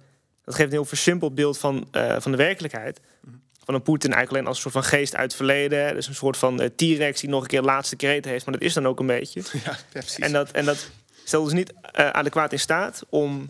dat 0.50 0.58
geeft 0.58 0.70
een 0.70 0.78
heel 0.78 0.88
versimpeld 0.88 1.34
beeld 1.34 1.58
van, 1.58 1.88
uh, 1.92 2.16
van 2.18 2.30
de 2.30 2.36
werkelijkheid. 2.36 3.00
Mhm. 3.20 3.36
Van 3.64 3.74
een 3.74 3.82
Poetin 3.82 4.12
eigenlijk 4.12 4.30
alleen 4.30 4.46
als 4.46 4.64
een 4.64 4.70
soort 4.70 4.84
van 4.84 4.98
geest 4.98 5.14
uit 5.14 5.24
het 5.24 5.34
verleden. 5.34 5.94
Dus 5.94 6.06
een 6.06 6.14
soort 6.14 6.36
van 6.36 6.62
uh, 6.62 6.66
T-Rex 6.76 7.20
die 7.20 7.30
nog 7.30 7.42
een 7.42 7.48
keer 7.48 7.60
de 7.60 7.66
laatste 7.66 7.96
kreet 7.96 8.24
heeft. 8.24 8.44
Maar 8.44 8.54
dat 8.54 8.62
is 8.62 8.74
dan 8.74 8.86
ook 8.86 9.00
een 9.00 9.06
beetje. 9.06 9.42
Ja, 9.64 9.76
precies. 9.92 10.18
En 10.18 10.32
dat, 10.32 10.50
en 10.50 10.64
dat 10.64 10.90
stelt 11.24 11.44
dus 11.44 11.54
niet 11.54 11.72
uh, 11.72 12.10
adequaat 12.10 12.52
in 12.52 12.58
staat 12.58 13.02
om 13.08 13.48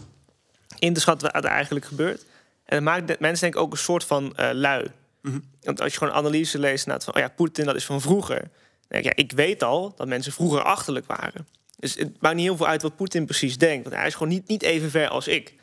in 0.79 0.95
te 0.95 1.01
schatten 1.01 1.33
wat 1.33 1.45
er 1.45 1.51
eigenlijk 1.51 1.85
gebeurt. 1.85 2.25
En 2.65 2.77
dat 2.77 2.83
maakt 2.83 3.21
mensen 3.21 3.41
denk 3.41 3.55
ik 3.55 3.61
ook 3.61 3.73
een 3.73 3.79
soort 3.79 4.05
van 4.05 4.35
lui. 4.53 4.91
Mm 5.23 5.31
-hmm. 5.31 5.45
Want 5.63 5.81
als 5.81 5.93
je 5.93 5.99
gewoon 5.99 6.15
analyse 6.15 6.59
leest 6.59 6.87
naar 6.87 7.01
van... 7.01 7.15
oh 7.15 7.21
ja, 7.21 7.29
Poetin 7.29 7.65
dat 7.65 7.77
is 7.77 7.85
van 7.85 8.01
vroeger. 8.01 8.39
Dan 8.39 8.49
denk 8.89 9.05
ik, 9.05 9.17
ja, 9.17 9.25
ik 9.25 9.33
weet 9.33 9.63
al 9.63 9.95
dat 9.97 10.07
mensen 10.07 10.33
vroeger 10.33 10.63
achterlijk 10.63 11.07
waren. 11.07 11.47
Dus 11.81 11.95
het 11.95 12.21
maakt 12.21 12.35
niet 12.35 12.45
heel 12.45 12.57
veel 12.57 12.67
uit 12.67 12.83
wat 12.83 12.97
Poetin 12.97 13.25
precies 13.25 13.59
denkt. 13.59 13.85
Want 13.85 13.97
hij 13.97 14.07
is 14.07 14.13
gewoon 14.15 14.29
niet, 14.29 14.49
niet 14.49 14.63
even 14.63 14.91
ver 14.91 15.09
als 15.09 15.29
ik. 15.29 15.55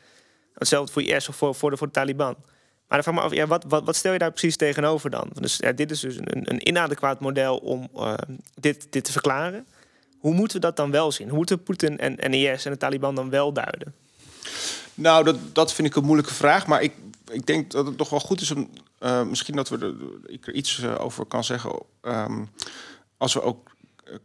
Hetzelfde 0.58 0.92
voor 0.92 1.02
IS 1.02 1.28
of 1.28 1.36
voor, 1.36 1.54
voor, 1.54 1.70
de, 1.70 1.76
voor 1.76 1.86
de 1.86 1.92
Taliban. 1.92 2.36
Maar 2.88 3.02
dan 3.02 3.02
vraag 3.02 3.14
me 3.14 3.20
af, 3.20 3.34
ja, 3.34 3.46
wat, 3.46 3.64
wat, 3.68 3.84
wat 3.84 3.96
stel 3.96 4.12
je 4.12 4.18
daar 4.18 4.30
precies 4.30 4.56
tegenover 4.56 5.10
dan? 5.10 5.30
Dus 5.32 5.56
ja, 5.56 5.72
dit 5.72 5.90
is 5.90 6.00
dus 6.00 6.16
een, 6.16 6.50
een 6.50 6.68
inadequaat 6.68 7.20
model 7.20 7.56
om 7.56 7.88
uh, 7.96 8.14
dit, 8.54 8.86
dit 8.90 9.04
te 9.04 9.12
verklaren. 9.12 9.66
Hoe 10.18 10.34
moeten 10.34 10.60
we 10.60 10.66
dat 10.66 10.76
dan 10.76 10.90
wel 10.90 11.12
zien? 11.12 11.28
Hoe 11.28 11.36
moeten 11.36 11.62
Poetin 11.62 11.98
en, 11.98 12.18
en 12.18 12.34
IS 12.34 12.64
en 12.64 12.72
de 12.72 12.78
Taliban 12.78 13.14
dan 13.14 13.30
wel 13.30 13.52
duiden? 13.52 13.94
Nou, 14.94 15.24
dat, 15.24 15.36
dat 15.52 15.72
vind 15.72 15.88
ik 15.88 15.96
een 15.96 16.04
moeilijke 16.04 16.34
vraag. 16.34 16.66
Maar 16.66 16.82
ik, 16.82 16.92
ik 17.30 17.46
denk 17.46 17.70
dat 17.70 17.86
het 17.86 17.96
toch 17.96 18.10
wel 18.10 18.20
goed 18.20 18.40
is 18.40 18.50
om... 18.50 18.70
Uh, 19.00 19.22
misschien 19.22 19.56
dat 19.56 19.68
we 19.68 19.78
er, 19.78 19.94
ik 20.32 20.46
er 20.46 20.54
iets 20.54 20.78
uh, 20.78 21.00
over 21.00 21.24
kan 21.24 21.44
zeggen. 21.44 21.82
Um, 22.02 22.50
als 23.16 23.34
we 23.34 23.42
ook 23.42 23.70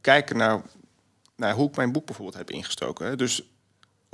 kijken 0.01 0.37
naar, 0.37 0.61
naar 1.35 1.53
hoe 1.53 1.67
ik 1.67 1.75
mijn 1.75 1.91
boek 1.91 2.05
bijvoorbeeld 2.05 2.37
heb 2.37 2.51
ingestoken. 2.51 3.05
Hè. 3.05 3.15
Dus 3.15 3.43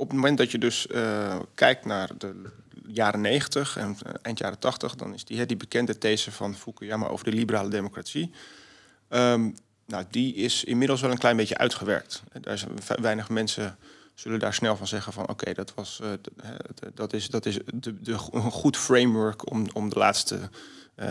op 0.00 0.06
het 0.06 0.16
moment 0.16 0.38
dat 0.38 0.50
je 0.50 0.58
dus 0.58 0.86
uh, 0.90 1.38
kijkt 1.54 1.84
naar 1.84 2.10
de 2.18 2.42
jaren 2.86 3.20
90 3.20 3.76
en 3.76 3.96
uh, 4.06 4.12
eind 4.22 4.38
jaren 4.38 4.58
80, 4.58 4.94
dan 4.94 5.14
is 5.14 5.24
die, 5.24 5.46
die 5.46 5.56
bekende 5.56 5.98
these 5.98 6.32
van 6.32 6.54
Fukuyama 6.54 7.06
over 7.06 7.24
de 7.24 7.32
liberale 7.32 7.68
democratie. 7.68 8.30
Um, 9.08 9.54
nou, 9.86 10.04
die 10.10 10.34
is 10.34 10.64
inmiddels 10.64 11.00
wel 11.00 11.10
een 11.10 11.18
klein 11.18 11.36
beetje 11.36 11.58
uitgewerkt. 11.58 12.22
Zijn 12.42 12.70
weinig 13.00 13.28
mensen 13.28 13.76
zullen 14.14 14.38
daar 14.38 14.54
snel 14.54 14.76
van 14.76 14.86
zeggen 14.86 15.12
van 15.12 15.28
oké, 15.28 15.52
dat 15.52 15.74
was 15.74 16.00
uh, 16.02 16.08
dat 16.94 17.12
is, 17.12 17.28
dat 17.28 17.46
is 17.46 17.58
de, 17.74 18.00
de, 18.00 18.12
een 18.32 18.50
goed 18.50 18.76
framework 18.76 19.50
om, 19.50 19.66
om 19.72 19.88
de 19.88 19.98
laatste 19.98 20.38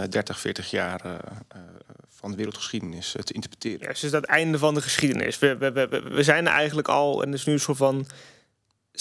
30, 0.09 0.39
40 0.39 0.71
jaar 0.71 1.01
van 2.09 2.31
de 2.31 2.37
wereldgeschiedenis 2.37 3.15
te 3.23 3.33
interpreteren. 3.33 3.87
Ja, 3.87 4.01
dus 4.01 4.11
dat 4.11 4.23
einde 4.23 4.57
van 4.57 4.73
de 4.73 4.81
geschiedenis. 4.81 5.39
We, 5.39 5.57
we, 5.57 6.01
we, 6.09 6.23
zijn 6.23 6.47
eigenlijk 6.47 6.87
al 6.87 7.23
en 7.23 7.33
is 7.33 7.45
nu 7.45 7.53
een 7.53 7.59
soort 7.59 7.77
van 7.77 8.07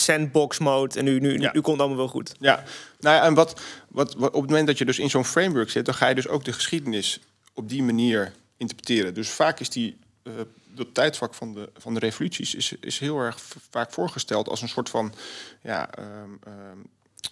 sandbox 0.01 0.59
mode 0.59 0.99
en 0.99 1.05
nu, 1.05 1.21
nu, 1.21 1.37
nu, 1.37 1.61
komt 1.61 1.79
allemaal 1.79 1.97
wel 1.97 2.09
goed. 2.09 2.35
Ja, 2.39 2.65
nou 3.01 3.17
ja, 3.17 3.23
en 3.23 3.35
wat, 3.35 3.61
wat, 3.89 4.15
wat, 4.15 4.33
op 4.33 4.41
het 4.41 4.51
moment 4.51 4.67
dat 4.67 4.79
je 4.79 4.85
dus 4.85 4.99
in 4.99 5.11
zo'n 5.11 5.25
framework 5.25 5.71
zit, 5.71 5.85
dan 5.85 5.95
ga 5.95 6.09
je 6.09 6.15
dus 6.15 6.29
ook 6.29 6.45
de 6.45 6.53
geschiedenis 6.53 7.21
op 7.55 7.69
die 7.69 7.83
manier 7.83 8.33
interpreteren. 8.57 9.15
Dus 9.15 9.29
vaak 9.29 9.61
is 9.61 9.71
die 9.71 9.99
uh, 10.23 10.33
dat 10.67 10.95
tijdvak 10.95 11.35
van 11.35 11.55
de, 11.55 11.71
van 11.77 11.95
de 11.95 12.01
revoluties 12.01 12.55
is, 12.55 12.73
is 12.81 12.99
heel 12.99 13.19
erg 13.19 13.39
vaak 13.71 13.93
voorgesteld 13.93 14.49
als 14.49 14.63
een 14.63 14.69
soort 14.69 14.91
van 14.91 15.15
ja, 15.63 15.89
um, 15.99 16.39
um, 16.47 16.91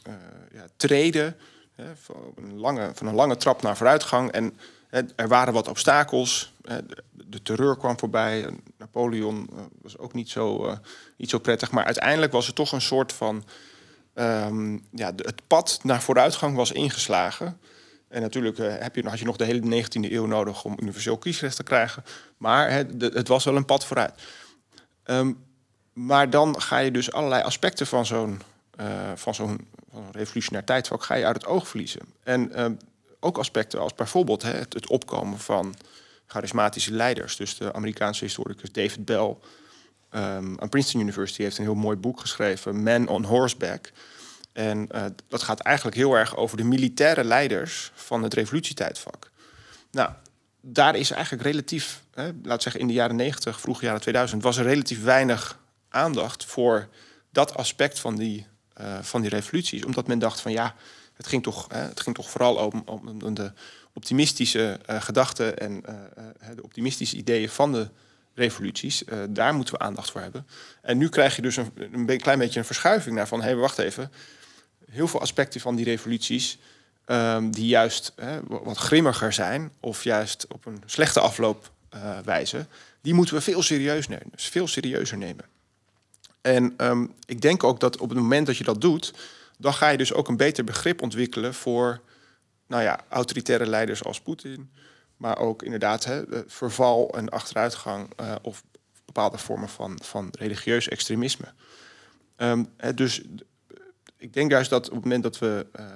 uh, 0.08 0.14
ja, 0.52 0.66
treden 0.76 1.36
hè, 1.74 1.96
van, 1.96 2.32
een 2.36 2.58
lange, 2.58 2.90
van 2.94 3.06
een 3.06 3.14
lange 3.14 3.36
trap 3.36 3.62
naar 3.62 3.76
vooruitgang. 3.76 4.30
En 4.30 4.58
er 4.90 5.28
waren 5.28 5.52
wat 5.52 5.68
obstakels. 5.68 6.52
De 7.12 7.42
terreur 7.42 7.76
kwam 7.76 7.98
voorbij. 7.98 8.48
Napoleon 8.78 9.48
eh, 9.52 9.58
was 9.82 9.98
ook 9.98 10.12
niet 10.12 10.30
zo, 10.30 10.66
uh, 10.66 10.76
niet 11.16 11.30
zo 11.30 11.38
prettig. 11.38 11.70
Maar 11.70 11.84
uiteindelijk 11.84 12.32
was 12.32 12.46
er 12.46 12.54
toch 12.54 12.72
een 12.72 12.80
soort 12.80 13.12
van. 13.12 13.44
Um, 14.14 14.84
ja, 14.90 15.12
het 15.16 15.42
pad 15.46 15.78
naar 15.82 16.02
vooruitgang 16.02 16.56
was 16.56 16.72
ingeslagen. 16.72 17.60
En 18.08 18.20
natuurlijk 18.20 18.58
uh, 18.58 18.74
heb 18.78 18.96
je, 18.96 19.08
had 19.08 19.18
je 19.18 19.24
nog 19.24 19.36
de 19.36 19.44
hele 19.44 19.82
19e 19.82 20.12
eeuw 20.12 20.26
nodig 20.26 20.64
om 20.64 20.76
universeel 20.80 21.18
kiesrecht 21.18 21.56
te 21.56 21.62
krijgen. 21.62 22.04
Maar 22.36 22.70
het, 22.70 23.28
was 23.28 23.44
wel 23.44 23.56
een 23.56 23.64
pad 23.64 23.84
vooruit. 23.84 24.12
Um, 25.04 25.44
maar 25.92 26.30
dan 26.30 26.60
ga 26.60 26.78
je 26.78 26.90
dus 26.90 27.12
allerlei 27.12 27.42
aspecten 27.42 27.86
van 27.86 28.06
zo'n 28.06 28.40
van 29.14 29.34
zo'n 29.34 29.68
revolutionair 30.12 30.64
tijdvak 30.64 31.02
ga 31.02 31.14
je 31.14 31.24
uit 31.26 31.36
het 31.36 31.46
oog 31.46 31.68
verliezen. 31.68 32.00
En 32.22 32.62
um, 32.62 32.78
ook 33.26 33.38
aspecten 33.38 33.80
als 33.80 33.94
bijvoorbeeld 33.94 34.42
hè, 34.42 34.52
het, 34.52 34.88
opkomen 34.88 35.38
van 35.38 35.74
charismatische 36.26 36.92
leiders. 36.92 37.36
Dus 37.36 37.56
de 37.56 37.72
Amerikaanse 37.72 38.24
historicus 38.24 38.72
David 38.72 39.04
Bell 39.04 39.36
um, 40.10 40.60
aan 40.60 40.68
Princeton 40.68 41.00
University 41.00 41.42
heeft 41.42 41.58
een 41.58 41.64
heel 41.64 41.74
mooi 41.74 41.96
boek 41.96 42.20
geschreven, 42.20 42.82
Man 42.82 43.08
on 43.08 43.24
Horseback. 43.24 43.92
En 44.52 44.88
uh, 44.94 45.04
dat 45.28 45.42
gaat 45.42 45.60
eigenlijk 45.60 45.96
heel 45.96 46.14
erg 46.14 46.36
over 46.36 46.56
de 46.56 46.64
militaire 46.64 47.24
leiders 47.24 47.90
van 47.94 48.22
het 48.22 48.34
revolutietijdvak. 48.34 49.30
Nou, 49.90 50.10
daar 50.60 50.96
is 50.96 51.10
eigenlijk 51.10 51.42
relatief, 51.42 52.02
hè, 52.14 52.30
laat 52.42 52.62
zeggen 52.62 52.80
in 52.80 52.86
de 52.86 52.92
jaren 52.92 53.16
90, 53.16 53.60
vroege 53.60 53.84
jaren 53.84 54.00
2000, 54.00 54.42
was 54.42 54.56
er 54.56 54.64
relatief 54.64 55.02
weinig 55.02 55.58
aandacht 55.88 56.44
voor 56.44 56.88
dat 57.30 57.54
aspect 57.54 57.98
van 57.98 58.16
die 58.16 58.46
van 59.00 59.20
die 59.20 59.30
revoluties. 59.30 59.84
Omdat 59.84 60.06
men 60.06 60.18
dacht 60.18 60.40
van 60.40 60.52
ja, 60.52 60.74
het 61.16 61.26
ging 61.26 61.42
toch, 61.42 61.66
het 61.68 62.00
ging 62.00 62.16
toch 62.16 62.30
vooral 62.30 62.54
om, 62.54 62.82
om, 63.22 63.34
de 63.34 63.52
optimistische 63.92 64.80
gedachten 64.86 65.58
en 65.58 65.82
de 66.54 66.62
optimistische 66.62 67.16
ideeën 67.16 67.48
van 67.48 67.72
de 67.72 67.88
revoluties. 68.34 69.02
daar 69.28 69.54
moeten 69.54 69.74
we 69.74 69.80
aandacht 69.80 70.10
voor 70.10 70.20
hebben. 70.20 70.46
En 70.82 70.98
nu 70.98 71.08
krijg 71.08 71.36
je 71.36 71.42
dus 71.42 71.56
een, 71.56 71.72
een 71.92 72.20
klein 72.20 72.38
beetje 72.38 72.58
een 72.58 72.64
verschuiving 72.64 73.16
naar 73.16 73.28
van 73.28 73.40
hé, 73.40 73.46
hey, 73.46 73.56
wacht 73.56 73.78
even. 73.78 74.12
Heel 74.90 75.08
veel 75.08 75.20
aspecten 75.20 75.60
van 75.60 75.76
die 75.76 75.84
revoluties 75.84 76.58
Ehm, 77.06 77.50
die 77.50 77.66
juist 77.66 78.12
wat 78.48 78.76
grimmiger 78.76 79.32
zijn 79.32 79.72
of 79.80 80.04
juist 80.04 80.46
op 80.48 80.66
een 80.66 80.82
slechte 80.86 81.20
afloop 81.20 81.70
wijzen, 82.24 82.68
die 83.00 83.14
moeten 83.14 83.34
we 83.34 83.40
veel, 83.40 83.62
serieus 83.62 84.08
nemen, 84.08 84.26
dus 84.30 84.46
veel 84.46 84.66
serieuzer 84.66 85.18
nemen. 85.18 85.44
En 86.40 86.74
ehm, 86.76 87.06
ik 87.26 87.40
denk 87.40 87.64
ook 87.64 87.80
dat 87.80 87.98
op 87.98 88.08
het 88.08 88.18
moment 88.18 88.46
dat 88.46 88.56
je 88.56 88.64
dat 88.64 88.80
doet, 88.80 89.12
dan 89.56 89.74
ga 89.74 89.88
je 89.88 89.98
dus 89.98 90.12
ook 90.12 90.28
een 90.28 90.36
beter 90.36 90.64
begrip 90.64 91.02
ontwikkelen 91.02 91.54
voor 91.54 92.00
nou 92.66 92.82
ja, 92.82 93.00
autoritaire 93.08 93.66
leiders 93.66 94.04
als 94.04 94.20
Poetin, 94.20 94.70
maar 95.16 95.38
ook 95.38 95.62
inderdaad 95.62 96.04
hè, 96.04 96.22
verval 96.46 97.10
en 97.14 97.28
achteruitgang 97.28 98.12
uh, 98.20 98.34
of 98.42 98.62
bepaalde 99.04 99.38
vormen 99.38 99.68
van, 99.68 99.98
van 100.02 100.28
religieus 100.38 100.88
extremisme. 100.88 101.46
Um, 102.36 102.68
dus 102.94 103.22
ik 104.16 104.32
denk 104.32 104.50
juist 104.50 104.70
dat 104.70 104.88
op 104.88 104.94
het 104.94 105.04
moment 105.04 105.22
dat 105.22 105.38
we 105.38 105.66
uh, 105.80 105.86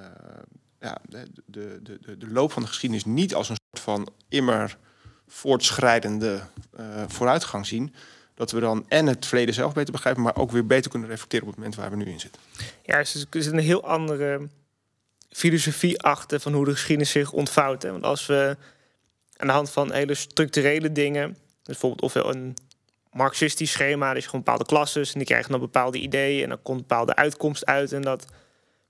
ja, 0.80 0.98
de, 1.08 1.26
de, 1.46 1.78
de, 1.82 2.18
de 2.18 2.30
loop 2.30 2.52
van 2.52 2.62
de 2.62 2.68
geschiedenis 2.68 3.04
niet 3.04 3.34
als 3.34 3.48
een 3.48 3.56
soort 3.66 3.84
van 3.84 4.12
immer 4.28 4.78
voortschrijdende 5.26 6.42
vooruitgang 7.06 7.66
zien. 7.66 7.94
Dat 8.40 8.50
we 8.50 8.60
dan 8.60 8.84
en 8.88 9.06
het 9.06 9.26
verleden 9.26 9.54
zelf 9.54 9.72
beter 9.72 9.92
begrijpen, 9.92 10.22
maar 10.22 10.36
ook 10.36 10.50
weer 10.50 10.66
beter 10.66 10.90
kunnen 10.90 11.08
reflecteren 11.08 11.46
op 11.46 11.50
het 11.50 11.58
moment 11.58 11.76
waar 11.76 11.90
we 11.90 11.96
nu 11.96 12.04
in 12.04 12.20
zitten. 12.20 12.40
Ja, 12.82 12.98
dus 12.98 13.26
er 13.30 13.38
is 13.38 13.46
een 13.46 13.58
heel 13.58 13.84
andere 13.84 14.48
filosofie 15.30 16.02
achter 16.02 16.40
van 16.40 16.52
hoe 16.52 16.64
de 16.64 16.70
geschiedenis 16.70 17.10
zich 17.10 17.32
ontvouwt. 17.32 17.82
Hè? 17.82 17.90
Want 17.90 18.04
als 18.04 18.26
we 18.26 18.56
aan 19.36 19.46
de 19.46 19.52
hand 19.52 19.70
van 19.70 19.92
hele 19.92 20.14
structurele 20.14 20.92
dingen, 20.92 21.36
bijvoorbeeld 21.64 22.02
ofwel 22.02 22.34
een 22.34 22.56
marxistisch 23.12 23.70
schema, 23.70 24.14
dus 24.14 24.24
gewoon 24.24 24.42
bepaalde 24.44 24.66
klasses 24.66 25.12
en 25.12 25.18
die 25.18 25.28
krijgen 25.28 25.50
dan 25.50 25.60
bepaalde 25.60 25.98
ideeën 25.98 26.42
en 26.42 26.48
dan 26.48 26.62
komt 26.62 26.80
een 26.80 26.86
bepaalde 26.86 27.14
uitkomst 27.14 27.66
uit 27.66 27.92
en 27.92 28.02
dat 28.02 28.24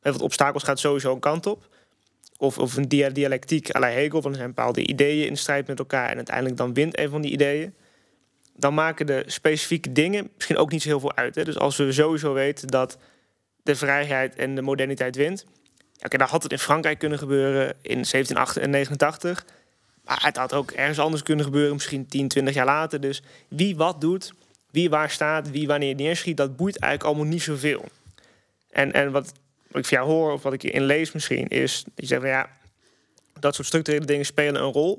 met 0.02 0.12
wat 0.12 0.22
obstakels 0.22 0.62
gaat 0.62 0.78
sowieso 0.78 1.12
een 1.12 1.20
kant 1.20 1.46
op 1.46 1.68
of, 2.36 2.58
of 2.58 2.76
een 2.76 2.88
dialectiek 2.88 3.76
à 3.76 3.82
Hegel, 3.82 4.22
van 4.22 4.34
zijn 4.34 4.46
bepaalde 4.46 4.86
ideeën 4.86 5.26
in 5.26 5.36
strijd 5.36 5.66
met 5.66 5.78
elkaar 5.78 6.08
en 6.08 6.16
uiteindelijk 6.16 6.56
dan 6.56 6.74
wint 6.74 6.98
een 6.98 7.10
van 7.10 7.20
die 7.20 7.30
ideeën, 7.30 7.74
dan 8.60 8.74
maken 8.74 9.06
de 9.06 9.22
specifieke 9.26 9.92
dingen 9.92 10.30
misschien 10.34 10.56
ook 10.56 10.70
niet 10.70 10.82
zo 10.82 10.88
heel 10.88 11.00
veel 11.00 11.16
uit. 11.16 11.34
Hè? 11.34 11.44
Dus 11.44 11.58
als 11.58 11.76
we 11.76 11.92
sowieso 11.92 12.32
weten 12.32 12.68
dat 12.68 12.98
de 13.62 13.76
vrijheid 13.76 14.34
en 14.34 14.54
de 14.54 14.62
moderniteit 14.62 15.16
wint, 15.16 15.46
oké, 16.02 16.24
had 16.24 16.42
het 16.42 16.52
in 16.52 16.58
Frankrijk 16.58 16.98
kunnen 16.98 17.18
gebeuren 17.18 17.68
in 17.82 18.04
1789, 18.10 19.44
maar 20.04 20.22
het 20.22 20.36
had 20.36 20.54
ook 20.54 20.70
ergens 20.70 20.98
anders 20.98 21.22
kunnen 21.22 21.44
gebeuren, 21.44 21.72
misschien 21.72 22.06
10, 22.06 22.28
20 22.28 22.54
jaar 22.54 22.64
later. 22.64 23.00
Dus 23.00 23.22
wie 23.48 23.76
wat 23.76 24.00
doet, 24.00 24.32
wie 24.70 24.90
waar 24.90 25.10
staat, 25.10 25.50
wie 25.50 25.66
wanneer 25.66 25.94
neerschiet, 25.94 26.36
dat 26.36 26.56
boeit 26.56 26.78
eigenlijk 26.78 27.12
allemaal 27.12 27.32
niet 27.32 27.42
zoveel. 27.42 27.84
En, 28.70 28.92
en 28.92 29.10
wat 29.10 29.32
wat 29.70 29.80
ik 29.80 29.86
van 29.86 29.98
jou 29.98 30.10
hoor 30.10 30.32
of 30.32 30.42
wat 30.42 30.52
ik 30.52 30.62
in 30.62 30.82
lees 30.82 31.12
misschien, 31.12 31.48
is 31.48 31.84
dat 31.84 31.92
je 31.94 32.06
zegt 32.06 32.20
van 32.20 32.30
ja, 32.30 32.50
dat 33.38 33.54
soort 33.54 33.66
structurele 33.66 34.04
dingen 34.04 34.24
spelen 34.24 34.62
een 34.62 34.72
rol. 34.72 34.96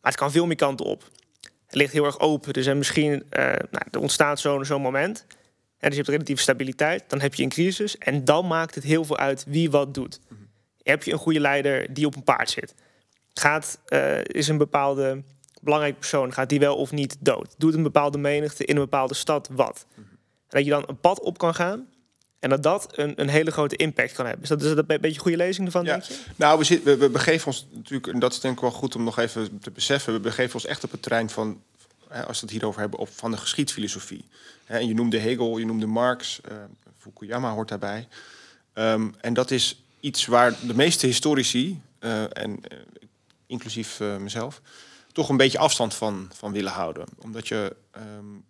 Maar 0.00 0.10
het 0.10 0.20
kan 0.20 0.30
veel 0.30 0.46
meer 0.46 0.56
kanten 0.56 0.86
op. 0.86 1.10
Het 1.70 1.78
ligt 1.78 1.92
heel 1.92 2.04
erg 2.04 2.20
open. 2.20 2.52
Dus 2.52 2.66
en 2.66 2.78
misschien 2.78 3.12
uh, 3.12 3.20
nou, 3.46 3.84
er 3.90 4.00
ontstaat 4.00 4.40
zo'n 4.40 4.64
zo'n 4.64 4.82
moment. 4.82 5.26
En 5.28 5.88
dus 5.88 5.90
je 5.90 5.96
hebt 5.96 6.08
relatieve 6.08 6.42
stabiliteit. 6.42 7.04
Dan 7.06 7.20
heb 7.20 7.34
je 7.34 7.42
een 7.42 7.48
crisis. 7.48 7.98
En 7.98 8.24
dan 8.24 8.46
maakt 8.46 8.74
het 8.74 8.84
heel 8.84 9.04
veel 9.04 9.16
uit 9.16 9.44
wie 9.48 9.70
wat 9.70 9.94
doet. 9.94 10.20
Mm 10.28 10.48
Heb 10.82 11.02
je 11.02 11.12
een 11.12 11.18
goede 11.18 11.40
leider 11.40 11.94
die 11.94 12.06
op 12.06 12.16
een 12.16 12.24
paard 12.24 12.50
zit? 12.50 12.74
Gaat, 13.32 13.80
uh, 13.88 14.18
is 14.22 14.48
een 14.48 14.58
bepaalde 14.58 15.22
belangrijke 15.62 15.98
persoon, 15.98 16.32
gaat 16.32 16.48
die 16.48 16.60
wel 16.60 16.76
of 16.76 16.92
niet 16.92 17.16
dood? 17.20 17.54
Doet 17.58 17.74
een 17.74 17.82
bepaalde 17.82 18.18
menigte 18.18 18.64
in 18.64 18.76
een 18.76 18.82
bepaalde 18.82 19.14
stad 19.14 19.48
wat? 19.52 19.86
Mhm. 19.94 20.06
dat 20.48 20.64
je 20.64 20.70
dan 20.70 20.84
een 20.86 21.00
pad 21.00 21.20
op 21.20 21.38
kan 21.38 21.54
gaan 21.54 21.88
en 22.40 22.50
dat 22.50 22.62
dat 22.62 22.98
een, 22.98 23.20
een 23.20 23.28
hele 23.28 23.50
grote 23.50 23.76
impact 23.76 24.12
kan 24.12 24.24
hebben. 24.24 24.42
Is 24.42 24.48
dat, 24.48 24.62
is 24.62 24.68
dat 24.68 24.78
een 24.78 24.84
beetje 24.86 25.08
een 25.08 25.16
goede 25.16 25.36
lezing 25.36 25.66
ervan, 25.66 25.84
ja. 25.84 25.90
denk 25.90 26.02
je? 26.02 26.18
Nou, 26.36 26.58
we, 26.58 26.64
zit, 26.64 26.82
we, 26.82 26.96
we, 26.96 27.08
begeven 27.08 27.46
ons 27.46 27.66
natuurlijk... 27.72 28.06
en 28.06 28.18
dat 28.18 28.32
is 28.32 28.40
denk 28.40 28.54
ik 28.54 28.60
wel 28.60 28.70
goed 28.70 28.94
om 28.94 29.04
nog 29.04 29.18
even 29.18 29.58
te 29.58 29.70
beseffen... 29.70 30.12
we 30.12 30.20
begeven 30.20 30.54
ons 30.54 30.66
echt 30.66 30.84
op 30.84 30.90
het 30.90 31.02
terrein 31.02 31.30
van... 31.30 31.62
Hè, 32.08 32.26
als 32.26 32.40
we 32.40 32.46
het 32.46 32.50
hierover 32.50 32.80
hebben, 32.80 32.98
op, 32.98 33.08
van 33.12 33.30
de 33.30 33.36
geschiedfilosofie. 33.36 34.24
Hè, 34.64 34.78
en 34.78 34.86
je 34.86 34.94
noemde 34.94 35.18
Hegel, 35.18 35.58
je 35.58 35.66
noemde 35.66 35.86
Marx... 35.86 36.40
Uh, 36.50 36.56
Fukuyama 36.98 37.52
hoort 37.52 37.68
daarbij. 37.68 38.08
Um, 38.74 39.14
en 39.20 39.34
dat 39.34 39.50
is 39.50 39.82
iets 40.00 40.26
waar 40.26 40.54
de 40.66 40.74
meeste 40.74 41.06
historici... 41.06 41.80
Uh, 42.00 42.22
en 42.22 42.50
uh, 42.50 42.78
inclusief 43.46 44.00
mezelf... 44.00 44.60
toch 45.12 45.28
een 45.28 45.36
beetje 45.36 45.58
afstand 45.58 45.94
van, 45.94 46.30
van 46.34 46.52
willen 46.52 46.72
houden. 46.72 47.04
Omdat 47.18 47.48
je... 47.48 47.76
Um, 48.18 48.44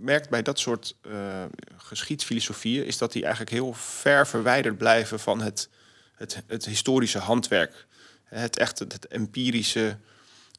merkt 0.00 0.30
bij 0.30 0.42
dat 0.42 0.58
soort 0.58 0.96
uh, 1.06 1.44
geschiedfilosofieën 1.76 2.86
is 2.86 2.98
dat 2.98 3.12
die 3.12 3.22
eigenlijk 3.22 3.52
heel 3.52 3.72
ver 3.72 4.26
verwijderd 4.26 4.78
blijven 4.78 5.20
van 5.20 5.40
het, 5.40 5.68
het, 6.14 6.42
het 6.46 6.64
historische 6.64 7.18
handwerk. 7.18 7.86
Het 8.24 8.58
echte, 8.58 8.84
het 8.88 9.06
empirische 9.06 9.96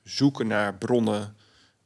zoeken 0.04 0.48
naar 0.48 0.76
bronnen 0.76 1.36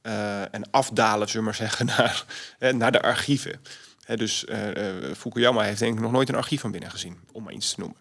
uh, 0.03 0.53
en 0.53 0.71
afdalen, 0.71 1.27
zullen 1.27 1.41
we 1.41 1.47
maar 1.47 1.69
zeggen, 1.69 1.85
naar, 1.95 2.25
naar 2.73 2.91
de 2.91 3.01
archieven. 3.01 3.61
dus 4.15 4.43
uh, 4.43 5.13
Fukuyama 5.17 5.61
heeft 5.61 5.79
denk 5.79 5.95
ik 5.95 6.01
nog 6.01 6.11
nooit 6.11 6.29
een 6.29 6.35
archief 6.35 6.61
van 6.61 6.71
binnen 6.71 6.91
gezien, 6.91 7.19
om 7.31 7.43
maar 7.43 7.53
iets 7.53 7.73
te 7.73 7.79
noemen. 7.79 7.97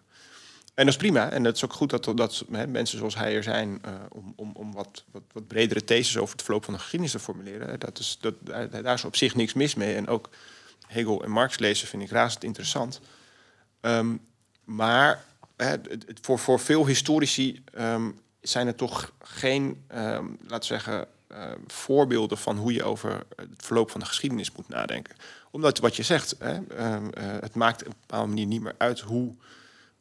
En 0.79 0.85
dat 0.85 0.93
is 0.93 0.99
prima. 0.99 1.29
En 1.29 1.43
het 1.43 1.55
is 1.55 1.65
ook 1.65 1.73
goed 1.73 1.89
dat, 1.89 2.11
dat 2.15 2.45
hè, 2.51 2.67
mensen 2.67 2.97
zoals 2.97 3.15
hij 3.15 3.35
er 3.35 3.43
zijn 3.43 3.81
uh, 3.85 3.93
om, 4.09 4.33
om, 4.35 4.51
om 4.53 4.73
wat, 4.73 5.03
wat, 5.11 5.21
wat, 5.31 5.47
bredere 5.47 5.83
theses 5.83 6.17
over 6.17 6.35
het 6.35 6.43
verloop 6.43 6.63
van 6.63 6.73
de 6.73 6.79
geschiedenis 6.79 7.11
te 7.11 7.19
formuleren. 7.19 7.79
Dat 7.79 7.99
is, 7.99 8.17
dat, 8.21 8.33
daar 8.71 8.93
is 8.93 9.05
op 9.05 9.15
zich 9.15 9.35
niks 9.35 9.53
mis 9.53 9.75
mee. 9.75 9.95
En 9.95 10.07
ook 10.07 10.29
Hegel 10.87 11.23
en 11.23 11.31
Marx 11.31 11.59
lezen 11.59 11.87
vind 11.87 12.03
ik 12.03 12.09
razend 12.09 12.43
interessant. 12.43 12.99
Um, 13.81 14.21
maar 14.63 15.23
hè, 15.57 15.75
voor, 16.21 16.39
voor 16.39 16.59
veel 16.59 16.85
historici 16.85 17.63
um, 17.77 18.19
zijn 18.41 18.67
er 18.67 18.75
toch 18.75 19.11
geen, 19.19 19.83
um, 19.95 20.37
laten 20.47 20.73
we 20.73 20.79
zeggen, 20.79 21.07
voorbeelden 21.67 22.37
van 22.37 22.57
hoe 22.57 22.73
je 22.73 22.83
over 22.83 23.23
het 23.35 23.65
verloop 23.65 23.91
van 23.91 23.99
de 23.99 24.05
geschiedenis 24.05 24.51
moet 24.51 24.69
nadenken. 24.69 25.15
Omdat 25.51 25.79
wat 25.79 25.95
je 25.95 26.03
zegt, 26.03 26.35
hè, 26.39 26.59
uh, 26.79 26.97
het 27.39 27.55
maakt 27.55 27.81
op 27.81 27.87
een 27.87 27.97
bepaalde 27.99 28.27
manier 28.27 28.45
niet 28.45 28.61
meer 28.61 28.75
uit 28.77 28.99
hoe 28.99 29.35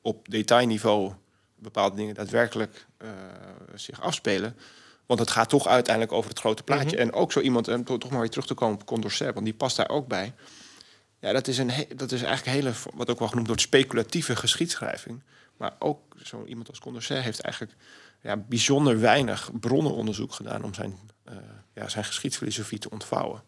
op 0.02 0.28
detailniveau 0.28 1.12
bepaalde 1.54 1.96
dingen 1.96 2.14
daadwerkelijk 2.14 2.86
uh, 3.02 3.10
zich 3.74 4.00
afspelen. 4.00 4.56
Want 5.06 5.20
het 5.20 5.30
gaat 5.30 5.48
toch 5.48 5.66
uiteindelijk 5.66 6.14
over 6.14 6.30
het 6.30 6.38
grote 6.38 6.62
plaatje. 6.62 6.96
Mhm. 6.96 6.98
En 6.98 7.12
ook 7.12 7.32
zo 7.32 7.40
iemand, 7.40 7.68
en 7.68 7.84
toch 7.84 8.10
maar 8.10 8.20
weer 8.20 8.30
terug 8.30 8.46
te 8.46 8.54
komen 8.54 8.74
op 8.74 8.86
Condorcet, 8.86 9.34
want 9.34 9.44
die 9.44 9.54
past 9.54 9.76
daar 9.76 9.88
ook 9.88 10.08
bij. 10.08 10.34
Ja, 11.20 11.32
dat 11.32 11.48
is, 11.48 11.58
een 11.58 11.70
dat 11.96 12.12
is 12.12 12.22
eigenlijk 12.22 12.56
hele, 12.56 12.72
wat 12.94 13.10
ook 13.10 13.18
wel 13.18 13.28
genoemd 13.28 13.46
wordt, 13.46 13.62
speculatieve 13.62 14.36
geschiedschrijving. 14.36 15.22
Maar 15.56 15.74
ook 15.78 16.00
zo 16.22 16.44
iemand 16.44 16.68
als 16.68 16.78
Condorcet 16.78 17.22
heeft 17.22 17.40
eigenlijk 17.40 17.76
ja, 18.22 18.36
bijzonder 18.36 19.00
weinig 19.00 19.50
bronnenonderzoek 19.60 20.32
gedaan 20.32 20.64
om 20.64 20.74
zijn, 20.74 20.98
uh, 21.28 21.36
ja, 21.74 21.88
zijn 21.88 22.04
geschiedsfilosofie 22.04 22.78
te 22.78 22.90
ontvouwen. 22.90 23.42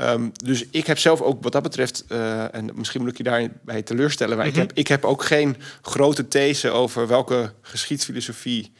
Um, 0.00 0.32
dus 0.44 0.64
ik 0.70 0.86
heb 0.86 0.98
zelf 0.98 1.20
ook 1.20 1.42
wat 1.42 1.52
dat 1.52 1.62
betreft, 1.62 2.04
uh, 2.08 2.54
en 2.54 2.70
misschien 2.74 3.00
moet 3.00 3.10
ik 3.10 3.16
je 3.16 3.22
daarbij 3.22 3.82
teleurstellen, 3.82 4.36
maar 4.36 4.46
ik, 4.46 4.52
mhm. 4.52 4.60
heb, 4.60 4.72
ik 4.72 4.88
heb 4.88 5.04
ook 5.04 5.24
geen 5.24 5.56
grote 5.82 6.28
these 6.28 6.70
over 6.70 7.06
welke 7.06 7.52
geschiedsfilosofie 7.60 8.72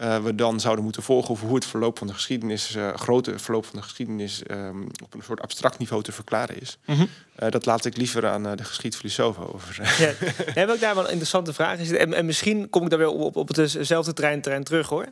uh, 0.00 0.22
we 0.22 0.34
dan 0.34 0.60
zouden 0.60 0.84
moeten 0.84 1.02
volgen, 1.02 1.30
of 1.30 1.40
hoe 1.40 1.54
het 1.54 1.66
verloop 1.66 1.98
van 1.98 2.06
de 2.06 2.12
geschiedenis, 2.12 2.76
uh, 2.76 2.94
grote 2.94 3.38
verloop 3.38 3.66
van 3.66 3.78
de 3.78 3.82
geschiedenis, 3.82 4.42
um, 4.50 4.86
op 5.02 5.14
een 5.14 5.22
soort 5.22 5.40
abstract 5.40 5.78
niveau 5.78 6.02
te 6.02 6.12
verklaren 6.12 6.60
is. 6.60 6.78
Mm 6.86 6.96
-hmm. 6.96 7.08
dat 7.50 7.66
laat 7.66 7.84
ik 7.84 7.96
liever 7.96 8.26
aan 8.26 8.42
de 8.42 8.64
geschiedfilosofen 8.64 9.54
over. 9.54 9.76
Ja, 9.98 10.12
heb 10.60 10.70
ik 10.70 10.80
daar 10.80 10.94
wel 10.94 11.04
een 11.04 11.10
interessante 11.10 11.52
vraag 11.52 11.78
is. 11.78 11.90
En, 11.90 12.14
en 12.14 12.26
misschien 12.26 12.70
kom 12.70 12.82
ik 12.82 12.90
daar 12.90 12.98
weer 12.98 13.08
op, 13.08 13.20
op, 13.20 13.36
op 13.36 13.56
hetzelfde 13.56 14.12
trein, 14.12 14.40
trein 14.40 14.64
terug 14.64 14.88
hoor. 14.88 15.06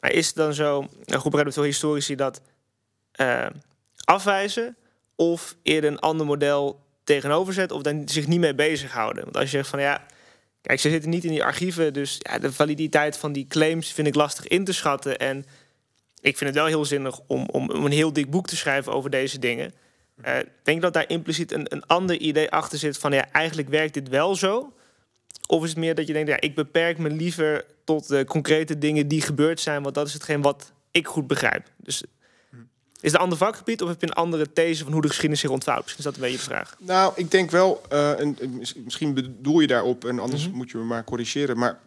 Maar 0.00 0.12
is 0.12 0.26
het 0.26 0.36
dan 0.36 0.54
zo, 0.54 0.88
een 1.04 1.20
groep 1.20 1.52
veel 1.52 1.62
historici 1.62 2.14
dat 2.14 2.40
afwijzen? 4.04 4.76
Of 5.16 5.56
eerder 5.62 5.90
een 5.90 5.98
ander 5.98 6.26
model 6.26 6.80
tegenover 7.04 7.52
zet 7.52 7.70
of 7.70 7.82
dan 7.82 8.08
zich 8.08 8.26
niet 8.26 8.40
mee 8.40 8.54
bezighouden. 8.54 9.24
Want 9.24 9.36
als 9.36 9.50
je 9.50 9.56
zegt 9.56 9.68
van 9.68 9.80
ja, 9.80 10.06
kijk, 10.60 10.80
ze 10.80 10.90
zitten 10.90 11.10
niet 11.10 11.24
in 11.24 11.30
die 11.30 11.44
archieven, 11.44 11.92
dus 11.92 12.16
ja, 12.18 12.38
de 12.38 12.52
validiteit 12.52 13.16
van 13.16 13.32
die 13.32 13.46
claims 13.46 13.92
vind 13.92 14.06
ik 14.06 14.14
lastig 14.14 14.46
in 14.46 14.64
te 14.64 14.72
schatten. 14.72 15.18
En 15.18 15.44
ik 16.20 16.36
vind 16.36 16.50
het 16.50 16.58
wel 16.58 16.66
heel 16.66 16.84
zinnig 16.84 17.20
om, 17.26 17.48
om, 17.48 17.70
een 17.70 17.92
heel 17.92 18.12
dik 18.12 18.30
boek 18.30 18.46
te 18.46 18.56
schrijven 18.56 18.92
over 18.92 19.10
deze 19.10 19.38
dingen. 19.38 19.72
Uh, 20.24 20.36
denk 20.62 20.82
dat 20.82 20.92
daar 20.92 21.08
impliciet 21.08 21.52
een, 21.52 21.66
een 21.68 21.86
ander 21.86 22.16
idee 22.16 22.50
achter 22.50 22.78
zit 22.78 22.98
van 22.98 23.12
ja, 23.12 23.30
eigenlijk 23.32 23.68
werkt 23.68 23.94
dit 23.94 24.08
wel 24.08 24.34
zo? 24.34 24.72
Of 25.46 25.62
is 25.62 25.68
het 25.68 25.78
meer 25.78 25.94
dat 25.94 26.06
je 26.06 26.12
denkt, 26.12 26.28
ja, 26.28 26.40
ik 26.40 26.54
beperk 26.54 26.98
me 26.98 27.10
liever 27.10 27.64
tot 27.84 28.08
de 28.08 28.24
concrete 28.24 28.78
dingen 28.78 29.08
die 29.08 29.20
gebeurd 29.20 29.60
zijn, 29.60 29.82
want 29.82 29.94
dat 29.94 30.06
is 30.06 30.12
hetgeen 30.12 30.42
wat 30.42 30.72
ik 30.90 31.06
goed 31.06 31.26
begrijp. 31.26 31.70
Dus 31.76 32.02
Is 33.04 33.12
het 33.12 33.20
een 33.20 33.26
ander 33.26 33.38
vakgebied 33.38 33.82
of 33.82 33.88
heb 33.88 34.00
je 34.00 34.06
een 34.06 34.12
andere 34.12 34.52
these 34.52 34.82
van 34.84 34.92
hoe 34.92 35.02
de 35.02 35.08
geschiedenis 35.08 35.40
zich 35.40 35.50
ontvouwt? 35.50 35.82
Misschien 35.82 35.98
is 35.98 36.04
dat 36.04 36.14
een 36.14 36.20
beetje 36.20 36.36
de 36.36 36.42
vraag. 36.42 36.76
Nou, 36.78 37.12
ik 37.16 37.30
denk 37.30 37.50
wel, 37.50 37.82
uh, 37.92 38.20
en, 38.20 38.38
misschien 38.84 39.14
bedoel 39.14 39.60
je 39.60 39.66
daarop 39.66 40.04
en 40.04 40.18
anders 40.18 40.46
mhm. 40.46 40.56
moet 40.56 40.70
je 40.70 40.78
me 40.78 40.84
maar 40.84 41.04
corrigeren. 41.04 41.58
Maar 41.58 41.78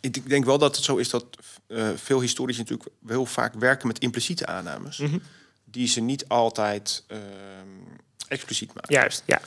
ik 0.00 0.28
denk 0.28 0.44
wel 0.44 0.58
dat 0.58 0.76
het 0.76 0.84
zo 0.84 0.96
is 0.96 1.10
dat 1.10 1.24
uh, 1.66 1.88
veel 1.94 2.20
historici 2.20 2.58
natuurlijk 2.58 2.88
heel 3.06 3.26
vaak 3.26 3.54
werken 3.54 3.86
met 3.86 3.98
impliciete 3.98 4.46
aannames. 4.46 4.98
Mhm. 4.98 5.18
Die 5.64 5.88
ze 5.88 6.00
niet 6.00 6.28
altijd 6.28 7.04
uh, 7.08 7.18
expliciet 8.28 8.74
maken. 8.74 8.94
Juist, 8.94 9.22
ja. 9.26 9.40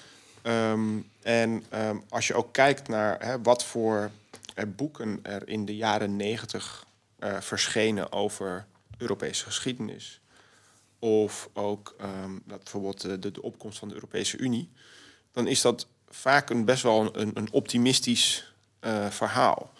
Um, 0.71 1.09
en 1.21 1.63
um, 1.73 2.03
als 2.09 2.27
je 2.27 2.33
ook 2.33 2.53
kijkt 2.53 2.87
naar 2.87 3.25
hè, 3.25 3.41
wat 3.41 3.63
voor 3.63 4.11
boeken 4.67 5.19
er 5.23 5.47
in 5.47 5.65
de 5.65 5.75
jaren 5.75 6.15
negentig 6.15 6.85
uh, 7.19 7.37
verschenen 7.39 8.11
over 8.11 8.65
Europese 8.97 9.45
geschiedenis. 9.45 10.20
Of 11.01 11.49
ook 11.53 11.95
dat 12.45 12.63
bijvoorbeeld 12.63 13.01
de, 13.01 13.31
de, 13.31 13.41
opkomst 13.41 13.79
van 13.79 13.87
de 13.87 13.93
Europese 13.93 14.37
Unie. 14.37 14.69
Dan 15.31 15.47
is 15.47 15.61
dat 15.61 15.87
vaak 16.09 16.49
een 16.49 16.65
best 16.65 16.83
wel 16.83 17.17
een, 17.17 17.31
een 17.33 17.51
optimistisch 17.51 18.53
uh, 18.81 19.09
verhaal. 19.09 19.71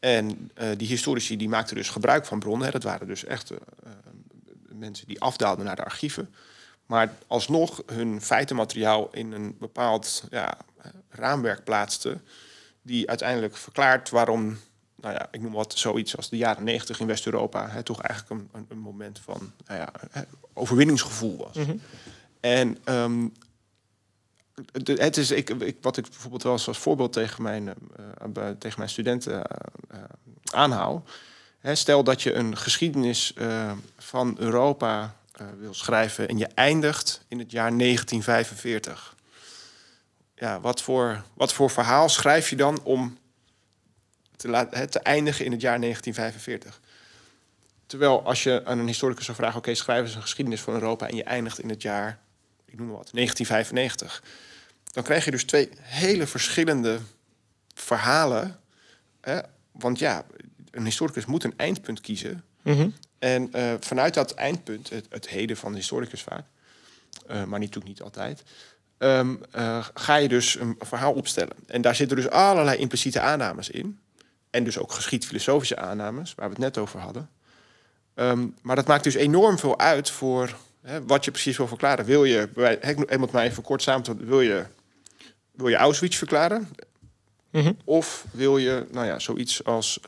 En 0.00 0.50
uh, 0.60 0.68
die 0.76 0.88
historici 0.88 1.36
die 1.36 1.48
maakten 1.48 1.76
dus 1.76 1.90
gebruik 1.90 2.26
van 2.26 2.38
bronnen. 2.38 2.72
Dat 2.72 2.82
waren 2.82 3.06
dus 3.06 3.24
echt 3.24 3.52
mensen 4.68 5.06
die 5.06 5.20
afdaalden 5.20 5.64
naar 5.64 5.76
de 5.76 5.84
archieven. 5.84 6.34
Maar 6.86 7.14
alsnog 7.26 7.82
hun 7.86 8.22
feitenmateriaal 8.22 9.08
in 9.12 9.32
een 9.32 9.56
bepaald 9.58 10.24
ja, 10.30 10.56
raamwerk 11.08 11.64
plaatsten. 11.64 12.22
Die 12.82 13.08
uiteindelijk 13.08 13.56
verklaart 13.56 14.10
waarom, 14.10 14.58
nou 15.04 15.16
ja, 15.16 15.28
ik 15.30 15.40
noem 15.40 15.52
wat 15.52 15.78
zoiets 15.78 16.16
als 16.16 16.28
de 16.28 16.36
jaren 16.36 16.64
negentig 16.64 17.00
in 17.00 17.06
West-Europa. 17.06 17.82
toch 17.82 18.00
eigenlijk 18.00 18.40
een, 18.40 18.48
een, 18.52 18.66
een, 18.68 18.78
moment 18.78 19.18
van 19.18 19.52
nou 19.66 19.80
ja, 19.80 19.92
overwinningsgevoel 20.52 21.36
was. 21.36 21.56
Mhm. 21.56 21.76
En 22.40 22.78
um, 22.84 23.32
het 24.82 25.16
is, 25.16 25.30
ik, 25.30 25.50
ik, 25.50 25.76
wat 25.80 25.96
ik 25.96 26.08
bijvoorbeeld 26.08 26.42
wel 26.42 26.52
eens 26.52 26.68
als 26.68 26.78
voorbeeld 26.78 27.12
tegen 27.12 27.42
mijn, 27.42 27.74
uh, 28.36 28.48
tegen 28.58 28.78
mijn 28.78 28.90
studenten 28.90 29.42
uh, 29.92 29.98
aanhaal. 30.44 31.04
Hè, 31.58 31.74
stel 31.74 32.04
dat 32.04 32.22
je 32.22 32.32
een 32.32 32.56
geschiedenis 32.56 33.34
van 33.98 34.36
Europa 34.38 35.16
wil 35.58 35.74
schrijven 35.74 36.28
en 36.28 36.38
je 36.38 36.46
eindigt 36.54 37.24
in 37.28 37.38
het 37.38 37.50
jaar 37.50 37.78
1945. 37.78 39.14
Ja, 40.34 40.60
wat 40.60 40.82
voor, 40.82 41.22
wat 41.34 41.52
voor 41.52 41.70
verhaal 41.70 42.08
schrijf 42.08 42.50
je 42.50 42.56
dan 42.56 42.82
om 42.82 43.18
te, 44.36 44.86
te 44.90 44.98
eindigen 44.98 45.44
in 45.44 45.52
het 45.52 45.60
jaar 45.60 45.80
1945? 45.80 46.80
Terwijl 47.86 48.22
als 48.22 48.42
je 48.42 48.62
aan 48.64 48.78
een 48.78 48.86
historicus 48.86 49.24
zou 49.24 49.36
vragen: 49.36 49.58
oké, 49.58 49.74
schrijf 49.74 50.04
eens 50.04 50.14
een 50.14 50.22
geschiedenis 50.22 50.60
van 50.60 50.74
Europa 50.74 51.08
en 51.08 51.16
je 51.16 51.24
eindigt 51.24 51.58
in 51.58 51.68
het 51.68 51.82
jaar, 51.82 52.18
ik 52.64 52.78
noem 52.78 52.86
maar 52.86 52.96
wat, 52.96 53.10
1995. 53.12 54.22
Dan 54.92 55.02
krijg 55.02 55.24
je 55.24 55.30
dus 55.30 55.44
twee 55.44 55.68
hele 55.80 56.26
verschillende 56.26 56.98
verhalen. 57.74 58.60
Hè? 59.20 59.40
Want 59.72 59.98
ja, 59.98 60.24
een 60.70 60.84
historicus 60.84 61.24
moet 61.24 61.44
een 61.44 61.54
eindpunt 61.56 62.00
kiezen. 62.00 62.44
Mhm. 62.62 62.88
En 63.18 63.50
uh, 63.54 63.72
vanuit 63.80 64.14
dat 64.14 64.34
eindpunt, 64.34 64.90
het, 64.90 65.06
het, 65.08 65.28
heden 65.28 65.56
van 65.56 65.72
de 65.72 65.78
historicus 65.78 66.22
vaak, 66.22 66.44
uh, 67.30 67.44
maar 67.44 67.60
natuurlijk 67.60 67.86
niet 67.86 68.02
altijd, 68.02 68.42
um, 68.98 69.40
uh, 69.56 69.86
ga 69.94 70.16
je 70.16 70.28
dus 70.28 70.58
een 70.58 70.76
verhaal 70.78 71.12
opstellen. 71.12 71.56
En 71.66 71.82
daar 71.82 71.94
zitten 71.94 72.16
dus 72.16 72.28
allerlei 72.28 72.78
impliciete 72.78 73.20
aannames 73.20 73.70
in. 73.70 73.98
En 74.54 74.64
dus 74.64 74.78
ook 74.78 74.92
geschiedfilosofische 74.92 75.76
aannames, 75.76 76.34
waar 76.34 76.46
we 76.46 76.52
het 76.52 76.62
net 76.62 76.78
over 76.78 77.00
hadden. 77.00 77.30
Um, 78.14 78.54
maar 78.62 78.76
dat 78.76 78.86
maakt 78.86 79.04
dus 79.04 79.14
enorm 79.14 79.58
veel 79.58 79.78
uit 79.78 80.10
voor 80.10 80.56
hè, 80.82 81.04
wat 81.04 81.24
je 81.24 81.30
precies 81.30 81.56
wil 81.56 81.68
verklaren. 81.68 82.04
Wil 82.04 82.24
je, 82.24 82.48
ik 83.08 83.18
moet 83.18 83.32
maar 83.32 83.44
even 83.44 83.62
kort 83.62 83.82
samen, 83.82 84.26
wil 84.26 84.40
je, 84.40 84.64
wil 85.50 85.68
je 85.68 85.76
Auschwitz 85.76 86.16
verklaren? 86.16 86.68
Mm 87.50 87.62
-hmm. 87.62 87.76
Of 87.84 88.24
wil 88.32 88.58
je 88.58 88.86
nou 88.90 89.06
ja, 89.06 89.18
zoiets 89.18 89.64
als 89.64 90.00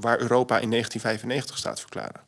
waar 0.00 0.20
Europa 0.20 0.58
in 0.58 0.70
1995 0.70 1.58
staat 1.58 1.80
verklaren? 1.80 2.20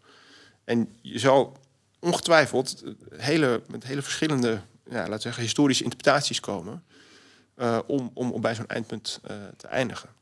En 0.64 0.96
je 1.00 1.18
zal 1.18 1.56
ongetwijfeld 1.98 2.82
hele, 3.16 3.62
met 3.68 3.84
hele 3.84 4.02
verschillende, 4.02 4.60
ja, 4.90 4.98
laten 4.98 5.14
we 5.14 5.20
zeggen, 5.20 5.42
historische 5.42 5.84
interpretaties 5.84 6.40
komen 6.40 6.84
uh, 7.56 7.78
om, 7.86 8.10
om, 8.14 8.40
bij 8.40 8.54
zo'n 8.54 8.66
eindpunt 8.66 9.20
uh, 9.30 9.36
te 9.56 9.66
eindigen. 9.66 10.15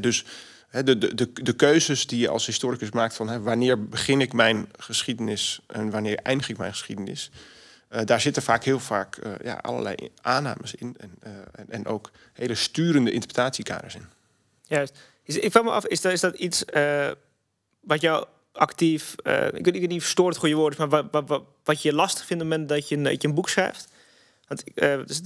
Dus 0.00 0.24
de, 0.70 1.14
de, 1.14 1.32
de, 1.32 1.52
keuzes 1.52 2.06
die 2.06 2.18
je 2.18 2.28
als 2.28 2.46
historicus 2.46 2.90
maakt 2.90 3.14
van 3.16 3.42
wanneer 3.42 3.88
begin 3.88 4.20
ik 4.20 4.32
mijn 4.32 4.68
geschiedenis 4.78 5.60
en 5.66 5.90
wanneer 5.90 6.16
eindig 6.16 6.48
ik 6.48 6.58
mijn 6.58 6.72
geschiedenis, 6.72 7.30
uh, 7.90 8.00
daar 8.04 8.20
zitten 8.20 8.42
vaak 8.42 8.64
heel 8.64 8.80
vaak 8.80 9.18
ja, 9.42 9.54
allerlei 9.54 9.94
aannames 10.20 10.74
in 10.74 10.96
en, 10.98 11.14
en, 11.52 11.66
en, 11.68 11.86
ook 11.86 12.10
hele 12.32 12.54
sturende 12.54 13.10
interpretatiekaders 13.10 13.94
in. 13.94 14.06
Juist. 14.62 14.98
Is, 15.24 15.36
ik 15.38 15.50
vraag 15.50 15.64
me 15.64 15.70
af, 15.70 15.86
is 15.86 16.00
dat, 16.00 16.12
is 16.12 16.20
dat 16.20 16.34
iets 16.34 16.64
wat 17.80 18.00
jou 18.00 18.26
actief, 18.52 19.14
ik, 19.22 19.24
weet, 19.64 19.66
ik 19.66 19.80
weet 19.80 19.88
niet 19.88 20.16
het 20.16 20.36
goede 20.36 20.54
woord 20.54 20.72
is, 20.72 20.78
maar 20.78 20.88
wat, 20.88 21.26
wat, 21.26 21.42
wat, 21.64 21.82
je 21.82 21.92
lastig 21.92 22.26
vindt 22.26 22.42
op 22.42 22.50
het 22.50 22.58
moment 22.58 22.68
dat 22.68 22.88
je 22.88 22.96
een, 22.96 23.04
je 23.04 23.18
een 23.20 23.34
boek 23.34 23.48
schrijft. 23.48 23.88
Want, 24.48 24.64
dus 25.06 25.20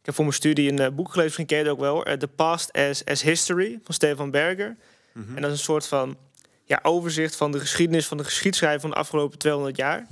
ik 0.00 0.06
heb 0.06 0.14
voor 0.14 0.24
mijn 0.24 0.36
studie 0.36 0.72
een 0.72 0.80
uh, 0.80 0.88
boek 0.88 1.06
gelezen, 1.06 1.22
misschien 1.22 1.46
ken 1.46 1.58
je 1.58 1.62
het 1.62 1.72
ook 1.72 1.80
wel, 1.80 2.02
The 2.18 2.28
Past 2.28 2.72
as, 2.72 3.04
as 3.04 3.22
History 3.22 3.78
van 3.82 3.94
Stefan 3.94 4.30
Berger. 4.30 4.76
Mm 5.12 5.24
-hmm. 5.26 5.36
En 5.36 5.42
dat 5.42 5.50
is 5.50 5.58
een 5.58 5.64
soort 5.64 5.86
van 5.86 6.16
ja, 6.64 6.78
overzicht 6.82 7.36
van 7.36 7.52
de 7.52 7.60
geschiedenis 7.60 8.06
van 8.06 8.16
de 8.16 8.24
geschiedschrijving 8.24 8.80
van 8.80 8.90
de 8.90 8.96
afgelopen 8.96 9.38
200 9.38 9.76
jaar. 9.76 10.06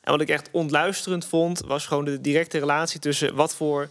En 0.00 0.12
wat 0.12 0.20
ik 0.20 0.28
echt 0.28 0.48
ontluisterend 0.52 1.24
vond, 1.24 1.60
was 1.60 1.86
gewoon 1.86 2.04
de 2.04 2.20
directe 2.20 2.58
relatie 2.58 3.00
tussen 3.00 3.34
wat 3.34 3.54
voor 3.54 3.88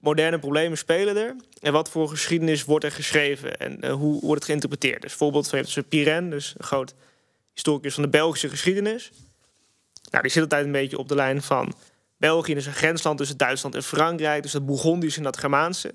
moderne 0.00 0.38
problemen 0.38 0.78
spelen 0.78 1.16
er? 1.16 1.36
En 1.60 1.72
wat 1.72 1.90
voor 1.90 2.08
geschiedenis 2.08 2.64
wordt 2.64 2.84
er 2.84 2.92
geschreven? 2.92 3.56
En 3.56 3.84
uh, 3.84 3.92
hoe 3.92 4.20
wordt 4.20 4.34
het 4.34 4.44
geïnterpreteerd? 4.44 5.02
Dus 5.02 5.12
voorbeeld 5.12 5.48
van 5.48 5.84
Piren, 5.88 6.30
dus 6.30 6.54
een 6.56 6.64
groot 6.64 6.94
historicus 7.52 7.94
van 7.94 8.02
de 8.02 8.08
Belgische 8.08 8.48
geschiedenis. 8.48 9.12
Nou, 10.10 10.22
die 10.22 10.32
zit 10.32 10.42
altijd 10.42 10.64
een 10.64 10.72
beetje 10.72 10.98
op 10.98 11.08
de 11.08 11.14
lijn 11.14 11.42
van... 11.42 11.74
België 12.16 12.54
is 12.54 12.66
een 12.66 12.72
grensland 12.72 13.18
tussen 13.18 13.36
Duitsland 13.36 13.74
en 13.74 13.82
Frankrijk. 13.82 14.42
Dus 14.42 14.52
dat 14.52 14.66
Bourgondisch 14.66 15.16
en 15.16 15.22
dat 15.22 15.36
Germaanse. 15.36 15.94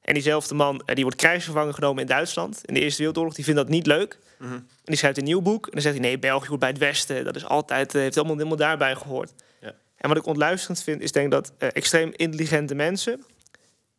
En 0.00 0.14
diezelfde 0.14 0.54
man 0.54 0.82
eh, 0.86 0.94
die 0.94 1.04
wordt 1.04 1.18
krijgsgevangen 1.18 1.74
genomen 1.74 2.02
in 2.02 2.08
Duitsland. 2.08 2.60
In 2.64 2.74
de 2.74 2.80
Eerste 2.80 2.98
Wereldoorlog. 2.98 3.34
Die 3.34 3.44
vindt 3.44 3.60
dat 3.60 3.68
niet 3.68 3.86
leuk. 3.86 4.18
Mm 4.38 4.52
En 4.52 4.66
die 4.84 4.96
schrijft 4.96 5.18
een 5.18 5.24
nieuw 5.24 5.42
boek. 5.42 5.64
En 5.66 5.72
dan 5.72 5.80
zegt 5.80 5.94
hij, 5.94 6.04
nee, 6.04 6.18
België 6.18 6.48
hoort 6.48 6.60
bij 6.60 6.68
het 6.68 6.78
Westen. 6.78 7.24
Dat 7.24 7.36
is 7.36 7.44
altijd, 7.44 7.94
uh, 7.94 8.00
heeft 8.00 8.14
helemaal, 8.14 8.36
helemaal 8.36 8.58
daarbij 8.58 8.94
gehoord. 8.94 9.32
En 10.04 10.10
wat 10.10 10.18
ik 10.18 10.26
ontluisterend 10.26 10.82
vind, 10.82 11.00
is 11.00 11.12
denk 11.12 11.30
dat 11.30 11.52
uh, 11.58 11.68
extreem 11.72 12.12
intelligente 12.16 12.74
mensen, 12.74 13.24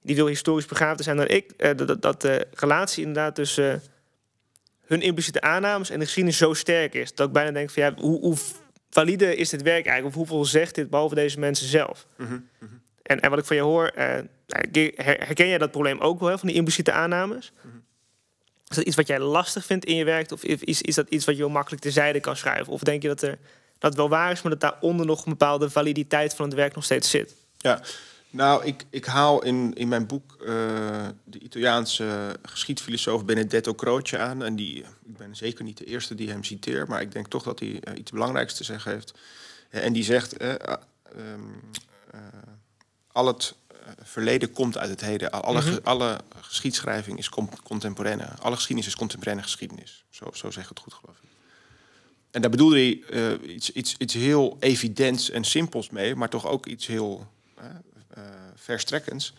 die 0.02 0.16
veel 0.16 0.28
historisch 0.28 0.66
begaafder 0.66 1.04
zijn 1.04 1.18
dan 1.18 1.28
ik, 1.28 1.52
uh, 1.58 1.70
dat, 1.76 2.02
dat 2.02 2.22
de 2.22 2.48
relatie 2.54 3.06
inderdaad 3.06 3.36
tussen 3.36 3.74
uh, 3.74 3.80
hun 4.86 5.02
impliciete 5.02 5.42
aannames 5.42 5.90
en 5.90 6.00
de 6.00 6.06
geschiedenis 6.06 6.38
zo 6.38 6.54
sterk 6.54 6.94
is. 6.94 7.16
Dat 7.16 7.28
ik 7.28 7.34
bijna 7.34 7.52
denk 7.52 7.70
van 7.70 7.84
ja, 7.84 7.94
hoe, 7.96 8.20
hoe 8.20 8.38
valide 8.96 9.36
is 9.36 9.50
dit 9.50 9.62
werk 9.62 9.86
eigenlijk? 9.86 10.06
Of 10.06 10.14
hoeveel 10.16 10.46
zegt 10.46 10.76
dit 10.76 10.90
behalve 10.90 11.16
deze 11.16 11.40
mensen 11.40 11.68
zelf? 11.68 12.08
Mm 12.18 12.28
-hmm. 12.28 12.50
en, 13.02 13.20
en 13.20 13.30
wat 13.30 13.40
ik 13.40 13.46
van 13.46 13.56
je 13.56 13.62
hoor, 13.62 13.92
nou, 13.96 14.92
herken 14.96 15.48
jij 15.48 15.58
dat 15.58 15.72
probleem 15.72 16.00
ook 16.00 16.20
wel, 16.20 16.30
hè, 16.30 16.38
van 16.38 16.48
die 16.48 16.58
impliciete 16.58 16.92
aannames? 16.92 17.52
Mm 17.56 17.72
-hmm. 17.72 17.84
Is 18.68 18.76
dat 18.76 18.86
iets 18.86 18.96
wat 18.96 19.08
jij 19.08 19.20
lastig 19.20 19.66
vindt 19.66 19.86
in 19.86 19.96
je 19.96 20.04
werk? 20.04 20.32
Of 20.32 20.44
is, 20.44 20.82
is 20.82 20.96
dat 20.96 21.10
iets 21.10 21.26
wat 21.26 21.36
je 21.36 21.42
heel 21.42 21.52
makkelijk 21.52 21.82
terzijde 21.82 22.20
kan 22.20 22.36
schrijven? 22.38 22.74
Of 22.74 22.82
denk 22.82 23.02
je 23.02 23.08
dat 23.08 23.22
er 23.22 23.38
dat 23.80 23.96
wel 23.96 24.10
waar 24.10 24.32
is, 24.32 24.42
maar 24.42 24.52
dat 24.52 24.62
daaronder 24.62 25.06
nog 25.06 25.26
een 25.26 25.32
bepaalde 25.32 25.70
validiteit 25.70 26.36
van 26.36 26.46
het 26.46 26.56
werk 26.56 26.76
nog 26.76 26.84
steeds 26.84 27.10
zit. 27.10 27.36
Ja, 27.58 27.82
nou, 28.36 28.66
ik, 28.66 28.86
ik 28.90 29.06
haal 29.06 29.44
in, 29.44 29.74
in 29.74 29.88
mijn 29.88 30.08
boek 30.08 30.38
uh, 30.40 30.48
de 31.24 31.40
Italiaanse 31.40 32.40
geschiedfilosoof 32.44 33.26
Benedetto 33.26 33.76
Croce 33.76 34.18
aan. 34.18 34.44
En 34.44 34.56
die, 34.56 34.78
ik 34.80 35.18
ben 35.18 35.36
zeker 35.36 35.64
niet 35.64 35.78
de 35.78 35.86
eerste 35.86 36.16
die 36.16 36.30
hem 36.30 36.44
citeert, 36.44 36.88
maar 36.88 37.02
ik 37.02 37.12
denk 37.12 37.28
toch 37.28 37.44
dat 37.44 37.60
hij 37.60 37.70
uh, 37.70 37.98
iets 37.98 38.12
belangrijks 38.12 38.54
te 38.54 38.64
zeggen 38.64 38.92
heeft. 38.92 39.14
en 39.70 39.94
die 39.94 40.04
zegt, 40.04 40.42
uh, 40.42 40.54
al 43.12 43.28
het 43.28 43.56
verleden 44.02 44.52
komt 44.52 44.78
uit 44.78 44.90
het 44.90 45.02
heden. 45.02 45.32
Alle, 45.32 45.62
mm 45.62 45.68
-hmm. 45.68 45.80
alle 45.84 46.20
geschiedschrijving 46.40 47.18
is 47.18 47.30
contemporaine. 47.64 48.28
Alle 48.40 48.56
geschiedenis 48.56 48.88
is 48.88 48.96
contemporaine 48.96 49.44
geschiedenis. 49.44 50.06
Zo, 50.10 50.26
zo 50.34 50.52
zeg 50.52 50.64
ik 50.64 50.70
het 50.70 50.80
goed, 50.80 50.94
geloof 50.94 51.16
ik. 51.16 51.30
En 52.32 52.42
daar 52.42 52.50
bedoelde 52.50 52.76
hij 52.76 53.40
iets, 53.42 53.72
iets, 53.72 53.96
iets 53.98 54.14
heel 54.14 54.58
evidents 54.60 55.30
en 55.30 55.44
simpels 55.44 55.90
mee, 55.90 56.16
maar 56.16 56.30
toch 56.30 56.48
ook 56.48 56.66
iets 56.66 56.88
heel 56.88 57.28
verstrekkends. 58.56 59.34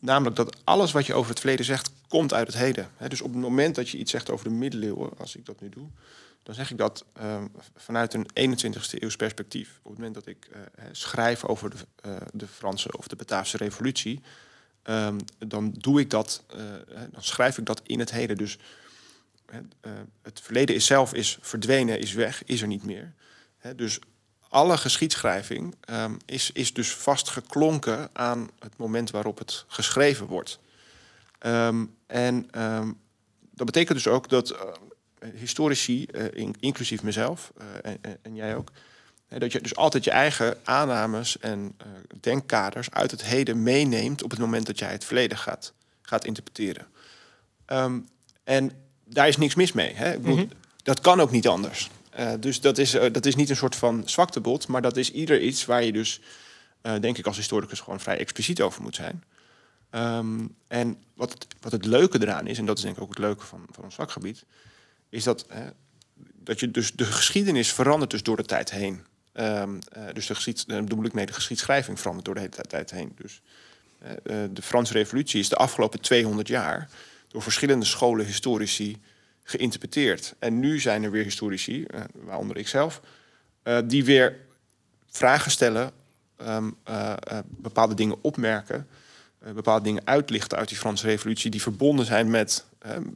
Namelijk 0.00 0.36
dat 0.36 0.56
alles 0.64 0.92
wat 0.92 1.06
je 1.06 1.14
over 1.14 1.30
het 1.30 1.40
verleden 1.40 1.64
zegt, 1.64 1.90
komt 2.08 2.32
uit 2.32 2.46
het 2.46 2.56
heden. 2.56 2.90
He, 2.96 3.08
dus 3.08 3.20
op 3.20 3.32
het 3.32 3.42
moment 3.42 3.74
dat 3.74 3.88
je 3.88 3.98
iets 3.98 4.10
zegt 4.10 4.30
over 4.30 4.44
de 4.44 4.54
middeleeuwen, 4.54 5.10
als 5.18 5.36
ik 5.36 5.46
dat 5.46 5.60
nu 5.60 5.68
doe, 5.68 5.88
dan 6.42 6.54
zeg 6.54 6.70
ik 6.70 6.78
dat 6.78 7.04
ehm, 7.12 7.46
vanuit 7.76 8.14
een 8.14 8.26
21ste 8.56 8.98
eeuws 8.98 9.16
perspectief. 9.16 9.78
Op 9.82 9.90
het 9.90 9.98
moment 9.98 10.14
dat 10.14 10.26
ik 10.26 10.48
schrijf 10.92 11.44
over 11.44 11.70
de, 11.70 11.76
de, 12.32 12.46
Franse 12.46 12.96
of 12.96 13.08
de 13.08 13.16
Bataafse 13.16 13.56
revolutie, 13.56 14.20
um, 14.84 15.16
dan 15.38 15.74
doe 15.78 16.00
ik 16.00 16.10
dat, 16.10 16.42
dan 17.10 17.22
schrijf 17.22 17.58
ik 17.58 17.66
dat 17.66 17.80
in 17.84 17.98
het 17.98 18.10
heden. 18.10 18.36
Dus 18.36 18.58
het 20.22 20.40
verleden 20.40 20.74
is 20.74 20.86
zelf 20.86 21.14
is 21.14 21.38
verdwenen, 21.40 21.98
is 21.98 22.12
weg, 22.12 22.44
is 22.44 22.60
er 22.60 22.66
niet 22.66 22.84
meer. 22.84 23.12
Hè, 23.58 23.74
dus 23.74 23.98
alle 24.52 24.76
geschiedschrijving 24.76 25.74
ehm, 25.80 26.14
is, 26.24 26.50
is 26.52 26.72
dus 26.72 26.94
vastgeklonken 26.94 28.10
aan 28.12 28.50
het 28.58 28.76
moment 28.76 29.10
waarop 29.10 29.38
het 29.38 29.64
geschreven 29.68 30.26
wordt. 30.26 30.58
Ehm, 31.38 31.84
en 32.06 32.48
ehm, 32.50 32.92
dat 33.50 33.66
betekent 33.66 33.96
dus 34.02 34.12
ook 34.12 34.28
dat 34.28 34.50
uh, 34.50 34.58
historici, 35.34 36.06
uh, 36.12 36.44
inclusief 36.60 37.02
mezelf 37.02 37.52
uh, 37.60 37.92
en, 38.00 38.18
en, 38.22 38.34
jij 38.34 38.56
ook, 38.56 38.70
dat 39.28 39.52
je 39.52 39.60
dus 39.60 39.76
altijd 39.76 40.04
je 40.04 40.10
eigen 40.10 40.58
aannames 40.64 41.38
en 41.38 41.76
denkkaders 42.20 42.90
uit 42.90 43.10
het 43.10 43.24
heden 43.24 43.62
meeneemt 43.62 44.22
op 44.22 44.30
het 44.30 44.40
moment 44.40 44.66
dat 44.66 44.78
jij 44.78 44.92
het 44.92 45.04
verleden 45.04 45.38
gaat, 45.38 45.72
gaat 46.02 46.24
interpreteren. 46.24 46.86
en 48.44 48.72
daar 49.04 49.28
is 49.28 49.36
niks 49.36 49.54
mis 49.54 49.72
mee. 49.72 49.94
Hè? 49.94 50.18
Mm 50.18 50.24
-hmm. 50.24 50.48
Dat 50.82 51.00
kan 51.00 51.20
ook 51.20 51.30
niet 51.30 51.48
anders. 51.48 51.90
Uh, 52.18 52.32
dus 52.40 52.60
dat 52.60 52.78
is, 52.78 52.94
uh, 52.94 53.12
dat 53.12 53.26
is 53.26 53.34
niet 53.34 53.50
een 53.50 53.56
soort 53.56 53.76
van 53.76 54.02
zwaktebod, 54.04 54.66
maar 54.66 54.82
dat 54.82 54.96
is 54.96 55.12
ieder 55.12 55.40
iets 55.40 55.64
waar 55.64 55.84
je 55.84 55.92
dus, 55.92 56.20
uh, 56.82 56.94
denk 57.00 57.18
ik, 57.18 57.26
als 57.26 57.36
historicus 57.36 57.80
gewoon 57.80 58.00
vrij 58.00 58.18
expliciet 58.18 58.60
over 58.60 58.82
moet 58.82 58.94
zijn. 58.94 59.24
Um, 59.90 60.54
en 60.68 61.02
wat 61.14 61.32
het, 61.32 61.46
wat 61.60 61.72
het 61.72 61.84
leuke 61.84 62.20
eraan 62.20 62.46
is, 62.46 62.58
en 62.58 62.66
dat 62.66 62.76
is 62.76 62.82
denk 62.82 62.96
ik 62.96 63.02
ook 63.02 63.08
het 63.08 63.18
leuke 63.18 63.44
van, 63.44 63.66
van 63.70 63.84
ons 63.84 63.94
vakgebied, 63.94 64.44
is 65.08 65.24
dat, 65.24 65.46
dat 66.34 66.60
je 66.60 66.70
dus 66.70 66.92
de 66.92 67.04
geschiedenis 67.04 67.72
verandert 67.72 68.10
dus 68.10 68.22
door 68.22 68.36
de 68.36 68.44
tijd 68.44 68.70
heen. 68.70 69.04
Um, 69.34 69.78
dus 70.12 70.26
de 70.26 70.34
geschied, 70.34 70.68
daar 70.68 70.84
bedoel 70.84 71.04
ik 71.04 71.12
mee, 71.12 71.26
de 71.26 71.32
geschiedschrijving 71.32 71.98
verandert 71.98 72.26
door 72.26 72.34
de 72.34 72.40
hele 72.40 72.66
tijd 72.68 72.90
heen. 72.90 73.16
Dus 73.16 73.40
de 74.52 74.62
Franse 74.62 74.92
revolutie 74.92 75.40
is 75.40 75.48
de 75.48 75.56
afgelopen 75.56 76.00
200 76.00 76.48
jaar 76.48 76.90
door 77.28 77.42
verschillende 77.42 77.84
scholen 77.84 78.26
historici 78.26 79.00
geïnterpreteerd. 79.44 80.34
En 80.38 80.60
nu 80.60 80.80
zijn 80.80 81.02
er 81.02 81.10
weer 81.10 81.24
historici, 81.24 81.78
uh, 81.80 82.00
waaronder 82.12 82.56
ikzelf, 82.56 83.00
uh, 83.64 83.78
die 83.84 84.04
weer 84.04 84.36
vragen 85.10 85.50
stellen, 85.50 85.90
um, 86.46 86.76
uh, 86.90 87.14
bepaalde 87.48 87.94
dingen 87.94 88.16
opmerken, 88.20 88.88
bepaalde 89.54 89.84
dingen 89.84 90.02
uitlichten 90.04 90.58
uit 90.58 90.68
die 90.68 90.78
Franse 90.78 91.06
revolutie, 91.06 91.50
die 91.50 91.62
verbonden 91.62 92.06
zijn 92.06 92.30
met 92.30 92.64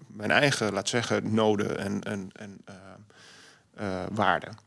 mijn 0.07 0.31
eigen, 0.31 0.72
laat 0.72 0.89
zeggen, 0.89 1.35
noden 1.35 1.79
en, 1.79 2.03
en, 2.03 2.31
en 2.33 2.61
waarden. 4.14 4.59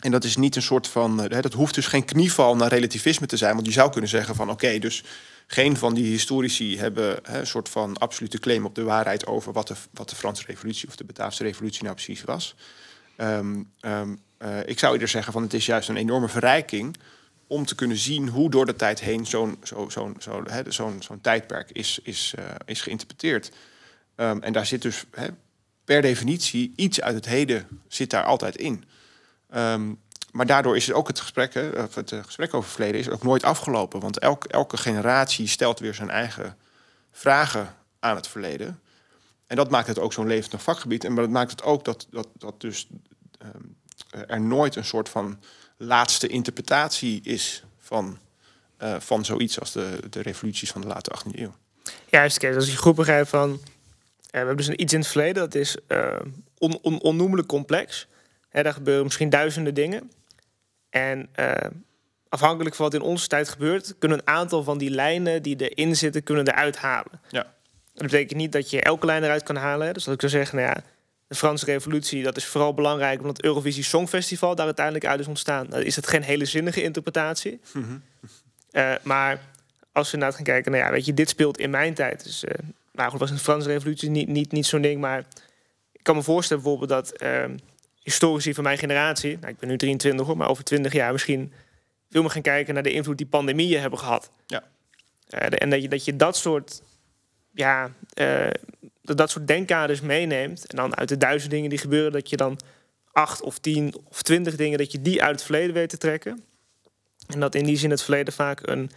En 0.00 0.10
dat 0.10 0.24
is 0.24 0.36
niet 0.36 0.56
een 0.56 0.62
soort 0.62 0.88
van, 0.88 1.16
dat 1.16 1.52
hoeft 1.52 1.74
dus 1.74 1.86
geen 1.86 2.04
knieval 2.04 2.56
naar 2.56 2.68
relativisme 2.68 3.26
te 3.26 3.36
zijn, 3.36 3.54
want 3.54 3.66
je 3.66 3.72
zou 3.72 3.90
kunnen 3.90 4.10
zeggen 4.10 4.34
van 4.34 4.50
oké, 4.50 4.78
dus 4.78 5.04
geen 5.46 5.76
van 5.76 5.94
die 5.94 6.04
historici 6.04 6.78
hebben 6.78 7.18
hè, 7.22 7.38
een 7.38 7.46
soort 7.46 7.68
van 7.68 7.98
absolute 7.98 8.38
claim 8.38 8.64
op 8.64 8.74
de 8.74 8.82
waarheid 8.82 9.26
over 9.26 9.52
wat 9.52 9.68
de, 9.68 9.74
wat 9.90 10.08
de 10.08 10.16
Franse 10.16 10.44
revolutie 10.46 10.88
of 10.88 10.96
de 10.96 11.04
Bataafse 11.04 11.42
revolutie 11.42 11.82
nou 11.82 11.94
precies 11.94 12.22
was. 12.22 12.54
Um, 13.16 13.72
um, 13.80 14.20
uh, 14.38 14.58
ik 14.64 14.78
zou 14.78 14.92
eerder 14.92 15.08
zeggen 15.08 15.32
van 15.32 15.42
het 15.42 15.54
is 15.54 15.66
juist 15.66 15.88
een 15.88 15.96
enorme 15.96 16.28
verrijking 16.28 16.96
om 17.46 17.64
te 17.64 17.74
kunnen 17.74 17.96
zien 17.96 18.28
hoe 18.28 18.50
door 18.50 18.66
de 18.66 18.76
tijd 18.76 19.00
heen 19.00 19.26
zo'n 19.26 19.58
zo, 19.62 19.88
zo, 19.88 20.14
zo, 20.98 21.18
tijdperk 21.20 21.70
is, 21.70 21.98
is, 22.02 22.34
uh, 22.38 22.44
is 22.64 22.80
geïnterpreteerd. 22.80 23.50
Um, 24.16 24.42
en 24.42 24.52
daar 24.52 24.66
zit 24.66 24.82
dus 24.82 25.04
hè, 25.10 25.28
per 25.84 26.02
definitie 26.02 26.72
iets 26.76 27.00
uit 27.00 27.14
het 27.14 27.26
heden 27.26 27.66
zit 27.88 28.10
daar 28.10 28.24
altijd 28.24 28.56
in. 28.56 28.84
Maar 30.32 30.46
daardoor 30.46 30.76
is 30.76 30.92
ook 30.92 31.08
het 31.08 31.20
gesprek, 31.20 31.54
het 31.54 32.12
eh, 32.12 32.24
gesprek 32.24 32.54
over 32.54 32.70
verleden 32.70 33.00
is 33.00 33.08
ook 33.08 33.22
nooit 33.22 33.44
afgelopen. 33.44 34.00
Want 34.00 34.18
elke, 34.18 34.48
elke 34.48 34.76
generatie 34.76 35.46
stelt 35.46 35.78
weer 35.78 35.94
zijn 35.94 36.10
eigen 36.10 36.56
vragen 37.10 37.74
aan 37.98 38.16
het 38.16 38.28
verleden. 38.28 38.80
En 39.46 39.56
dat 39.56 39.70
maakt 39.70 39.86
het 39.86 39.98
ook 39.98 40.12
zo'n 40.12 40.26
levendig 40.26 40.62
vakgebied. 40.62 41.04
En 41.04 41.14
dat 41.14 41.28
maakt 41.28 41.50
het 41.50 41.62
ook 41.62 41.84
dat, 41.84 42.06
dat, 42.10 42.28
dat 42.38 42.60
dus 42.60 42.88
um, 43.44 43.76
er 44.26 44.40
nooit 44.40 44.76
een 44.76 44.84
soort 44.84 45.08
van 45.08 45.40
laatste 45.76 46.26
interpretatie 46.26 47.20
is 47.22 47.64
van, 47.78 48.18
uh, 48.82 49.00
van 49.00 49.24
zoiets 49.24 49.60
als 49.60 49.72
de, 49.72 49.98
de 50.10 50.22
revoluties 50.22 50.70
van 50.70 50.80
de 50.80 50.86
late 50.86 51.12
18e 51.18 51.38
eeuw. 51.38 51.54
Juist, 52.06 52.38
kijk, 52.38 52.54
als 52.54 52.70
je 52.70 52.76
goed 52.76 52.94
begrijpt 52.94 53.28
van. 53.28 53.60
We 54.30 54.38
hebben 54.38 54.56
dus 54.56 54.68
iets 54.68 54.92
in 54.92 54.98
het 54.98 55.08
verleden 55.08 55.34
dat 55.34 55.54
is 55.54 55.76
uh, 55.88 56.16
on, 56.58 56.78
on, 56.82 57.00
onnoemelijk 57.00 57.48
complex. 57.48 58.06
Hè, 58.48 58.62
daar 58.62 58.72
gebeuren 58.72 59.04
misschien 59.04 59.30
duizenden 59.30 59.74
dingen. 59.74 60.10
En 60.92 61.28
uh, 61.40 61.54
afhankelijk 62.28 62.74
van 62.74 62.84
wat 62.84 62.94
in 62.94 63.00
onze 63.00 63.26
tijd 63.26 63.48
gebeurt, 63.48 63.94
kunnen 63.98 64.18
een 64.18 64.26
aantal 64.26 64.62
van 64.62 64.78
die 64.78 64.90
lijnen 64.90 65.42
die 65.42 65.68
erin 65.68 65.96
zitten, 65.96 66.22
kunnen 66.22 66.48
eruit 66.48 66.76
halen. 66.76 67.20
Ja. 67.28 67.54
Dat 67.92 68.02
betekent 68.02 68.38
niet 68.38 68.52
dat 68.52 68.70
je 68.70 68.82
elke 68.82 69.06
lijn 69.06 69.24
eruit 69.24 69.42
kan 69.42 69.56
halen. 69.56 69.94
Dus 69.94 70.04
dat 70.04 70.14
ik 70.14 70.20
zou 70.20 70.32
zeggen, 70.32 70.56
nou 70.58 70.68
ja, 70.68 70.82
de 71.26 71.34
Franse 71.34 71.64
revolutie, 71.64 72.22
dat 72.22 72.36
is 72.36 72.46
vooral 72.46 72.74
belangrijk 72.74 73.20
omdat 73.20 73.36
het 73.36 73.46
Eurovisie 73.46 73.84
Songfestival 73.84 74.54
daar 74.54 74.66
uiteindelijk 74.66 75.06
uit 75.06 75.20
is 75.20 75.26
ontstaan. 75.26 75.66
Dan 75.66 75.82
is 75.82 75.96
het 75.96 76.06
geen 76.06 76.22
hele 76.22 76.44
zinnige 76.44 76.82
interpretatie. 76.82 77.60
Mm 77.72 77.82
-hmm. 77.82 78.02
uh, 78.72 78.94
maar 79.02 79.40
als 79.92 80.06
we 80.06 80.12
inderdaad 80.12 80.36
gaan 80.36 80.46
kijken, 80.46 80.72
nou 80.72 80.84
ja, 80.84 80.90
weet 80.90 81.04
je, 81.04 81.14
dit 81.14 81.28
speelt 81.28 81.58
in 81.58 81.70
mijn 81.70 81.94
tijd. 81.94 82.24
Dus, 82.24 82.44
uh, 82.44 82.50
nou 82.92 83.10
goed, 83.10 83.20
was 83.20 83.30
een 83.30 83.38
Franse 83.38 83.68
revolutie 83.68 84.10
niet, 84.10 84.28
niet, 84.28 84.52
niet 84.52 84.66
zo'n 84.66 84.82
ding, 84.82 85.00
maar 85.00 85.18
ik 85.92 86.02
kan 86.02 86.16
me 86.16 86.22
voorstellen 86.22 86.62
bijvoorbeeld 86.62 86.90
dat 86.90 87.22
historici 88.02 88.54
van 88.54 88.64
mijn 88.64 88.78
generatie, 88.78 89.38
nou, 89.38 89.52
ik 89.52 89.58
ben 89.58 89.68
nu 89.68 89.76
23 89.76 90.26
hoor, 90.26 90.36
maar 90.36 90.48
over 90.48 90.64
20 90.64 90.92
jaar 90.92 91.12
misschien 91.12 91.52
veel 92.10 92.22
meer 92.22 92.30
gaan 92.30 92.42
kijken 92.42 92.74
naar 92.74 92.82
de 92.82 92.92
invloed 92.92 93.18
die 93.18 93.26
pandemieën 93.26 93.80
hebben 93.80 93.98
gehad. 93.98 94.30
Ja. 94.46 94.62
Uh, 95.28 95.46
en 95.50 95.70
dat 95.70 95.82
je, 95.82 95.88
dat 95.88 96.04
je 96.04 96.16
dat 96.16 96.36
soort, 96.36 96.82
ja, 97.52 97.90
uh, 98.14 98.46
dat, 99.02 99.16
dat 99.16 99.30
soort 99.30 99.46
denkkaders 99.46 100.00
meeneemt. 100.00 100.66
En 100.66 100.76
dan 100.76 100.96
uit 100.96 101.08
de 101.08 101.18
duizend 101.18 101.50
dingen 101.50 101.70
die 101.70 101.78
gebeuren, 101.78 102.12
dat 102.12 102.30
je 102.30 102.36
dan 102.36 102.58
acht 103.12 103.42
of 103.42 103.58
tien 103.58 103.94
of 104.08 104.22
twintig 104.22 104.56
dingen, 104.56 104.78
dat 104.78 104.92
je 104.92 105.02
die 105.02 105.22
uit 105.22 105.34
het 105.34 105.42
verleden 105.42 105.74
weet 105.74 105.88
te 105.88 105.98
trekken. 105.98 106.44
En 107.26 107.40
dat 107.40 107.54
in 107.54 107.64
die 107.64 107.76
zin 107.76 107.90
het 107.90 108.02
verleden 108.02 108.32
vaak 108.32 108.66
een 108.66 108.90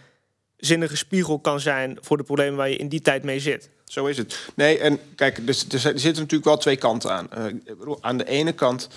zinnige 0.56 0.96
spiegel 0.96 1.38
kan 1.38 1.60
zijn 1.60 1.98
voor 2.00 2.16
de 2.16 2.22
problemen 2.22 2.56
waar 2.56 2.68
je 2.68 2.76
in 2.76 2.88
die 2.88 3.00
tijd 3.00 3.22
mee 3.22 3.40
zit. 3.40 3.70
Zo 3.84 4.06
is 4.06 4.16
het. 4.16 4.48
Nee, 4.54 4.78
en 4.78 4.98
kijk, 5.14 5.46
dus, 5.46 5.68
er 5.68 5.78
zitten 5.78 6.02
natuurlijk 6.02 6.44
wel 6.44 6.56
twee 6.56 6.76
kanten 6.76 7.12
aan. 7.12 7.28
Uh, 7.38 7.92
aan 8.00 8.16
de 8.16 8.28
ene 8.28 8.52
kant 8.52 8.88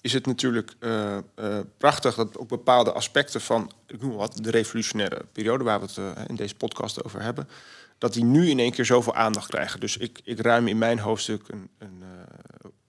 is 0.00 0.12
het 0.12 0.26
natuurlijk 0.26 0.74
uh, 0.80 1.16
uh, 1.38 1.58
prachtig 1.78 2.14
dat 2.14 2.38
ook 2.38 2.48
bepaalde 2.48 2.92
aspecten 2.92 3.40
van, 3.40 3.72
ik 3.86 4.02
noem 4.02 4.12
wat, 4.12 4.38
de 4.40 4.50
revolutionaire 4.50 5.24
periode 5.32 5.64
waar 5.64 5.80
we 5.80 5.86
het 5.86 6.28
in 6.28 6.34
deze 6.34 6.54
podcast 6.54 7.04
over 7.04 7.22
hebben, 7.22 7.48
dat 7.98 8.12
die 8.12 8.24
nu 8.24 8.48
in 8.48 8.58
één 8.58 8.72
keer 8.72 8.84
zoveel 8.84 9.14
aandacht 9.14 9.48
krijgen. 9.48 9.80
Dus 9.80 9.96
ik, 9.96 10.20
ik 10.24 10.40
ruim 10.40 10.68
in 10.68 10.78
mijn 10.78 10.98
hoofdstuk 10.98 11.48
een, 11.48 11.68
een 11.78 12.02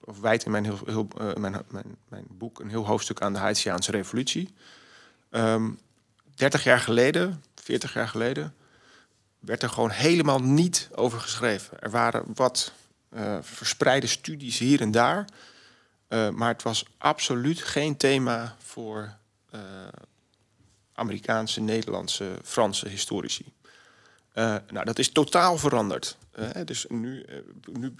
of 0.00 0.20
wijd 0.20 0.44
in 0.44 0.50
mijn, 0.50 0.64
heel, 0.64 0.78
heel, 0.84 1.08
mijn, 1.38 1.62
mijn, 1.68 1.96
mijn, 2.08 2.26
boek 2.28 2.60
een 2.60 2.70
heel 2.70 2.86
hoofdstuk 2.86 3.20
aan 3.20 3.32
de 3.32 3.38
Haitiaanse 3.38 3.90
revolutie. 3.90 4.54
Ehm, 5.30 5.70
30 6.34 6.64
jaar 6.64 6.80
geleden, 6.80 7.42
40 7.66 7.92
jaar 7.92 8.08
geleden, 8.08 8.54
werd 9.38 9.62
er 9.62 9.68
gewoon 9.68 9.90
helemaal 9.90 10.38
niet 10.38 10.88
over 10.94 11.20
geschreven. 11.20 11.80
Er 11.80 11.90
waren 11.90 12.24
wat 12.34 12.72
uh, 13.10 13.38
verspreide 13.40 14.06
studies 14.06 14.58
hier 14.58 14.80
en 14.80 14.90
daar. 14.90 15.24
Uh, 16.08 16.28
maar 16.28 16.48
het 16.48 16.62
was 16.62 16.84
absoluut 16.98 17.62
geen 17.62 17.96
thema 17.96 18.56
voor 18.58 19.14
uh, 19.54 19.60
Amerikaanse, 20.92 21.60
Nederlandse, 21.60 22.38
Franse 22.42 22.88
historici. 22.88 23.52
nou, 24.34 24.84
dat 24.84 24.98
is 24.98 25.12
totaal 25.12 25.58
veranderd. 25.58 26.16
dus 26.64 26.86
nu, 26.88 27.24
nu 27.72 27.94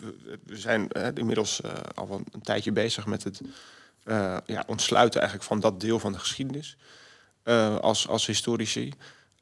we 0.45 0.57
zijn 0.57 0.89
inmiddels 1.15 1.61
al 1.95 2.11
een, 2.11 2.27
een, 2.33 2.41
tijdje 2.41 2.73
bezig 2.73 3.07
met 3.07 3.25
het 3.25 3.41
ja, 4.47 4.65
ontsluiten 4.67 5.21
eigenlijk 5.21 5.49
van 5.49 5.61
dat 5.61 5.81
deel 5.81 5.99
van 5.99 6.13
de 6.13 6.19
geschiedenis 6.19 6.77
als, 7.81 8.09
als 8.09 8.27
historici. 8.27 8.93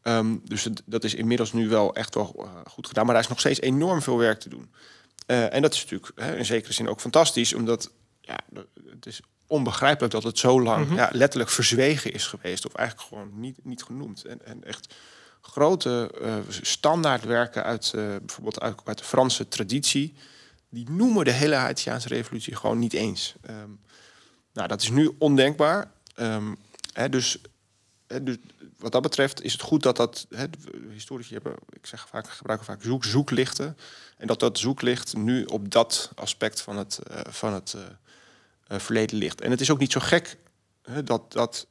Um, 0.06 0.40
dus 0.44 0.64
het, 0.64 0.82
dat 0.84 1.04
is 1.04 1.14
inmiddels 1.14 1.52
nu 1.52 1.68
wel 1.68 1.94
echt 1.94 2.14
wel 2.14 2.34
uh, 2.38 2.50
goed 2.66 2.86
gedaan. 2.86 3.04
Maar 3.04 3.14
daar 3.14 3.22
is 3.22 3.28
nog 3.28 3.40
steeds 3.40 3.60
enorm 3.60 4.02
veel 4.02 4.18
werk 4.18 4.40
te 4.40 4.48
doen. 4.48 4.70
Uh, 5.26 5.54
en 5.54 5.62
dat 5.62 5.74
is 5.74 5.82
natuurlijk 5.82 6.12
hè, 6.14 6.36
in 6.36 6.44
zekere 6.44 6.72
zin 6.72 6.88
ook 6.88 7.00
fantastisch, 7.00 7.54
omdat 7.54 7.90
ja, 8.20 8.38
het 8.90 9.06
is 9.06 9.20
onbegrijpelijk 9.46 10.12
dat 10.12 10.22
het 10.22 10.38
zo 10.38 10.62
lang 10.62 10.82
mm 10.82 10.88
-hmm. 10.88 10.96
ja, 10.96 11.08
letterlijk 11.12 11.50
verzwegen 11.50 12.12
is 12.12 12.26
geweest. 12.26 12.66
Of 12.66 12.74
eigenlijk 12.74 13.08
gewoon 13.08 13.40
niet, 13.40 13.58
niet 13.62 13.82
genoemd. 13.82 14.24
En, 14.24 14.46
en 14.46 14.64
echt 14.64 14.94
grote 15.40 16.10
uh, 16.22 16.34
standaardwerken 16.48 17.64
uit 17.64 17.90
bijvoorbeeld 17.94 18.60
uit, 18.60 18.80
uit, 18.84 18.98
de 18.98 19.04
Franse 19.04 19.48
traditie. 19.48 20.14
Die 20.68 20.90
noemen 20.90 21.24
de 21.24 21.30
hele 21.30 21.54
Haitiaanse 21.54 22.08
revolutie 22.08 22.56
gewoon 22.56 22.78
niet 22.78 22.92
eens. 22.92 23.34
Um, 23.50 23.80
nou, 24.52 24.68
dat 24.68 24.82
is 24.82 24.90
nu 24.90 25.14
ondenkbaar. 25.18 25.90
Um, 26.16 26.56
hè, 26.92 27.08
dus, 27.08 27.38
dus 28.06 28.36
wat 28.78 28.92
dat 28.92 29.02
betreft 29.02 29.42
is 29.42 29.52
het 29.52 29.62
goed 29.62 29.82
dat 29.82 29.96
dat 29.96 30.26
hè, 30.30 30.44
historici 30.90 31.32
hebben, 31.32 31.54
ik 31.70 31.86
zeg 31.86 32.08
vaak, 32.08 32.28
gebruiken 32.28 32.66
vaak 32.66 32.82
zoek, 32.82 33.04
zoeklichten. 33.04 33.76
En 34.16 34.26
dat 34.26 34.40
dat 34.40 34.58
zoeklicht 34.58 35.16
nu 35.16 35.44
op 35.44 35.70
dat 35.70 36.10
aspect 36.14 36.60
van 36.60 36.76
het, 36.76 37.00
uh, 37.10 37.20
van 37.28 37.52
het 37.52 37.74
uh, 37.76 37.82
uh, 38.68 38.78
verleden 38.78 39.18
ligt. 39.18 39.40
En 39.40 39.50
het 39.50 39.60
is 39.60 39.70
ook 39.70 39.78
niet 39.78 39.92
zo 39.92 40.00
gek 40.00 40.36
dat, 41.04 41.32
dat, 41.32 41.66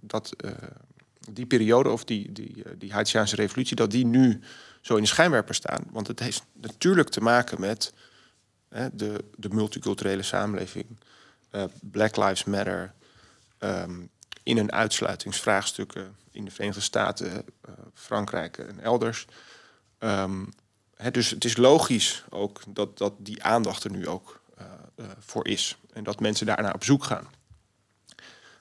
dat 0.00 0.32
die 1.30 1.46
periode 1.46 1.88
of 1.88 2.04
die, 2.04 2.32
die, 2.32 2.64
die 2.78 2.92
Haitiaanse 2.92 3.36
revolutie, 3.36 3.76
dat 3.76 3.90
die 3.90 4.06
nu 4.06 4.40
zo 4.80 4.96
in 4.96 5.02
de 5.02 5.08
schijnwerper 5.08 5.54
staan. 5.54 5.84
Want 5.90 6.06
het 6.06 6.18
heeft 6.18 6.42
natuurlijk 6.52 7.08
te 7.08 7.20
maken 7.20 7.60
met 7.60 7.92
de, 8.92 9.24
de 9.36 9.48
multiculturele 9.48 10.22
samenleving 10.22 10.86
Black 11.80 12.16
Lives 12.16 12.44
Matter, 12.44 12.92
um, 13.58 14.10
in 14.50 14.56
hun 14.56 14.72
uitsluitingsvraagstukken 14.72 16.16
in 16.30 16.44
de 16.44 16.50
Verenigde 16.50 16.80
Staten, 16.80 17.32
uh, 17.32 17.74
Frankrijk 17.94 18.58
en 18.58 18.80
elders. 18.80 19.26
Um, 19.98 20.52
dus 21.10 21.30
het 21.30 21.44
is 21.44 21.56
logisch 21.56 22.24
ook 22.30 22.60
dat, 22.68 22.98
dat 22.98 23.12
die 23.18 23.42
aandacht 23.42 23.84
er 23.84 23.90
nu 23.90 24.08
ook 24.08 24.40
uh, 24.58 24.64
voor 25.18 25.48
is 25.48 25.76
en 25.92 26.04
dat 26.04 26.20
mensen 26.20 26.46
daarnaar 26.46 26.74
op 26.74 26.84
zoek 26.84 27.04
gaan. 27.04 27.28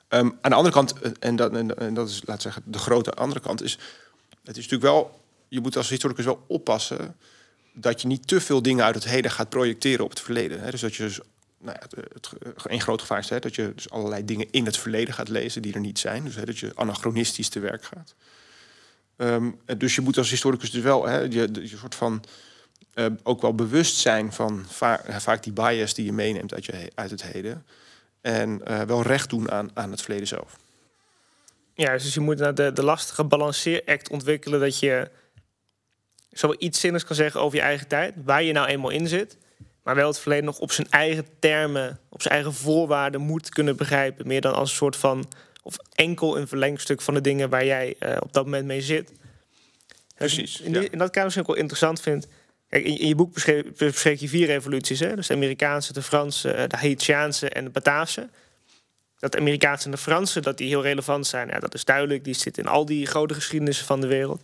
Um, 0.10 0.38
aan 0.42 0.52
de 0.52 0.58
andere 0.58 0.76
kant, 0.76 0.94
en 1.20 1.36
dat, 1.36 1.54
en 1.54 1.94
dat 1.94 2.10
is, 2.10 2.22
laat 2.26 2.42
zeggen, 2.42 2.64
de 2.66 2.78
grote 2.78 3.12
andere 3.12 3.40
kant, 3.40 3.64
is 3.64 3.78
het 4.44 4.58
is 4.58 4.64
natuurlijk 4.64 4.92
wel, 4.92 5.22
je 5.48 5.60
moet 5.60 5.78
als 5.78 5.90
historicus 5.90 6.26
wel 6.26 6.44
oppassen 6.48 7.16
dat 7.74 8.02
je 8.02 8.08
niet 8.08 8.28
te 8.28 8.42
veel 8.42 8.62
dingen 8.62 8.86
uit 8.86 8.96
het 8.96 9.04
heden 9.04 9.32
gaat 9.32 9.50
projecteren 9.50 10.04
op 10.04 10.10
het 10.10 10.20
verleden. 10.20 10.72
Dus 10.72 10.82
dat 10.82 10.96
je 10.96 11.04
dus, 11.04 11.20
nou 11.60 11.78
ja, 11.80 12.00
het, 12.14 12.30
een 12.64 12.82
groot 12.82 13.02
gevaar 13.02 13.20
is 13.20 13.30
hè, 13.30 13.40
dat 13.40 13.56
je 13.56 13.72
dus 13.76 13.90
allerlei 13.90 14.26
dingen 14.26 14.48
in 14.52 14.66
het 14.66 14.78
verleden 14.78 15.14
gaat 15.14 15.30
lezen 15.30 15.62
die 15.62 15.74
er 15.74 15.80
niet 15.80 16.00
zijn. 16.00 16.24
Dus 16.24 16.36
hè, 16.36 16.46
dat 16.46 16.58
je 16.58 16.72
anachronistisch 16.76 17.50
te 17.50 17.60
werk 17.60 17.84
gaat. 17.84 18.16
Um, 19.18 19.60
dus 19.78 19.96
je 19.96 20.02
moet 20.02 20.18
als 20.18 20.30
historicus 20.30 20.72
dus 20.72 20.84
wel 20.84 21.08
hè, 21.08 21.20
je, 21.20 21.50
je 21.52 21.78
soort 21.78 21.96
van 21.96 22.24
ook 23.24 23.42
wel 23.42 23.56
bewust 23.56 23.96
zijn 23.96 24.34
van 24.34 24.66
vaak, 24.68 25.44
die 25.44 25.54
bias 25.54 25.94
die 25.94 26.06
je 26.06 26.14
meeneemt 26.14 26.54
uit, 26.54 26.66
je, 26.66 26.92
uit 26.96 27.12
het 27.12 27.24
heden. 27.24 27.66
En 28.22 28.62
wel 28.88 29.02
recht 29.02 29.30
doen 29.30 29.52
aan, 29.52 29.72
aan 29.74 29.92
het 29.92 30.02
verleden 30.02 30.28
zelf. 30.28 30.58
Ja, 31.74 31.92
dus 31.92 32.14
je 32.14 32.20
moet 32.20 32.38
naar 32.38 32.56
de, 32.56 32.74
de 32.74 32.84
lastige 32.84 33.24
balanceeract 33.24 34.10
ontwikkelen 34.10 34.60
dat 34.60 34.80
je 34.80 35.10
zo 36.32 36.56
iets 36.58 36.80
zinnigs 36.80 37.04
kan 37.06 37.16
zeggen 37.16 37.42
over 37.42 37.58
je 37.58 37.64
eigen 37.64 37.88
tijd, 37.88 38.14
waar 38.24 38.44
je 38.44 38.52
nou 38.52 38.68
eenmaal 38.68 38.90
in 38.90 39.08
zit, 39.08 39.38
maar 39.90 39.98
wel 39.98 40.08
het 40.08 40.20
verleden 40.20 40.46
nog 40.46 40.60
op 40.60 40.72
zijn 40.72 40.88
eigen 40.90 41.26
termen, 41.40 42.00
op 42.10 42.22
zijn 42.22 42.34
eigen 42.34 42.54
voorwaarden 42.54 43.22
moet 43.22 43.50
kunnen 43.50 43.76
begrijpen, 43.76 44.28
meer 44.28 44.42
dan 44.42 44.54
als 44.54 44.70
een 44.70 44.76
soort 44.76 44.96
van 44.96 45.28
of 45.64 45.78
enkel 45.94 46.38
een 46.38 46.48
verlengstuk 46.48 47.02
van 47.02 47.14
de 47.14 47.22
dingen 47.22 47.50
waar 47.50 47.66
jij 47.66 47.96
uh, 48.00 48.18
op 48.20 48.34
dat 48.34 48.46
moment 48.46 48.66
mee 48.66 48.82
zit. 48.82 49.12
Precies. 50.16 50.62
In, 50.62 50.74
die, 50.74 50.90
in 50.90 50.98
dat 50.98 51.10
kader 51.10 51.30
is 51.30 51.38
ook 51.38 51.48
wel 51.48 51.56
interessant 51.56 52.02
vind. 52.02 52.28
Kijk, 52.68 52.86
in, 52.86 53.00
in, 53.00 53.08
je 53.08 53.16
boek 53.16 53.34
beschreef, 53.34 54.20
je 54.20 54.30
vier 54.30 54.46
revoluties, 54.46 55.00
hè? 55.00 55.16
dus 55.16 55.28
de 55.28 55.34
Amerikaanse, 55.34 55.94
de 55.94 56.02
Franse, 56.02 56.52
eh, 56.52 56.70
de 56.70 56.78
Haitiaanse 56.78 57.50
en 57.50 57.64
de 57.64 57.70
Bataafse. 57.70 58.30
Dat 59.20 59.32
de 59.32 59.38
Amerikaanse 59.38 59.86
en 59.86 59.92
de 59.92 59.98
Franse 59.98 60.40
dat 60.40 60.58
die 60.58 60.68
heel 60.68 60.82
relevant 60.82 61.28
zijn, 61.28 61.48
ja, 61.48 61.60
dat 61.60 61.74
is 61.74 61.86
duidelijk. 61.86 62.24
Die 62.24 62.34
zitten 62.34 62.64
in 62.64 62.70
al 62.70 62.86
die 62.86 63.06
grote 63.06 63.34
geschiedenissen 63.34 63.86
van 63.86 64.02
de 64.02 64.08
wereld. 64.08 64.42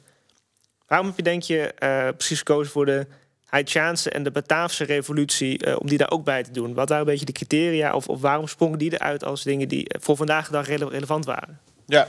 Waarom 0.88 1.08
heb 1.08 1.18
je, 1.18 1.24
denk 1.24 1.44
je, 1.44 1.74
uh, 1.80 2.08
precies 2.18 2.38
gekozen 2.38 2.72
voor 2.72 2.86
de 2.86 3.08
Haitiaanse 3.56 4.10
en 4.10 4.24
de 4.24 4.32
Bataafse 4.32 4.84
revolutie, 4.84 5.68
uh, 5.68 5.76
om 5.80 5.88
die 5.88 5.98
daar 5.98 6.12
ook 6.12 6.24
bij 6.24 6.44
te 6.44 6.52
doen? 6.52 6.74
Wat 6.74 6.90
waren 6.90 7.06
een 7.06 7.12
beetje 7.12 7.26
de 7.26 7.32
criteria, 7.32 7.94
of, 7.94 8.08
of 8.08 8.22
waarom 8.22 8.48
sprongen 8.48 8.80
die 8.80 8.94
eruit 8.94 9.24
als 9.24 9.44
dingen 9.44 9.68
die 9.68 9.86
voor 10.00 10.18
vandaag 10.18 10.46
de 10.46 10.52
dag 10.52 10.68
rele 10.68 10.90
relevant 10.90 11.26
waren? 11.26 11.60
Ja, 11.86 12.08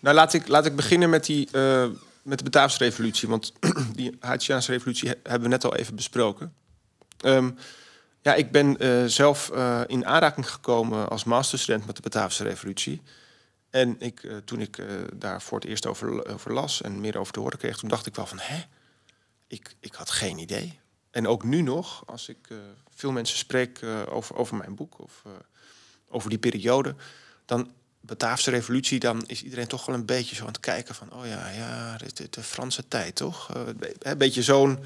nou 0.00 0.14
laat 0.14 0.32
ik, 0.32 0.48
laat 0.48 0.66
ik 0.66 0.76
beginnen 0.76 1.10
met, 1.10 1.24
die, 1.26 1.48
uh, 1.52 1.86
met 2.22 2.38
de 2.38 2.44
Bataafse 2.44 2.84
revolutie, 2.84 3.28
want 3.28 3.52
die 3.96 4.16
Haitiaanse 4.20 4.72
revolutie 4.72 5.08
hebben 5.08 5.42
we 5.42 5.48
net 5.48 5.64
al 5.64 5.76
even 5.76 5.94
besproken. 5.94 6.54
Um, 7.24 7.56
ja, 8.22 8.34
ik 8.34 8.50
ben 8.50 8.76
zelf 9.10 9.50
in 9.86 10.06
aanraking 10.06 10.50
gekomen 10.50 11.08
als 11.08 11.24
masterstudent 11.24 11.86
met 11.86 11.96
de 11.96 12.02
Bataafse 12.02 12.42
revolutie. 12.42 13.02
En 13.70 13.96
ik, 13.98 14.26
toen 14.44 14.60
ik 14.60 14.82
daar 15.14 15.42
voor 15.42 15.58
het 15.58 15.68
eerst 15.68 15.86
over, 15.86 16.32
over, 16.32 16.52
las 16.52 16.82
en 16.82 17.00
meer 17.00 17.18
over 17.18 17.32
te 17.32 17.40
horen 17.40 17.58
kreeg, 17.58 17.76
toen 17.76 17.88
dacht 17.88 18.06
ik 18.06 18.14
wel 18.14 18.26
van, 18.26 18.38
hè, 18.40 18.64
ik, 19.48 19.74
ik 19.80 19.94
had 19.94 20.10
geen 20.10 20.38
idee. 20.38 20.78
En 21.10 21.26
ook 21.26 21.44
nu 21.44 21.62
nog, 21.62 22.02
als 22.06 22.28
ik 22.28 22.48
uh, 22.48 22.58
veel 22.94 23.12
mensen 23.12 23.38
spreek 23.38 23.80
over, 24.08 24.36
over 24.36 24.56
mijn 24.56 24.74
boek 24.74 24.98
of 24.98 25.22
over 26.08 26.30
die 26.30 26.38
periode, 26.38 26.94
dan 27.44 27.70
Bataafse 28.00 28.50
revolutie, 28.50 28.98
dan 28.98 29.26
is 29.26 29.42
iedereen 29.42 29.66
toch 29.66 29.86
wel 29.86 29.94
een 29.94 30.06
beetje 30.06 30.34
zo 30.34 30.42
aan 30.42 30.48
het 30.48 30.60
kijken 30.60 30.94
van, 30.94 31.12
oh 31.12 31.26
ja, 31.26 31.48
ja, 31.48 31.96
de, 31.96 32.26
de 32.30 32.42
Franse 32.42 32.88
tijd, 32.88 33.14
toch? 33.14 33.48
een 33.98 34.18
beetje 34.18 34.42
zo'n 34.42 34.78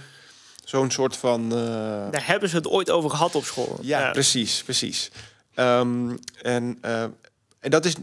zo'n 0.64 0.90
soort 0.90 1.16
van. 1.16 1.48
Daar 1.48 2.26
hebben 2.26 2.48
ze 2.48 2.56
het 2.56 2.66
ooit 2.66 2.90
over 2.90 3.10
gehad 3.10 3.34
op 3.34 3.44
school. 3.44 3.78
Ja, 3.82 4.00
ja. 4.00 4.10
precies, 4.10 4.62
precies. 4.62 5.10
Um, 5.54 6.18
en, 6.42 6.78
en 7.60 7.70
dat 7.70 7.84
is 7.84 7.94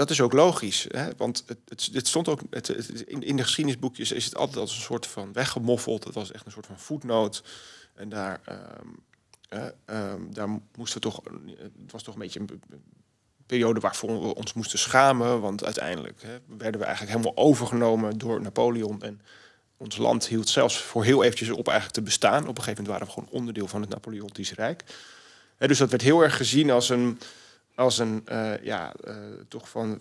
dat 0.00 0.10
is 0.10 0.20
ook 0.20 0.32
logisch, 0.32 0.86
hè? 0.90 1.08
want 1.16 1.44
het, 1.46 1.90
het, 1.92 2.08
stond 2.08 2.28
ook 2.28 2.40
het, 2.50 2.68
in, 2.68 3.22
in 3.22 3.36
de 3.36 3.42
geschiedenisboekjes 3.42 4.12
is 4.12 4.24
het 4.24 4.36
altijd 4.36 4.56
als 4.56 4.74
een 4.74 4.82
soort 4.82 5.06
van 5.06 5.32
weggemoffeld. 5.32 6.04
Het 6.04 6.14
was 6.14 6.32
echt 6.32 6.46
een 6.46 6.52
soort 6.52 6.66
van 6.66 6.78
voetnoot. 6.78 7.42
En 7.94 8.08
daar, 8.08 8.40
um, 8.48 9.72
uh, 9.90 10.14
daar 10.30 10.60
moesten 10.76 11.00
toch, 11.00 11.20
het 11.56 11.92
was 11.92 12.02
toch 12.02 12.14
een 12.14 12.20
beetje 12.20 12.40
een 12.40 12.60
periode 13.46 13.80
waarvoor 13.80 14.22
we 14.22 14.34
ons 14.34 14.52
moesten 14.52 14.78
schamen, 14.78 15.40
want 15.40 15.64
uiteindelijk 15.64 16.22
hè, 16.22 16.38
werden 16.46 16.80
we 16.80 16.86
eigenlijk 16.86 17.16
helemaal 17.16 17.44
overgenomen 17.44 18.18
door 18.18 18.40
Napoleon 18.40 19.02
en 19.02 19.20
ons 19.76 19.96
land 19.96 20.26
hield 20.26 20.48
zelfs 20.48 20.78
voor 20.78 21.04
heel 21.04 21.22
eventjes 21.22 21.50
op 21.50 21.68
eigenlijk 21.68 21.96
te 21.96 22.02
bestaan. 22.02 22.48
Op 22.48 22.58
een 22.58 22.62
gegeven 22.62 22.84
moment 22.84 22.88
waren 22.88 23.06
we 23.06 23.12
gewoon 23.12 23.40
onderdeel 23.40 23.68
van 23.68 23.80
het 23.80 23.90
Napoleontische 23.90 24.54
Rijk. 24.54 24.84
Hè, 25.56 25.66
dus 25.66 25.78
dat 25.78 25.90
werd 25.90 26.02
heel 26.02 26.22
erg 26.22 26.36
gezien 26.36 26.70
als 26.70 26.88
een 26.88 27.18
als 27.80 27.98
een 27.98 28.24
uh, 28.32 28.52
ja, 28.62 28.94
uh, 29.04 29.14
toch 29.48 29.68
van 29.68 30.00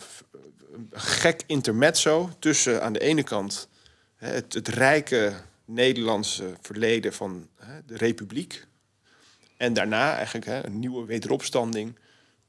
gek 0.92 1.44
intermezzo 1.46 2.30
tussen 2.40 2.84
aan 2.84 2.94
de 2.94 3.00
ene 3.00 3.24
kant 3.24 3.68
het, 4.16 4.54
het, 4.54 4.68
rijke 4.68 5.34
Nederlandse 5.66 6.54
verleden 6.62 7.14
van 7.14 7.48
de 7.86 7.98
republiek 7.98 8.66
en 9.58 9.74
daarna 9.74 10.16
eigenlijk 10.16 10.66
een 10.66 10.80
nieuwe 10.80 11.06
wederopstanding 11.06 11.98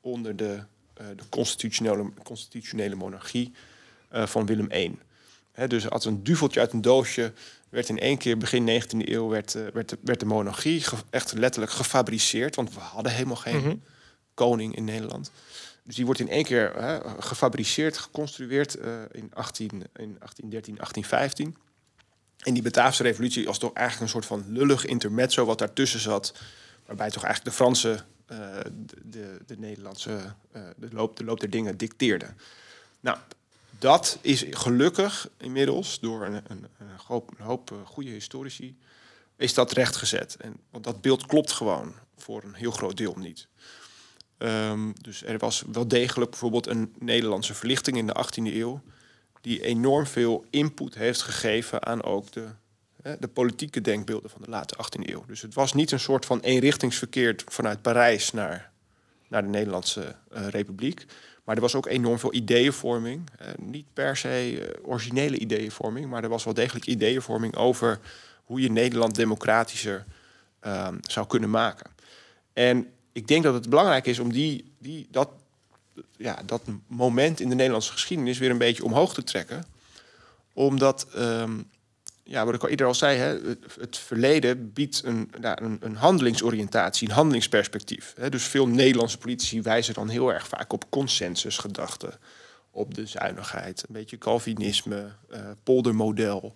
onder 0.01 0.37
de, 0.37 0.63
uh, 1.01 1.07
de 1.17 1.29
constitutionele, 1.29 2.13
constitutionele 2.23 2.95
monarchie 2.95 3.53
van 4.11 4.47
Willem 4.47 4.73
I. 4.73 4.99
Dus 5.67 5.91
als 5.91 6.05
een 6.05 6.23
duveltje 6.23 6.61
uit 6.61 6.73
een 6.73 6.83
doosje 6.83 7.33
werd 7.69 7.89
in 7.89 7.99
één 7.99 8.19
keer 8.19 8.39
begin 8.39 8.83
19e 8.83 9.09
eeuw 9.09 9.29
werd, 9.29 9.53
werd, 9.53 9.97
werd 10.01 10.21
de 10.21 10.27
monarchie 10.27 10.85
echt 11.11 11.33
letterlijk 11.33 11.73
gefabriceerd, 11.73 12.57
want 12.57 12.75
we 12.75 12.81
hadden 12.81 13.13
helemaal 13.13 13.37
geen 13.37 13.61
-hmm 13.61 13.83
koning 14.45 14.77
in 14.77 14.85
Nederland. 14.85 15.31
Dus 15.83 15.95
die 15.95 16.05
wordt 16.05 16.21
in 16.21 16.29
één 16.29 16.45
keer 16.45 16.75
hè, 16.75 17.23
gefabriceerd, 17.23 17.99
geconstrueerd 17.99 18.79
uh, 18.79 19.03
in, 19.13 19.31
18, 19.35 19.71
in 19.71 20.17
1813, 20.19 20.75
1815. 20.75 21.57
En 22.39 22.55
die 22.55 22.63
Bataafse 22.63 23.03
revolutie 23.03 23.45
was 23.45 23.59
toch 23.59 23.73
eigenlijk 23.73 24.07
een 24.07 24.21
soort 24.21 24.27
van 24.27 24.53
lullig 24.53 24.85
intermezzo 24.85 25.45
wat 25.45 25.59
daartussen 25.59 26.01
zat. 26.01 26.35
Waarbij 26.87 27.11
toch 27.11 27.25
eigenlijk 27.25 27.57
de 27.57 27.63
Franse 27.63 28.05
uh, 28.33 28.39
de, 28.87 28.97
de, 29.05 29.39
de, 29.47 29.59
Nederlandse 29.59 30.11
uh, 30.57 30.63
de, 30.77 30.89
loop, 30.93 31.17
de 31.17 31.25
loop 31.25 31.41
der 31.41 31.51
dingen 31.51 31.77
dicteerde. 31.77 32.27
Nou, 33.01 33.19
dat 33.79 34.19
is 34.21 34.45
gelukkig 34.51 35.29
inmiddels 35.37 36.01
door 36.01 36.25
een, 36.25 36.35
een, 36.35 36.67
een 36.79 36.89
hoop, 37.07 37.31
een 37.39 37.45
hoop 37.45 37.75
goede 37.85 38.11
historici 38.11 38.77
is 39.37 39.55
dat 39.55 39.73
rechtgezet. 39.73 40.37
En, 40.37 40.57
want 40.71 40.85
dat 40.85 41.01
beeld 41.01 41.27
klopt 41.27 41.53
gewoon 41.53 41.95
voor 42.17 42.43
een 42.43 42.55
heel 42.55 42.71
groot 42.71 42.97
deel 42.97 43.15
niet. 43.17 43.49
Um, 44.43 44.93
dus 45.01 45.25
er 45.25 45.39
was 45.39 45.65
wel 45.73 45.89
degelijk 45.89 46.31
bijvoorbeeld 46.31 46.67
een 46.67 46.95
Nederlandse 46.99 47.55
verlichting 47.55 47.97
in 47.97 48.07
de 48.07 48.25
18e 48.27 48.55
eeuw, 48.55 48.81
die 49.41 49.63
enorm 49.63 50.07
veel 50.07 50.45
input 50.51 50.95
heeft 50.95 51.23
gegeven 51.23 51.87
aan 51.87 52.03
ook 52.03 52.33
de, 52.33 52.47
de 53.19 53.29
politieke 53.29 53.81
denkbeelden 53.81 54.31
van 54.31 54.43
de 54.43 54.51
late 54.51 54.75
18e 54.77 55.11
eeuw. 55.11 55.25
Dus 55.27 55.43
het 55.43 55.55
was 55.55 55.73
niet 55.73 55.91
een 55.91 56.01
soort 56.01 56.27
van 56.27 56.41
eenrichtingsverkeer 56.41 57.37
vanuit 57.47 57.83
Parijs 57.83 58.33
naar, 58.33 58.71
naar 59.29 59.43
de 59.43 59.49
Nederlandse 59.49 60.17
uh, 60.33 60.47
Republiek. 60.49 61.07
Maar 61.45 61.55
er 61.55 61.61
was 61.61 61.75
ook 61.75 61.87
enorm 61.87 62.19
veel 62.19 62.35
ideeënvorming. 62.35 63.31
Uh, 63.41 63.49
niet 63.59 63.87
per 63.93 64.17
se 64.17 64.53
uh, 64.53 64.89
originele 64.89 65.39
ideeënvorming, 65.39 66.07
maar 66.07 66.23
er 66.23 66.29
was 66.29 66.45
wel 66.45 66.55
degelijk 66.55 66.87
ideeënvorming 66.87 67.57
over 67.57 67.99
hoe 68.45 68.61
je 68.61 68.71
Nederland 68.71 69.15
democratischer 69.15 70.05
ehm, 70.61 70.97
zou 71.03 71.27
kunnen 71.27 71.51
maken. 71.51 71.91
En 72.53 72.87
ik 73.13 73.29
denk 73.29 73.43
dat 73.43 73.55
het 73.55 73.69
belangrijk 73.69 74.07
is 74.07 74.19
om 74.19 74.33
die, 74.33 74.73
die, 74.79 75.07
dat, 75.11 75.31
ja, 76.17 76.43
dat 76.47 76.63
moment 76.87 77.41
in 77.41 77.49
de 77.49 77.55
Nederlandse 77.55 77.93
geschiedenis 77.93 78.39
weer 78.39 78.51
een 78.51 78.59
beetje 78.59 78.85
omhoog 78.85 79.15
te 79.15 79.23
trekken. 79.23 79.65
Omdat, 80.53 81.07
um, 81.17 81.69
ja, 82.23 82.45
wat 82.45 82.55
ik 82.55 82.63
al 82.63 82.69
eerder 82.69 82.87
al 82.87 82.95
zei, 82.95 83.19
hè, 83.19 83.39
het, 83.81 83.99
verleden 83.99 84.73
biedt 84.73 85.03
een, 85.05 85.31
een, 85.41 85.79
een, 85.81 85.97
handelingsoriëntatie, 85.97 87.09
een 87.09 87.15
handelingsperspectief. 87.15 88.13
Hè. 88.17 88.29
Dus 88.29 88.45
veel 88.45 88.67
Nederlandse 88.67 89.19
politici 89.19 89.63
wijzen 89.63 89.95
dan 89.95 90.09
heel 90.09 90.33
erg 90.33 90.49
vaak 90.49 90.73
op 90.73 90.91
consensusgedachten, 90.91 92.19
op 92.71 92.95
de 92.95 93.07
zuinigheid, 93.07 93.85
een 93.89 93.95
beetje 93.95 94.19
Calvinisme, 94.19 95.13
uh, 95.33 95.39
poldermodel. 95.63 96.55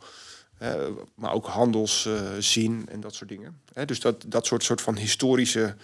Maar 1.14 1.32
ook 1.32 1.46
handelszin 1.46 2.72
uh, 2.72 2.94
en 2.94 3.00
dat 3.00 3.14
soort 3.14 3.30
dingen. 3.30 3.60
dus 3.84 4.00
dat, 4.00 4.24
dat 4.26 4.46
soort, 4.46 4.62
soort 4.62 4.80
van 4.80 4.96
historische 4.96 5.76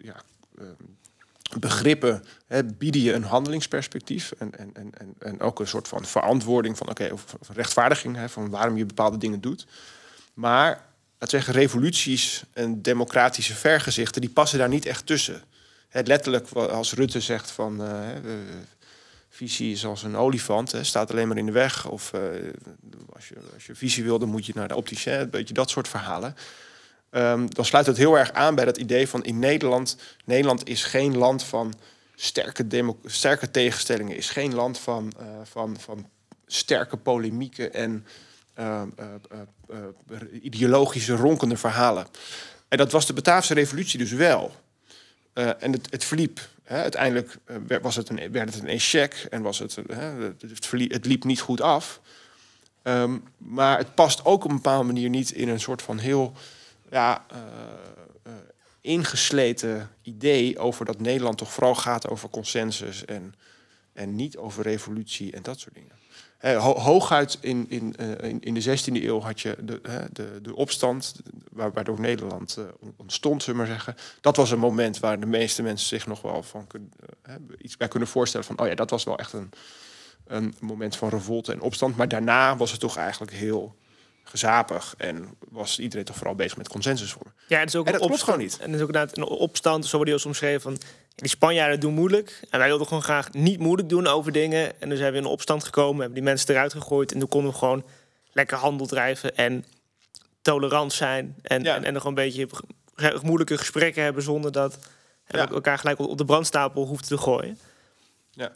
ja, 0.00 0.22
uh, 0.58 0.66
begrippen 1.58 2.24
hè, 2.46 2.64
bieden 2.64 3.00
je 3.00 3.12
een 3.12 3.24
handelingsperspectief 3.24 4.32
en, 4.38 4.58
en, 4.58 4.74
en, 4.74 5.14
en 5.18 5.40
ook 5.40 5.60
een 5.60 5.66
soort 5.66 5.88
van 5.88 6.04
verantwoording 6.04 6.76
van 6.76 6.88
oké, 6.88 7.08
of 7.12 7.36
rechtvaardiging 7.52 8.16
hè, 8.16 8.28
van 8.28 8.50
waarom 8.50 8.76
je 8.76 8.86
bepaalde 8.86 9.18
dingen 9.18 9.40
doet. 9.40 9.66
Maar 10.34 10.68
laten 11.12 11.38
zeggen, 11.38 11.54
revoluties 11.54 12.42
en 12.52 12.82
democratische 12.82 13.54
vergezichten, 13.54 14.20
die 14.20 14.30
passen 14.30 14.58
daar 14.58 14.68
niet 14.68 14.86
echt 14.86 15.06
tussen. 15.06 15.42
Het 15.88 16.06
letterlijk, 16.06 16.48
als 16.50 16.92
Rutte 16.92 17.20
zegt 17.20 17.50
van 17.50 17.82
visie 19.28 19.72
is 19.72 19.84
als 19.84 20.02
een 20.02 20.16
olifant, 20.16 20.72
hè, 20.72 20.84
staat 20.84 21.10
alleen 21.10 21.28
maar 21.28 21.36
in 21.36 21.46
de 21.46 21.52
weg. 21.52 21.88
Of 21.88 22.12
als, 23.12 23.28
je, 23.28 23.34
als 23.54 23.66
je 23.66 23.74
visie 23.74 24.04
wil, 24.04 24.18
dan 24.18 24.28
moet 24.28 24.46
je 24.46 24.52
naar 24.54 24.68
de 24.68 24.76
opticien, 24.76 25.20
een 25.20 25.30
beetje 25.30 25.54
dat 25.54 25.70
soort 25.70 25.88
verhalen. 25.88 26.36
Um, 27.14 27.54
dan 27.54 27.64
sluit 27.64 27.86
het 27.86 27.96
heel 27.96 28.18
erg 28.18 28.32
aan 28.32 28.54
bij 28.54 28.64
dat 28.64 28.76
idee 28.76 29.08
van 29.08 29.24
in 29.24 29.38
Nederland, 29.38 29.96
Nederland 30.24 30.68
is 30.68 30.84
geen 30.84 31.16
land 31.16 31.44
van 31.44 31.74
sterke, 32.14 32.94
sterke 33.04 33.50
tegenstellingen, 33.50 34.16
is 34.16 34.30
geen 34.30 34.54
land 34.54 34.78
van, 34.78 35.12
uh, 35.20 35.26
van, 35.44 35.76
van 35.80 36.08
sterke 36.46 36.96
polemieken 36.96 37.74
en 37.74 38.06
uh, 38.58 38.82
ideologische 40.42 41.16
ronkende 41.16 41.56
verhalen. 41.56 42.06
En 42.68 42.78
dat 42.78 42.92
was 42.92 43.06
de 43.06 43.12
Bataafse 43.12 43.54
revolutie 43.54 43.98
dus 43.98 44.12
wel. 44.12 44.52
en 45.32 45.72
het, 45.72 45.90
het 45.90 46.04
verliep. 46.04 46.40
Hè, 46.62 46.82
uiteindelijk 46.82 47.38
was 47.82 47.96
het 47.96 48.08
een, 48.08 48.32
werd 48.32 48.54
het 48.54 48.62
een 48.62 48.68
échec 48.68 49.26
en 49.30 49.42
was 49.42 49.58
het, 49.58 49.76
het, 50.38 50.66
verliep, 50.66 50.92
het 50.92 51.06
liep 51.06 51.24
niet 51.24 51.40
goed 51.40 51.60
af. 51.60 52.00
Um, 52.82 53.22
maar 53.36 53.78
het 53.78 53.94
past 53.94 54.24
ook 54.24 54.44
op 54.44 54.50
een 54.50 54.56
bepaalde 54.56 54.86
manier 54.86 55.08
niet 55.08 55.30
in 55.30 55.48
een 55.48 55.60
soort 55.60 55.82
van 55.82 55.98
heel 55.98 56.32
ja, 56.92 57.26
uh, 57.32 58.32
ingesleten 58.80 59.90
idee 60.02 60.58
over 60.58 60.84
dat 60.84 61.00
Nederland 61.00 61.38
toch 61.38 61.52
vooral 61.52 61.74
gaat 61.74 62.08
over 62.08 62.28
consensus 62.28 63.04
en, 63.04 63.34
en 63.92 64.16
niet 64.16 64.36
over 64.36 64.62
revolutie 64.62 65.32
en 65.32 65.42
dat 65.42 65.60
soort 65.60 65.74
dingen. 65.74 66.60
hooguit 66.60 67.38
in, 67.40 67.66
in, 67.68 67.94
uh, 68.00 68.30
in, 68.30 68.40
in, 68.40 68.54
de 68.54 68.78
16e 68.78 69.04
eeuw 69.04 69.20
had 69.20 69.40
je 69.40 69.56
de, 69.64 69.80
de, 70.12 70.38
de 70.42 70.56
opstand, 70.56 71.14
waardoor 71.50 72.00
Nederland 72.00 72.58
ontstond, 72.96 73.42
zullen 73.42 73.60
we 73.60 73.66
maar 73.66 73.76
zeggen. 73.76 73.96
Dat 74.20 74.36
was 74.36 74.50
een 74.50 74.58
moment 74.58 74.98
waar 74.98 75.20
de 75.20 75.26
meeste 75.26 75.62
mensen 75.62 75.88
zich 75.88 76.06
nog 76.06 76.22
wel 76.22 76.42
van 76.42 76.66
iets 77.58 77.76
bij 77.76 77.88
kunnen 77.88 78.08
voorstellen 78.08 78.46
van, 78.46 78.58
oh 78.58 78.66
ja, 78.66 78.74
dat 78.74 78.90
was 78.90 79.04
wel 79.04 79.18
echt 79.18 79.32
een, 79.32 79.50
een 80.26 80.54
moment 80.60 80.96
van 80.96 81.08
revolte 81.08 81.52
en 81.52 81.60
opstand. 81.60 81.96
Maar 81.96 82.08
daarna 82.08 82.56
was 82.56 82.70
het 82.70 82.80
toch 82.80 82.96
eigenlijk 82.96 83.32
heel 83.32 83.76
gezapig 84.24 84.94
en 84.98 85.36
was 85.48 85.78
iedereen 85.78 86.04
toch 86.04 86.16
vooral 86.16 86.34
bezig 86.34 86.56
met 86.56 86.68
consensus 86.68 87.12
voor. 87.12 87.32
Ja, 87.46 87.58
het 87.58 87.68
is 87.68 87.76
ook 87.76 87.86
en 87.86 87.92
dat 87.92 88.00
klopt 88.00 88.22
gewoon 88.22 88.38
niet. 88.38 88.58
En 88.58 88.66
het 88.66 88.74
is 88.74 88.80
ook 88.80 88.86
inderdaad 88.86 89.16
een 89.16 89.24
opstand, 89.24 89.86
zo 89.86 89.96
wordt 89.96 90.12
die 90.12 90.24
omschreven 90.24 90.60
van 90.60 90.78
die 91.14 91.28
Spanjaarden 91.28 91.80
doen 91.80 91.94
moeilijk 91.94 92.40
en 92.50 92.58
wij 92.58 92.68
wilden 92.68 92.86
gewoon 92.86 93.02
graag 93.02 93.32
niet 93.32 93.58
moeilijk 93.58 93.88
doen 93.88 94.06
over 94.06 94.32
dingen 94.32 94.80
en 94.80 94.88
dus 94.88 94.98
zijn 94.98 95.12
we 95.12 95.18
in 95.18 95.24
een 95.24 95.30
opstand 95.30 95.64
gekomen, 95.64 95.96
hebben 95.96 96.14
die 96.14 96.22
mensen 96.22 96.54
eruit 96.54 96.72
gegooid 96.72 97.12
en 97.12 97.18
toen 97.18 97.28
konden 97.28 97.50
we 97.50 97.58
gewoon 97.58 97.84
lekker 98.32 98.56
handel 98.56 98.86
drijven 98.86 99.36
en 99.36 99.64
tolerant 100.42 100.92
zijn 100.92 101.36
en, 101.42 101.66
en, 101.66 101.84
en 101.84 101.92
nog 101.92 102.04
een 102.04 102.14
beetje 102.14 102.48
moeilijke 103.22 103.58
gesprekken 103.58 104.02
hebben 104.02 104.22
zonder 104.22 104.52
dat 104.52 104.78
ja. 105.26 105.48
elkaar 105.48 105.78
gelijk 105.78 105.98
op 105.98 106.18
de 106.18 106.24
brandstapel 106.24 106.86
hoeft 106.86 107.06
te 107.06 107.18
gooien. 107.18 107.58
Ja. 108.30 108.52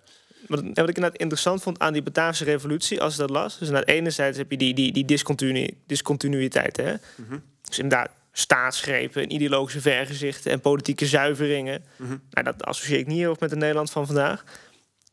Wat, 0.47 0.61
wat 0.61 0.88
ik 0.88 0.97
inderdaad 0.97 1.16
interessant 1.16 1.62
vond 1.62 1.78
aan 1.78 1.92
die 1.92 2.03
Bataafse 2.03 2.44
revolutie, 2.44 3.01
als 3.01 3.12
ik 3.12 3.18
dat 3.18 3.30
las. 3.30 3.59
Dus 3.59 3.68
aan 3.68 3.74
de 3.74 3.84
ene 3.84 4.11
zijde 4.11 4.38
heb 4.38 4.51
je 4.51 4.57
die, 4.57 4.74
die, 4.74 4.92
die 4.92 5.05
discontinu 5.05 5.70
discontinuïteit. 5.86 6.76
Hè? 6.76 6.92
Mm 6.92 7.26
-hmm. 7.28 7.42
Dus 7.62 7.78
inderdaad, 7.78 8.11
staatsgrepen 8.32 9.22
en 9.22 9.32
ideologische 9.32 9.80
vergezichten 9.80 10.51
en 10.51 10.61
politieke 10.61 11.07
zuiveringen. 11.07 11.84
Mm 11.97 12.07
-hmm. 12.07 12.22
nou, 12.30 12.44
dat 12.44 12.64
associeer 12.64 12.99
ik 12.99 13.07
niet 13.07 13.18
heel 13.18 13.30
erg 13.30 13.40
met 13.40 13.51
het 13.51 13.59
Nederland 13.59 13.90
van 13.90 14.07
vandaag. 14.07 14.44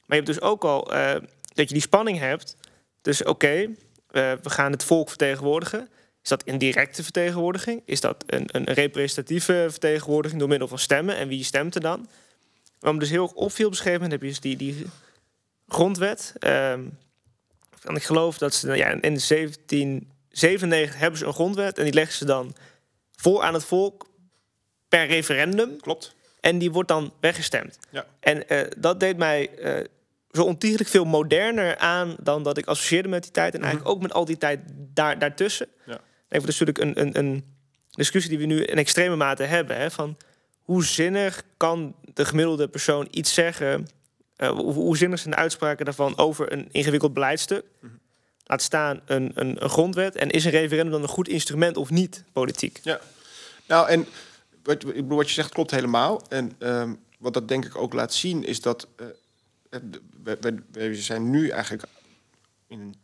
Maar 0.05 0.17
je 0.17 0.23
hebt 0.23 0.39
dus 0.39 0.41
ook 0.41 0.63
al 0.63 0.93
uh, 0.93 1.11
dat 1.53 1.67
je 1.67 1.73
die 1.73 1.81
spanning 1.81 2.19
hebt. 2.19 2.55
Dus 3.01 3.21
oké, 3.21 3.29
okay, 3.29 3.63
uh, 3.63 3.73
we 4.41 4.49
gaan 4.49 4.71
het 4.71 4.83
volk 4.83 5.09
vertegenwoordigen. 5.09 5.89
Is 6.23 6.29
dat 6.29 6.41
een 6.45 6.57
directe 6.57 7.03
vertegenwoordiging? 7.03 7.81
Is 7.85 8.01
dat 8.01 8.23
een, 8.27 8.45
een 8.47 8.63
representatieve 8.63 9.65
vertegenwoordiging 9.69 10.39
door 10.39 10.49
middel 10.49 10.67
van 10.67 10.79
stemmen? 10.79 11.17
En 11.17 11.27
wie 11.27 11.43
stemt 11.43 11.75
er 11.75 11.81
dan? 11.81 12.07
Waarom 12.79 12.99
dus 12.99 13.09
heel 13.09 13.31
op 13.35 13.51
veel 13.51 13.69
beschreven 13.69 14.11
heb 14.11 14.21
je 14.21 14.27
dus 14.27 14.39
die, 14.39 14.57
die 14.57 14.85
grondwet. 15.67 16.33
Um, 16.39 16.97
en 17.83 17.95
ik 17.95 18.03
geloof 18.03 18.37
dat 18.37 18.53
ze 18.53 18.75
ja, 18.75 18.87
in 18.87 18.99
1797 19.01 20.99
hebben 20.99 21.19
ze 21.19 21.25
een 21.25 21.33
grondwet 21.33 21.77
en 21.77 21.83
die 21.83 21.93
leggen 21.93 22.15
ze 22.15 22.25
dan 22.25 22.55
voor 23.15 23.41
aan 23.41 23.53
het 23.53 23.65
volk 23.65 24.09
per 24.87 25.05
referendum. 25.05 25.81
Klopt. 25.81 26.15
En 26.39 26.57
die 26.57 26.71
wordt 26.71 26.89
dan 26.89 27.13
weggestemd. 27.19 27.79
Ja. 27.89 28.05
En 28.19 28.43
uh, 28.47 28.61
dat 28.77 28.99
deed 28.99 29.17
mij 29.17 29.49
uh, 29.59 29.83
zo 30.31 30.43
ontiegelijk 30.43 30.89
veel 30.89 31.05
moderner 31.05 31.77
aan 31.77 32.15
dan 32.19 32.43
dat 32.43 32.57
ik 32.57 32.65
associeerde 32.65 33.09
met 33.09 33.23
die 33.23 33.31
tijd. 33.31 33.53
En 33.53 33.59
mm 33.59 33.65
-hmm. 33.65 33.71
eigenlijk 33.71 33.95
ook 33.95 34.01
met 34.01 34.13
al 34.13 34.25
die 34.25 34.37
tijd 34.37 34.59
daar, 34.93 35.19
daartussen. 35.19 35.67
Ja. 35.85 35.99
Even 36.29 36.47
natuurlijk 36.47 36.77
een, 36.77 37.01
een, 37.01 37.17
een 37.17 37.55
discussie 37.89 38.37
die 38.37 38.47
we 38.47 38.53
nu 38.53 38.63
in 38.63 38.77
extreme 38.77 39.15
mate 39.15 39.43
hebben. 39.43 39.77
Hè, 39.77 39.91
van 39.91 40.17
hoe 40.61 40.85
zinnig 40.85 41.43
kan 41.57 41.95
de 42.13 42.25
gemiddelde 42.25 42.67
persoon 42.67 43.07
iets 43.11 43.33
zeggen 43.33 43.87
uh, 44.37 44.49
hoe, 44.49 44.73
hoe 44.73 44.97
zinnig 44.97 45.19
zijn 45.19 45.33
de 45.33 45.39
uitspraken 45.39 45.85
daarvan 45.85 46.17
over 46.17 46.51
een 46.51 46.67
ingewikkeld 46.71 47.13
beleidstuk? 47.13 47.65
Mm 47.79 47.89
-hmm. 47.89 48.01
Laat 48.45 48.61
staan 48.61 49.01
een, 49.05 49.31
een, 49.35 49.63
een, 49.63 49.69
grondwet. 49.69 50.15
En 50.15 50.29
is 50.29 50.45
een 50.45 50.51
referendum 50.51 50.91
dan 50.91 51.01
een 51.01 51.07
goed 51.07 51.27
instrument 51.27 51.77
of 51.77 51.89
niet, 51.89 52.23
politiek? 52.33 52.79
Ja, 52.83 52.99
nou 53.67 53.89
en 53.89 54.07
wat, 55.07 55.27
je 55.27 55.33
zegt 55.33 55.53
klopt 55.53 55.71
helemaal. 55.71 56.21
En 56.29 56.55
um, 56.59 56.99
wat 57.19 57.33
dat 57.33 57.47
denk 57.47 57.65
ik 57.65 57.75
ook 57.75 57.93
laat 57.93 58.13
zien 58.13 58.43
is 58.43 58.61
dat 58.61 58.87
uh, 59.01 59.07
we, 60.23 60.37
we, 60.41 60.63
we, 60.71 60.95
zijn 60.95 61.29
nu 61.29 61.49
eigenlijk 61.49 61.83
in 62.67 62.79
een, 62.79 62.95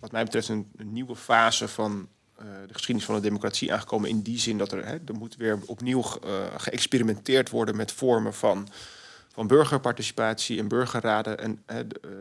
wat 0.00 0.12
mij 0.12 0.24
betreft 0.24 0.48
een, 0.48 0.70
een 0.76 0.92
nieuwe 0.92 1.16
fase 1.16 1.68
van 1.68 2.08
uh, 2.40 2.44
de 2.66 2.72
geschiedenis 2.72 3.04
van 3.04 3.14
de 3.14 3.20
democratie 3.20 3.72
aangekomen. 3.72 4.08
In 4.08 4.22
die 4.22 4.38
zin 4.38 4.58
dat 4.58 4.72
er, 4.72 4.86
hè, 4.86 4.94
er 5.06 5.14
moet 5.14 5.36
weer 5.36 5.58
opnieuw 5.66 5.98
uh, 5.98 6.44
geëxperimenteerd 6.56 7.50
worden 7.50 7.76
met 7.76 7.92
vormen 7.92 8.34
van 8.34 8.68
van 9.36 9.46
burgerparticipatie 9.46 10.58
en 10.58 10.68
burgerraden. 10.68 11.38
En 11.38 11.62
uh, 11.70 11.78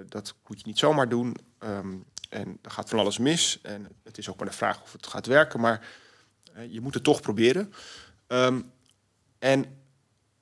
dat 0.10 0.36
moet 0.48 0.60
je 0.60 0.66
niet 0.66 0.80
zomaar 0.80 1.10
doen. 1.10 1.36
Um, 1.64 2.06
en 2.30 2.58
er 2.62 2.72
gaat 2.72 2.90
van 2.90 3.00
alles 3.00 3.18
mis. 3.18 3.60
En 3.62 3.88
het 4.04 4.18
is 4.18 4.30
ook 4.30 4.38
maar 4.38 4.48
de 4.48 4.54
vraag 4.54 4.82
of 4.82 4.92
het 4.92 5.08
gaat 5.08 5.26
werken. 5.26 5.60
Maar 5.60 5.88
uh, 6.58 6.74
je 6.74 6.82
moet 6.82 6.94
het 6.94 7.04
toch 7.04 7.22
proberen. 7.22 7.74
Um, 8.28 8.72
en 9.40 9.66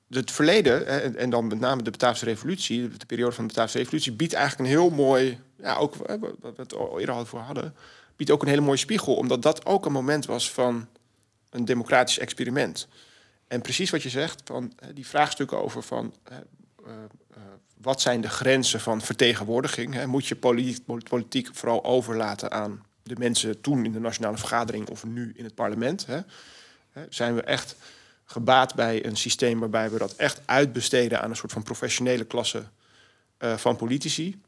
het 0.08 0.30
verleden, 0.30 0.86
en, 0.86 1.16
en, 1.16 1.30
dan 1.30 1.46
met 1.46 1.60
name 1.60 1.82
de 1.82 1.90
Bataafse 1.90 2.24
Revolutie, 2.24 2.88
de 2.88 3.06
periode 3.06 3.34
van 3.34 3.46
de 3.46 3.52
Bataafse 3.52 3.78
Revolutie, 3.78 4.12
biedt 4.12 4.32
eigenlijk 4.32 4.68
een 4.70 4.76
heel 4.78 4.90
mooi, 4.90 5.40
ja, 5.58 5.76
ook 5.76 5.94
wat 5.94 6.38
we 6.40 6.52
het 6.56 6.74
al 6.74 7.00
eerder 7.00 7.14
al 7.14 7.26
voor 7.26 7.40
hadden, 7.40 7.74
biedt 8.16 8.30
ook 8.30 8.42
een 8.42 8.48
hele 8.48 8.60
mooie 8.60 8.76
spiegel, 8.76 9.16
omdat 9.16 9.42
dat 9.42 9.66
ook 9.66 9.86
een 9.86 9.92
moment 9.92 10.26
was 10.26 10.52
van 10.52 10.88
een 11.50 11.64
democratisch 11.64 12.18
experiment. 12.18 12.88
En 13.46 13.60
precies 13.60 13.90
wat 13.90 14.02
je 14.02 14.08
zegt, 14.08 14.42
van 14.44 14.72
die 14.94 15.06
vraagstukken 15.06 15.62
over 15.62 15.82
van 15.82 16.14
wat 17.76 18.00
zijn 18.00 18.20
de 18.20 18.28
grenzen 18.28 18.80
van 18.80 19.00
vertegenwoordiging? 19.00 19.94
Hè? 19.94 20.06
Moet 20.06 20.26
je 20.26 20.36
politiek, 21.08 21.48
vooral 21.52 21.84
overlaten 21.84 22.50
aan 22.50 22.84
de 23.02 23.16
mensen 23.18 23.60
toen 23.60 23.84
in 23.84 23.92
de 23.92 24.00
nationale 24.00 24.36
vergadering 24.36 24.88
of 24.88 25.04
nu 25.04 25.32
in 25.36 25.44
het 25.44 25.54
parlement? 25.54 26.06
Hè? 26.06 26.20
Zijn 27.08 27.34
we 27.34 27.42
echt 27.42 27.76
gebaat 28.24 28.74
bij 28.74 29.06
een 29.06 29.16
systeem 29.16 29.60
waarbij 29.60 29.90
we 29.90 29.98
dat 29.98 30.14
echt 30.16 30.40
uitbesteden 30.44 31.22
aan 31.22 31.30
een 31.30 31.36
soort 31.36 31.52
van 31.52 31.62
professionele 31.62 32.24
klasse 32.24 32.64
uh, 33.38 33.56
van 33.56 33.76
politici? 33.76 34.40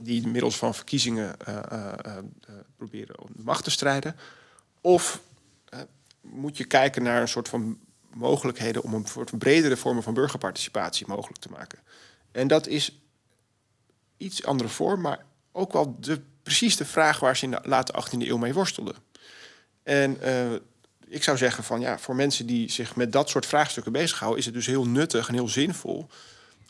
Die 0.00 0.26
middels 0.26 0.56
van 0.56 0.74
verkiezingen 0.74 1.36
proberen 2.76 3.20
om 3.20 3.28
de 3.36 3.42
macht 3.42 3.64
te 3.64 3.70
strijden? 3.70 4.16
Of 4.80 5.20
moet 6.20 6.56
je 6.56 6.64
kijken 6.64 7.02
naar 7.02 7.20
een 7.20 7.28
soort 7.28 7.48
van 7.48 7.78
mogelijkheden 8.18 8.82
om 8.82 8.94
een 8.94 9.06
soort 9.06 9.38
bredere 9.38 9.76
vormen 9.76 10.02
van 10.02 10.14
burgerparticipatie 10.14 11.06
mogelijk 11.06 11.40
te 11.40 11.50
maken. 11.50 11.78
En 12.32 12.48
dat 12.48 12.66
is 12.66 13.00
iets 14.16 14.44
andere 14.44 14.68
vorm, 14.68 15.00
maar 15.00 15.24
ook 15.52 15.72
wel 15.72 15.96
de, 16.00 16.20
precies 16.42 16.76
de 16.76 16.84
vraag 16.84 17.20
waar 17.20 17.36
ze 17.36 17.44
in 17.44 17.50
de 17.50 17.60
late 17.62 18.04
18e 18.04 18.18
eeuw 18.18 18.36
mee 18.36 18.54
worstelden. 18.54 18.94
En 19.82 20.18
uh, 20.22 20.52
ik 21.06 21.22
zou 21.22 21.36
zeggen 21.36 21.64
van 21.64 21.80
ja, 21.80 21.98
voor 21.98 22.16
mensen 22.16 22.46
die 22.46 22.70
zich 22.70 22.96
met 22.96 23.12
dat 23.12 23.28
soort 23.28 23.46
vraagstukken 23.46 23.92
bezighouden, 23.92 24.38
is 24.38 24.44
het 24.44 24.54
dus 24.54 24.66
heel 24.66 24.86
nuttig 24.86 25.28
en 25.28 25.34
heel 25.34 25.48
zinvol 25.48 26.08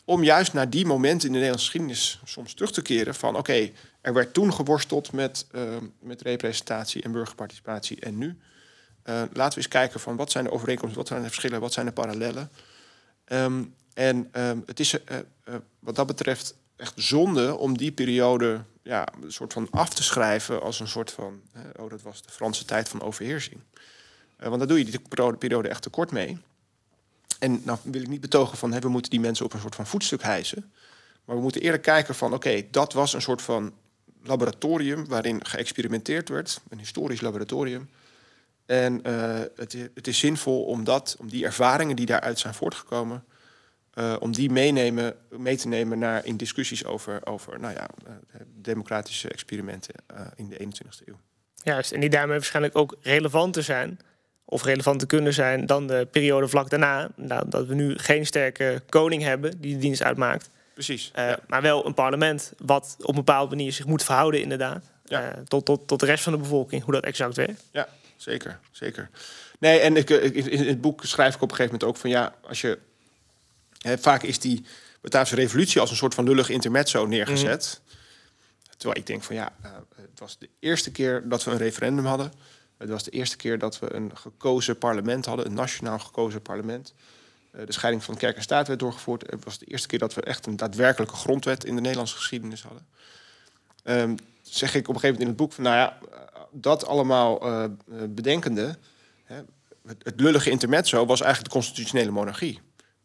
om 0.09 0.23
juist 0.23 0.53
naar 0.53 0.69
die 0.69 0.85
momenten 0.85 1.27
in 1.27 1.33
de 1.33 1.39
Nederlandse 1.39 1.65
geschiedenis 1.65 2.19
soms 2.25 2.53
terug 2.53 2.71
te 2.71 2.81
keren 2.81 3.15
van 3.15 3.35
oké, 3.35 3.69
er 4.01 4.13
werd 4.13 4.33
toen 4.33 4.53
geworsteld 4.53 5.11
met, 5.11 5.45
uh, 5.51 5.61
met 5.99 6.21
representatie 6.21 7.01
en 7.01 7.11
burgerparticipatie 7.11 7.99
en 7.99 8.17
nu. 8.17 8.37
Uh, 9.05 9.15
laten 9.15 9.49
we 9.49 9.55
eens 9.55 9.67
kijken 9.67 9.99
van 9.99 10.15
wat 10.15 10.31
zijn 10.31 10.43
de 10.43 10.51
overeenkomsten, 10.51 10.97
wat 10.97 11.07
zijn 11.07 11.21
de 11.21 11.27
verschillen, 11.27 11.59
wat 11.59 11.73
zijn 11.73 11.85
de 11.85 11.91
parallellen. 11.91 12.51
Um, 13.25 13.75
en 13.93 14.29
um, 14.33 14.63
het 14.65 14.79
is 14.79 14.93
uh, 14.93 14.99
uh, 15.45 15.55
wat 15.79 15.95
dat 15.95 16.07
betreft 16.07 16.55
echt 16.75 16.93
zonde 16.95 17.57
om 17.57 17.77
die 17.77 17.91
periode 17.91 18.61
ja, 18.83 19.07
een 19.21 19.31
soort 19.31 19.53
van 19.53 19.67
af 19.71 19.89
te 19.89 20.03
schrijven 20.03 20.61
als 20.61 20.79
een 20.79 20.87
soort 20.87 21.11
van, 21.11 21.41
oh 21.75 21.89
dat 21.89 22.01
was 22.01 22.21
de 22.21 22.31
Franse 22.31 22.65
tijd 22.65 22.89
van 22.89 23.01
overheersing. 23.01 23.59
want 24.37 24.57
daar 24.57 24.67
doe 24.67 24.77
je 24.77 24.85
die 24.85 25.01
periode, 25.37 25.69
echt 25.69 25.81
tekort 25.81 26.11
mee. 26.11 26.37
En 27.39 27.61
nou 27.63 27.79
wil 27.83 28.01
ik 28.01 28.07
niet 28.07 28.21
betogen 28.21 28.57
van 28.57 28.71
hey, 28.71 28.81
we 28.81 28.89
moeten 28.89 29.11
die 29.11 29.19
mensen 29.19 29.45
op 29.45 29.53
een 29.53 29.59
soort 29.59 29.75
van 29.75 29.87
voetstuk 29.87 30.21
hijsen. 30.21 30.71
Maar 31.25 31.35
we 31.35 31.41
moeten 31.41 31.61
eerder 31.61 31.79
kijken 31.79 32.15
van 32.15 32.33
oké, 32.33 32.63
dat 32.71 32.93
was 32.93 33.13
een 33.13 33.21
soort 33.21 33.41
van 33.41 33.73
laboratorium 34.23 35.07
waarin 35.07 35.45
geëxperimenteerd 35.45 36.29
werd, 36.29 36.61
een 36.69 36.79
historisch 36.79 37.21
laboratorium. 37.21 37.89
En 38.69 38.99
het, 39.55 39.77
het, 39.93 40.07
is 40.07 40.19
zinvol 40.19 40.63
om, 40.63 40.83
dat, 40.83 41.15
om 41.19 41.29
die 41.29 41.45
ervaringen 41.45 41.95
die 41.95 42.05
daaruit 42.05 42.39
zijn 42.39 42.53
voortgekomen, 42.53 43.23
om 44.19 44.31
die 44.31 44.49
meenemen, 44.49 45.15
mee 45.29 45.57
te 45.57 45.67
nemen 45.67 45.99
naar, 45.99 46.25
in 46.25 46.37
discussies 46.37 46.85
over, 46.85 47.25
over 47.25 47.59
nou 47.59 47.73
ja, 47.73 47.87
democratische 48.55 49.29
experimenten 49.29 49.93
in 50.35 50.49
de 50.49 50.57
21ste 50.65 51.07
eeuw. 51.07 51.19
Juist, 51.63 51.91
en 51.91 51.99
die 51.99 52.09
daarmee 52.09 52.37
waarschijnlijk 52.37 52.77
ook 52.77 52.95
relevanter 53.01 53.63
zijn 53.63 53.99
of 54.45 54.63
relevant 54.63 54.99
te 54.99 55.05
kunnen 55.05 55.33
zijn 55.33 55.65
dan 55.65 55.87
de 55.87 56.07
periode 56.11 56.47
vlak 56.47 56.69
daarna. 56.69 57.09
Nou, 57.15 57.49
dat 57.49 57.65
we 57.65 57.75
nu 57.75 57.97
geen 57.97 58.25
sterke 58.25 58.81
koning 58.89 59.23
hebben 59.23 59.61
die 59.61 59.73
de 59.73 59.79
dienst 59.79 60.03
uitmaakt. 60.03 60.49
Precies. 60.73 61.11
Uh, 61.17 61.33
Maar 61.47 61.61
wel 61.61 61.85
een 61.85 61.93
parlement 61.93 62.53
wat 62.57 62.95
op 62.99 63.07
een 63.09 63.15
bepaalde 63.15 63.55
manier 63.55 63.71
zich 63.71 63.85
moet 63.85 64.03
verhouden, 64.03 64.41
inderdaad. 64.41 64.83
Ja. 65.05 65.33
Tot, 65.47 65.65
tot, 65.65 65.87
tot 65.87 65.99
de 65.99 66.05
rest 66.05 66.23
van 66.23 66.33
de 66.33 66.39
bevolking, 66.39 66.83
hoe 66.83 66.93
dat 66.93 67.03
exact 67.03 67.35
werkt. 67.35 67.63
Ja, 67.71 67.87
zeker. 68.21 68.59
zeker. 68.71 69.09
Nee, 69.59 69.79
en 69.79 69.97
ik, 69.97 70.09
in 70.09 70.67
het 70.67 70.81
boek 70.81 71.05
schrijf 71.05 71.35
ik 71.35 71.41
op 71.41 71.49
een 71.49 71.55
gegeven 71.55 71.79
moment 71.79 71.83
ook 71.83 72.01
van 72.01 72.09
ja, 72.09 72.35
als 72.47 72.61
je. 72.61 72.79
Hè, 73.77 73.97
vaak 73.97 74.23
is 74.23 74.39
die 74.39 74.65
Bataafse 75.01 75.35
revolutie 75.35 75.81
als 75.81 75.89
een 75.89 75.95
soort 75.95 76.13
van 76.13 76.23
lullig 76.25 76.49
intermezzo 76.49 77.05
neergezet. 77.05 77.81
Mm. 77.83 77.97
Terwijl 78.77 78.99
ik 78.99 79.07
denk 79.07 79.23
van 79.23 79.35
ja, 79.35 79.53
uh, 79.65 79.71
het 79.95 80.19
was 80.19 80.37
de 80.37 80.49
eerste 80.59 80.91
keer 80.91 81.29
dat 81.29 81.43
we 81.43 81.51
een 81.51 81.57
referendum 81.57 82.05
hadden. 82.05 82.33
Het 82.77 82.89
was 82.89 83.03
de 83.03 83.11
eerste 83.11 83.37
keer 83.37 83.59
dat 83.59 83.79
we 83.79 83.93
een 83.93 84.17
gekozen 84.17 84.77
parlement 84.77 85.25
hadden, 85.25 85.45
een 85.45 85.53
nationaal 85.53 85.99
gekozen 85.99 86.41
parlement. 86.41 86.93
Eh, 87.51 87.65
de 87.65 87.71
scheiding 87.71 88.03
van 88.03 88.17
kerk 88.17 88.35
en 88.35 88.41
staat 88.41 88.67
werd 88.67 88.79
doorgevoerd. 88.79 89.31
Het 89.31 89.43
was 89.43 89.57
de 89.57 89.65
eerste 89.65 89.87
keer 89.87 89.99
dat 89.99 90.13
we 90.13 90.21
echt 90.21 90.45
een 90.45 90.57
daadwerkelijke 90.57 91.15
grondwet 91.15 91.63
in 91.63 91.75
de 91.75 91.81
Nederlandse 91.81 92.15
geschiedenis 92.15 92.61
hadden. 92.61 92.85
Um, 93.83 94.15
zeg 94.41 94.75
ik 94.75 94.87
op 94.87 94.95
een 94.95 94.99
gegeven 94.99 95.07
moment 95.07 95.21
in 95.21 95.27
het 95.27 95.37
boek 95.37 95.53
van, 95.53 95.63
nou 95.63 95.75
ja, 95.75 95.97
dat 96.51 96.85
allemaal 96.85 97.47
uh, 97.47 97.65
bedenkende, 98.09 98.77
hè, 99.23 99.41
het, 99.85 100.19
lullige 100.19 100.49
intermezzo 100.49 101.05
was 101.05 101.21
eigenlijk 101.21 101.53
de 101.53 101.59
constitutionele 101.59 102.11
monarchie. 102.11 102.59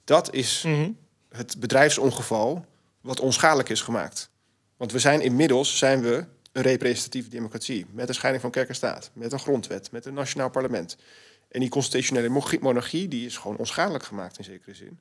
Dat 0.04 0.32
is 0.32 0.62
mhm. 0.62 0.90
het 1.28 1.60
bedrijfsongeval 1.60 2.66
wat 3.00 3.20
onschadelijk 3.20 3.68
is 3.68 3.80
gemaakt. 3.80 4.30
Want 4.76 4.92
we 4.92 4.98
zijn 4.98 5.20
inmiddels 5.20 5.78
zijn 5.78 6.00
we 6.00 6.24
een 6.52 6.62
representatieve 6.62 7.28
democratie. 7.28 7.86
Met 7.90 8.08
een 8.08 8.14
scheiding 8.14 8.42
van 8.42 8.52
kerk 8.52 8.68
en 8.68 8.74
staat. 8.74 9.10
Met 9.12 9.32
een 9.32 9.38
grondwet. 9.38 9.90
Met 9.90 10.06
een 10.06 10.14
nationaal 10.14 10.50
parlement. 10.50 10.96
En 11.48 11.60
die 11.60 11.68
constitutionele 11.68 12.58
monarchie 12.60 13.08
die 13.08 13.26
is 13.26 13.36
gewoon 13.36 13.56
onschadelijk 13.56 14.04
gemaakt 14.04 14.38
in 14.38 14.44
zekere 14.44 14.74
zin. 14.74 15.00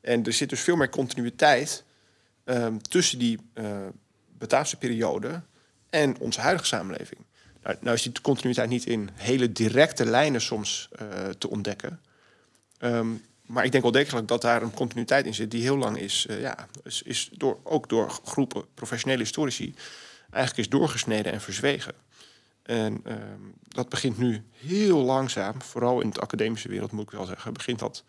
En 0.00 0.24
er 0.24 0.32
zit 0.32 0.48
dus 0.48 0.60
veel 0.60 0.76
meer 0.76 0.88
continuïteit 0.88 1.84
um, 2.44 2.82
tussen 2.82 3.18
die 3.18 3.38
uh, 3.54 3.86
Bataafse 4.38 4.76
periode 4.76 5.42
en 5.90 6.18
onze 6.18 6.40
huidige 6.40 6.66
samenleving. 6.66 7.20
Nou, 7.62 7.76
nou, 7.80 7.96
is 7.96 8.02
die 8.02 8.20
continuïteit 8.22 8.68
niet 8.68 8.86
in 8.86 9.10
hele 9.14 9.52
directe 9.52 10.04
lijnen 10.04 10.40
soms 10.40 10.88
uh, 11.02 11.28
te 11.28 11.50
ontdekken. 11.50 12.00
Um, 12.78 13.24
maar 13.46 13.64
ik 13.64 13.70
denk 13.72 13.82
wel 13.82 13.92
degelijk 13.92 14.28
dat 14.28 14.42
daar 14.42 14.62
een 14.62 14.74
continuïteit 14.74 15.26
in 15.26 15.34
zit 15.34 15.50
die 15.50 15.62
heel 15.62 15.76
lang 15.76 15.98
is, 15.98 16.26
uh, 16.30 16.40
ja, 16.40 16.68
is, 16.84 17.02
is 17.02 17.28
door, 17.32 17.58
ook 17.62 17.88
door 17.88 18.10
groepen 18.24 18.64
professionele 18.74 19.22
historici 19.22 19.74
eigenlijk 20.32 20.68
is 20.68 20.78
doorgesneden 20.78 21.32
en 21.32 21.40
verzwegen. 21.40 21.94
En 22.62 23.00
ehm, 23.04 23.40
dat 23.68 23.88
begint 23.88 24.18
nu 24.18 24.42
heel 24.52 24.98
langzaam, 24.98 25.62
vooral 25.62 26.00
in 26.00 26.10
de 26.10 26.20
academische 26.20 26.68
wereld 26.68 26.92
moet 26.92 27.02
ik 27.02 27.10
wel 27.10 27.26
zeggen, 27.26 27.52
begint 27.52 27.78
dat 27.78 28.04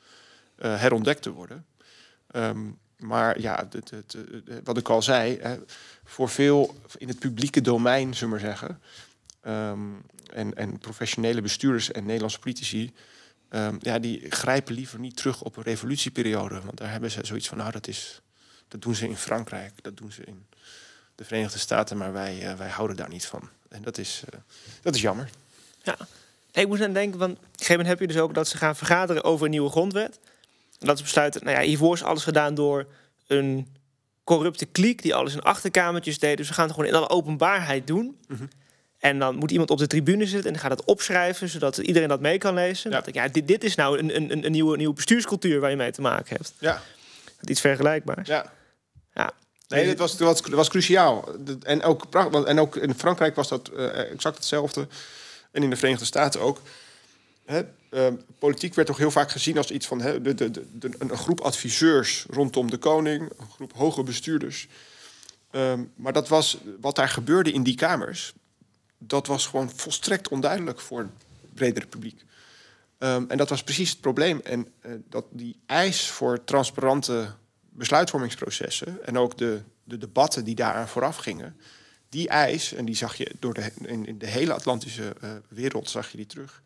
uh, 0.58 0.80
herontdekt 0.80 1.22
te 1.22 1.32
worden. 1.32 1.66
Um, 2.36 2.78
maar 2.98 3.40
ja, 3.40 3.68
wat 4.64 4.78
ik 4.78 4.90
al 4.90 5.02
zei, 5.02 5.38
hè, 5.42 5.58
voor 6.04 6.30
veel 6.30 6.76
in 6.98 7.08
het 7.08 7.20
publieke 7.20 7.62
domein, 7.62 8.14
zullen 8.14 8.34
we 8.34 8.42
maar 8.42 8.50
zeggen, 8.50 8.82
um, 9.48 10.02
en, 10.34 10.54
en 10.54 10.78
professionele 10.78 11.42
bestuurders 11.42 11.92
en 11.92 12.06
Nederlandse 12.06 12.40
politici, 12.40 12.94
ja, 13.80 14.00
die 14.00 14.32
grijpen 14.32 14.74
liever 14.74 15.00
niet 15.00 15.16
terug 15.16 15.42
op 15.42 15.58
een 15.58 15.64
revolutieperiode. 15.64 16.62
Want 16.62 16.78
daar 16.78 16.92
hebben 16.92 17.12
ze 17.12 17.20
zoiets 17.26 17.48
van, 17.48 17.58
nou, 17.58 17.72
dat, 17.72 17.88
is, 17.88 18.22
dat 18.68 18.82
doen 18.82 18.96
ze 18.96 19.08
in 19.08 19.18
Frankrijk, 19.18 19.74
dat 19.82 19.98
doen 19.98 20.12
ze 20.12 20.24
in 20.24 20.46
de 21.16 21.26
Verenigde 21.26 21.60
Staten, 21.60 21.98
maar 21.98 22.14
wij, 22.14 22.52
uh, 22.52 22.58
wij 22.58 22.70
houden 22.70 22.98
daar 22.98 23.10
niet 23.10 23.26
van. 23.26 23.50
En 23.70 23.82
dat 23.82 23.98
is, 23.98 24.24
uh, 24.34 24.40
dat 24.82 24.96
is 24.96 25.02
jammer. 25.02 25.30
Ja, 25.84 25.98
ik 26.52 26.68
moest 26.68 26.82
aan 26.82 26.94
denken, 26.94 27.20
want 27.20 27.32
op 27.32 27.44
een 27.44 27.50
gegeven 27.52 27.72
moment 27.72 27.88
heb 27.88 28.00
je 28.00 28.14
dus 28.14 28.24
ook 28.24 28.34
dat 28.34 28.48
ze 28.48 28.58
gaan 28.58 28.76
vergaderen 28.76 29.24
over 29.24 29.46
een 29.46 29.52
nieuwe 29.52 29.70
grondwet. 29.70 30.20
En 30.80 30.88
dat 30.88 30.98
ze 30.98 31.04
besluiten, 31.04 31.44
nou 31.44 31.58
ja, 31.58 31.64
hiervoor 31.64 31.94
is 31.94 32.04
alles 32.04 32.24
gedaan 32.24 32.56
door 32.56 32.88
een 33.28 33.68
corrupte 34.24 34.66
kliek 34.66 35.02
die 35.02 35.16
alles 35.16 35.34
in 35.34 35.42
achterkamertjes 35.42 36.20
deed. 36.20 36.38
Dus 36.38 36.48
we 36.48 36.54
gaan 36.54 36.66
het 36.66 36.74
gewoon 36.74 36.90
in 36.90 36.96
alle 36.96 37.10
openbaarheid 37.10 37.88
doen. 37.88 38.18
Mm 38.28 38.38
-hmm. 38.38 38.50
En 39.04 39.20
dan 39.20 39.36
moet 39.36 39.52
iemand 39.52 39.70
op 39.70 39.78
de 39.78 39.88
tribune 39.88 40.26
zitten 40.26 40.54
en 40.54 40.60
gaat 40.60 40.72
het 40.72 40.84
opschrijven, 40.84 41.50
zodat 41.50 41.78
iedereen 41.78 42.08
dat 42.08 42.20
mee 42.20 42.38
kan 42.38 42.54
lezen. 42.54 42.92
Ja. 42.92 42.98
Dat 42.98 43.08
ik, 43.08 43.14
ja, 43.14 43.28
dit, 43.28 43.48
dit 43.48 43.64
is 43.64 43.76
nou 43.76 44.00
een, 44.00 44.16
een, 44.16 44.46
een, 44.46 44.52
nieuwe, 44.52 44.78
nieuwe 44.78 44.94
bestuurscultuur 44.94 45.60
waar 45.60 45.70
je 45.70 45.76
mee 45.76 45.92
te 45.92 46.02
maken 46.02 46.36
hebt. 46.36 46.54
Ja. 46.60 46.82
Iets 47.42 47.62
vergelijkbaars. 47.62 48.28
Ja. 48.28 48.52
ja. 49.14 49.32
Nee, 49.68 49.86
dit 49.86 49.98
was, 49.98 50.18
was, 50.18 50.42
was 50.42 50.70
cruciaal. 50.70 51.36
En 51.62 51.84
ook, 51.84 52.06
en 52.46 52.60
ook 52.60 52.76
in 52.76 52.94
Frankrijk 52.94 53.36
was 53.36 53.48
dat 53.48 53.70
uh, 53.74 54.12
exact 54.12 54.36
hetzelfde. 54.36 54.88
En 55.52 55.64
in 55.64 55.70
de 55.70 55.76
Verenigde 55.76 56.06
Staten 56.06 56.42
ook. 56.42 56.62
Hè, 57.46 57.62
uh, 57.92 58.08
politiek 58.40 58.74
werd 58.74 58.88
toch 58.88 58.98
heel 58.98 59.12
vaak 59.12 59.32
gezien 59.32 59.58
als 59.58 59.72
iets 59.72 59.88
van 59.88 60.02
hè, 60.02 60.22
de, 60.22 60.36
de, 60.36 60.52
de, 60.52 60.92
een 61.00 61.18
groep 61.18 61.42
adviseurs 61.42 62.26
rondom 62.30 62.70
de 62.70 62.78
koning, 62.78 63.22
een 63.22 63.52
groep 63.56 63.74
hoge 63.74 64.04
bestuurders. 64.04 64.68
Um, 65.52 65.92
maar 65.96 66.14
dat 66.14 66.28
was 66.28 66.58
wat 66.82 66.96
daar 66.96 67.10
gebeurde 67.10 67.52
in 67.52 67.64
die 67.64 67.76
kamers. 67.76 68.34
Dat 69.08 69.28
was 69.28 69.48
gewoon 69.48 69.72
volstrekt 69.76 70.28
onduidelijk 70.28 70.80
voor 70.80 71.00
het 71.00 71.10
bredere 71.54 71.88
publiek. 71.88 72.24
Um, 73.00 73.30
en 73.30 73.38
dat 73.38 73.50
was 73.50 73.64
precies 73.64 73.90
het 73.90 74.02
probleem. 74.02 74.40
En 74.44 74.68
uh, 74.86 74.92
dat 75.10 75.26
die 75.30 75.60
eis 75.66 76.10
voor 76.10 76.44
transparante 76.44 77.34
besluitvormingsprocessen 77.70 79.06
en 79.06 79.18
ook 79.18 79.38
de, 79.38 79.62
de 79.84 79.98
debatten 79.98 80.44
die 80.44 80.56
daaraan 80.56 80.88
vooraf 80.88 81.18
gingen, 81.18 81.58
die 82.10 82.28
eis, 82.28 82.74
en 82.74 82.86
die 82.86 82.96
zag 82.96 83.16
je 83.16 83.32
door 83.40 83.54
de, 83.54 83.72
in, 83.86 84.18
de 84.18 84.28
hele 84.28 84.54
Atlantische 84.54 85.16
uh, 85.24 85.32
wereld, 85.48 85.90
zag 85.90 86.12
je 86.12 86.18
die 86.18 86.26
terug. 86.26 86.62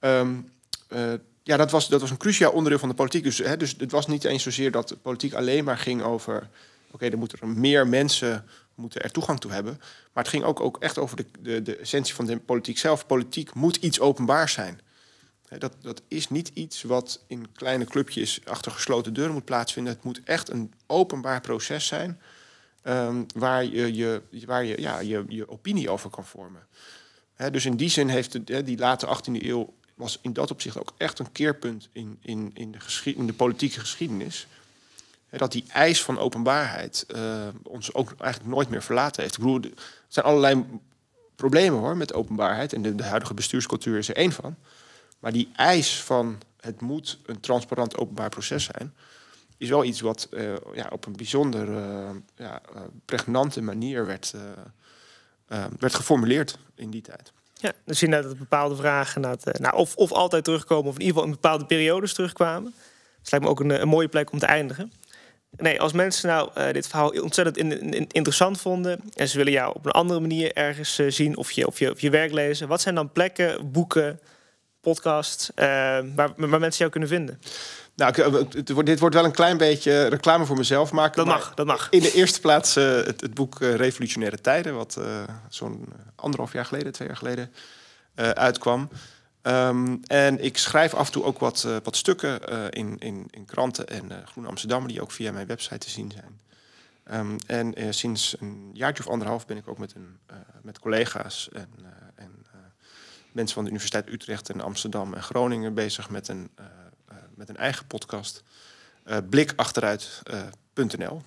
Um, 0.00 0.52
uh, 0.88 1.12
ja, 1.42 1.56
dat 1.56 1.70
was, 1.70 1.88
dat 1.88 2.00
was 2.00 2.10
een 2.10 2.16
cruciaal 2.16 2.52
onderdeel 2.52 2.78
van 2.78 2.88
de 2.88 2.94
politiek. 2.94 3.22
Dus, 3.22 3.38
hè, 3.38 3.56
dus 3.56 3.74
het 3.78 3.90
was 3.90 4.06
niet 4.06 4.24
eens 4.24 4.42
zozeer 4.42 4.70
dat 4.70 4.88
de 4.88 4.96
politiek 4.96 5.34
alleen 5.34 5.64
maar 5.64 5.78
ging 5.78 6.02
over... 6.02 6.48
oké, 6.90 7.06
er 7.06 7.18
moeten 7.18 7.38
er 7.40 7.48
meer 7.48 7.86
mensen 7.86 8.44
moeten 8.76 9.02
er 9.02 9.10
toegang 9.10 9.40
toe 9.40 9.52
hebben. 9.52 9.76
Maar 10.12 10.22
het 10.22 10.32
ging 10.32 10.44
ook, 10.44 10.60
ook 10.60 10.76
echt 10.78 10.98
over 10.98 11.16
de, 11.16 11.26
de, 11.40 11.62
de 11.62 11.76
essentie 11.76 12.14
van 12.14 12.26
de 12.26 12.38
politiek 12.38 12.78
zelf. 12.78 13.06
Politiek 13.06 13.54
moet 13.54 13.76
iets 13.76 14.00
openbaar 14.00 14.48
zijn. 14.48 14.80
Dat, 15.58 15.76
dat 15.80 16.02
is 16.08 16.28
niet 16.28 16.50
iets 16.54 16.82
wat 16.82 17.24
in 17.26 17.52
kleine 17.52 17.84
clubjes 17.84 18.40
achter 18.44 18.72
gesloten 18.72 19.14
deuren 19.14 19.34
moet 19.34 19.44
plaatsvinden. 19.44 19.92
Het 19.92 20.04
moet 20.04 20.20
echt 20.24 20.50
een 20.50 20.72
openbaar 20.86 21.40
proces 21.40 21.86
zijn 21.86 22.20
um, 22.86 23.26
waar, 23.34 23.64
je, 23.64 23.94
je, 23.94 24.22
waar 24.46 24.64
je, 24.64 24.80
ja, 24.80 24.98
je 24.98 25.24
je 25.28 25.48
opinie 25.48 25.90
over 25.90 26.10
kan 26.10 26.24
vormen. 26.24 26.66
dus 27.50 27.64
in 27.66 27.76
die 27.76 27.88
zin 27.88 28.08
heeft 28.08 28.46
de, 28.46 28.62
die 28.62 28.78
late 28.78 29.18
18e 29.18 29.42
eeuw 29.44 29.74
was 29.94 30.18
in 30.22 30.32
dat 30.32 30.50
opzicht 30.50 30.78
ook 30.78 30.94
echt 30.96 31.18
een 31.18 31.32
keerpunt 31.32 31.88
in, 31.92 32.18
in, 32.22 32.50
in, 32.54 32.72
de, 32.72 33.14
in 33.14 33.26
de 33.26 33.32
politieke 33.32 33.80
geschiedenis. 33.80 34.46
Dat 35.38 35.52
die 35.52 35.64
eis 35.68 36.02
van 36.02 36.18
openbaarheid 36.18 37.06
uh, 37.16 37.46
ons 37.62 37.94
ook 37.94 38.12
eigenlijk 38.18 38.54
nooit 38.54 38.68
meer 38.68 38.82
verlaten 38.82 39.22
heeft. 39.22 39.34
Ik 39.36 39.40
bedoel, 39.40 39.62
er 39.62 39.70
zijn 40.08 40.26
allerlei 40.26 40.64
problemen 41.36 41.78
hoor 41.78 41.96
met 41.96 42.14
openbaarheid. 42.14 42.72
En 42.72 42.96
de, 42.96 43.04
huidige 43.04 43.34
bestuurscultuur 43.34 43.98
is 43.98 44.08
er 44.08 44.16
één 44.16 44.32
van. 44.32 44.56
Maar 45.18 45.32
die 45.32 45.50
eis 45.56 46.02
van 46.02 46.38
het 46.60 46.80
moet 46.80 47.18
een 47.26 47.40
transparant 47.40 47.96
openbaar 47.96 48.28
proces 48.28 48.64
zijn, 48.64 48.94
is 49.56 49.68
wel 49.68 49.84
iets 49.84 50.00
wat 50.00 50.28
uh, 50.30 50.54
ja, 50.74 50.88
op 50.92 51.06
een 51.06 51.16
bijzonder 51.16 51.68
uh, 51.68 52.10
ja, 52.36 52.60
pregnante 53.04 53.62
manier 53.62 54.06
werd, 54.06 54.34
werd 55.78 55.94
geformuleerd 55.94 56.58
in 56.74 56.90
die 56.90 57.02
tijd. 57.02 57.32
Ja, 57.54 57.72
dus 57.84 58.00
je 58.00 58.08
dat 58.08 58.38
bepaalde 58.38 58.76
vragen 58.76 59.20
nou, 59.20 59.76
of, 59.76 59.94
of 59.94 60.12
altijd 60.12 60.44
terugkomen, 60.44 60.88
of 60.88 60.94
in 60.94 61.00
ieder 61.00 61.14
geval 61.14 61.28
in 61.28 61.40
bepaalde 61.40 61.66
periodes 61.66 62.14
terugkwamen. 62.14 62.74
Dat 63.22 63.30
lijkt 63.30 63.46
me 63.46 63.50
ook 63.50 63.60
een 63.60 63.88
mooie 63.88 64.08
plek 64.08 64.32
om 64.32 64.38
te 64.38 64.46
eindigen. 64.46 64.92
Nee, 65.56 65.80
als 65.80 65.92
mensen 65.92 66.28
nou 66.28 66.72
dit 66.72 66.88
verhaal 66.88 67.08
ontzettend 67.08 67.56
in, 67.56 67.92
in, 67.94 68.06
interessant 68.08 68.60
vonden 68.60 69.00
en 69.14 69.28
ze 69.28 69.36
willen 69.36 69.52
jou 69.52 69.74
op 69.74 69.86
een 69.86 69.90
andere 69.90 70.20
manier 70.20 70.52
ergens 70.52 70.94
zien 71.08 71.36
of 71.36 71.50
je, 71.50 71.66
of, 71.66 71.78
je, 71.78 71.90
of 71.90 72.00
je 72.00 72.10
werk 72.10 72.32
lezen, 72.32 72.68
wat 72.68 72.80
zijn 72.80 72.94
dan 72.94 73.12
plekken, 73.12 73.70
boeken, 73.70 74.20
podcast, 74.80 75.52
uh, 75.54 75.64
waar, 76.14 76.32
waar 76.36 76.60
mensen 76.60 76.78
jou 76.78 76.90
kunnen 76.90 77.08
vinden? 77.08 77.40
Nou, 77.94 78.46
dit 78.84 78.98
wordt 78.98 79.14
wel 79.14 79.24
een 79.24 79.32
klein 79.32 79.56
beetje 79.56 80.06
reclame 80.06 80.44
voor 80.44 80.56
mezelf 80.56 80.92
maken. 80.92 81.16
Dat 81.16 81.26
mag, 81.26 81.54
dat 81.54 81.66
mag. 81.66 81.86
In 81.90 82.00
de 82.00 82.12
eerste 82.12 82.40
plaats 82.40 82.74
het, 82.74 83.20
het, 83.20 83.34
boek 83.34 83.58
Revolutionaire 83.58 84.40
Tijden, 84.40 84.74
wat 84.74 85.00
zo'n 85.48 85.88
anderhalf 86.14 86.52
jaar 86.52 86.64
geleden, 86.64 86.92
twee 86.92 87.08
jaar 87.08 87.16
geleden 87.16 87.52
uitkwam. 88.34 88.88
Um, 89.46 90.00
en 90.06 90.44
ik 90.44 90.58
schrijf 90.58 90.94
af 90.94 91.06
en 91.06 91.12
toe 91.12 91.24
ook 91.24 91.38
wat, 91.38 91.68
wat 91.82 91.96
stukken 91.96 92.40
in, 92.70 92.98
in, 92.98 93.26
in 93.30 93.44
kranten 93.44 93.88
en 93.88 94.26
Groen 94.26 94.46
Amsterdam, 94.46 94.86
die 94.86 95.02
ook 95.02 95.10
via 95.10 95.32
mijn 95.32 95.46
website 95.46 95.78
te 95.78 95.90
zien 95.90 96.12
zijn. 96.12 96.40
Um, 97.20 97.36
en 97.46 97.94
sinds 97.94 98.36
een 98.40 98.70
jaartje 98.72 99.02
of 99.04 99.10
anderhalf 99.10 99.46
ben 99.46 99.56
ik 99.56 99.68
ook 99.68 99.78
met, 99.78 99.94
een, 99.94 100.18
met 100.62 100.78
collega's 100.78 101.48
en, 101.52 101.68
en 102.14 102.46
mensen 103.32 103.54
van 103.54 103.64
de 103.64 103.70
Universiteit 103.70 104.08
Utrecht 104.08 104.50
en 104.50 104.60
Amsterdam 104.60 105.14
en 105.14 105.22
Groningen 105.22 105.74
bezig 105.74 106.10
met 106.10 106.28
een, 106.28 106.50
met 107.34 107.48
een 107.48 107.56
eigen 107.56 107.86
podcast. 107.86 108.42
blikachteruit.nl. 109.28 111.22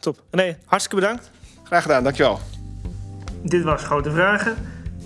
Top. 0.00 0.22
Nee, 0.30 0.56
hartstikke 0.64 1.00
bedankt. 1.00 1.30
Graag 1.64 1.82
gedaan, 1.82 2.02
dankjewel. 2.02 2.40
Dit 3.42 3.62
was 3.62 3.84
Grote 3.84 4.10
Vragen. 4.10 4.56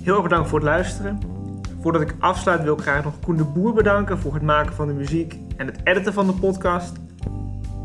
Heel 0.03 0.15
erg 0.15 0.23
bedankt 0.23 0.49
voor 0.49 0.59
het 0.59 0.69
luisteren. 0.69 1.42
Voordat 1.83 2.03
ik 2.03 2.15
afsluit 2.19 2.63
wil 2.63 2.73
ik 2.73 2.81
graag 2.81 3.05
nog 3.05 3.15
Koen 3.25 3.37
de 3.37 3.45
Boer 3.45 3.75
bedanken 3.75 4.19
voor 4.19 4.35
het 4.35 4.43
maken 4.43 4.75
van 4.75 4.87
de 4.87 4.93
muziek 4.93 5.39
en 5.57 5.67
het 5.67 5.81
editen 5.85 6.13
van 6.13 6.27
de 6.27 6.33
podcast. 6.33 6.93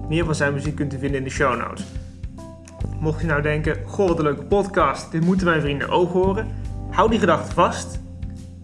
Meer 0.10 0.26
van 0.26 0.36
zijn 0.36 0.54
muziek 0.54 0.76
kunt 0.76 0.94
u 0.94 0.98
vinden 0.98 1.18
in 1.18 1.24
de 1.24 1.30
show 1.30 1.58
notes. 1.58 1.86
Mocht 3.00 3.22
je 3.22 3.28
nou 3.28 3.42
denken, 3.42 3.78
goh 3.86 4.08
wat 4.08 4.18
een 4.18 4.24
leuke 4.24 4.44
podcast, 4.44 5.12
dit 5.12 5.22
moeten 5.22 5.48
mijn 5.48 5.62
vrienden 5.62 5.90
ook 5.90 6.12
horen. 6.12 6.48
Hou 6.92 7.10
die 7.10 7.20
gedachte 7.20 7.54
vast. 7.54 8.00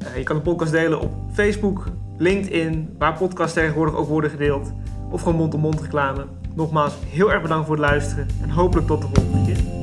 Uh, 0.02 0.18
je 0.18 0.24
kan 0.24 0.36
de 0.36 0.42
podcast 0.42 0.72
delen 0.72 1.00
op 1.00 1.14
Facebook, 1.34 1.86
LinkedIn, 2.18 2.96
waar 2.98 3.18
podcasts 3.18 3.54
tegenwoordig 3.54 3.96
ook 3.96 4.08
worden 4.08 4.30
gedeeld. 4.30 4.72
Of 5.10 5.22
gewoon 5.22 5.38
mond-op-mond 5.38 5.82
reclame. 5.82 6.26
Nogmaals, 6.56 6.94
heel 7.08 7.32
erg 7.32 7.42
bedankt 7.42 7.66
voor 7.66 7.76
het 7.76 7.86
luisteren 7.86 8.28
en 8.42 8.50
hopelijk 8.50 8.88
tot 8.88 9.02
de 9.02 9.08
volgende 9.14 9.46
keer. 9.46 9.83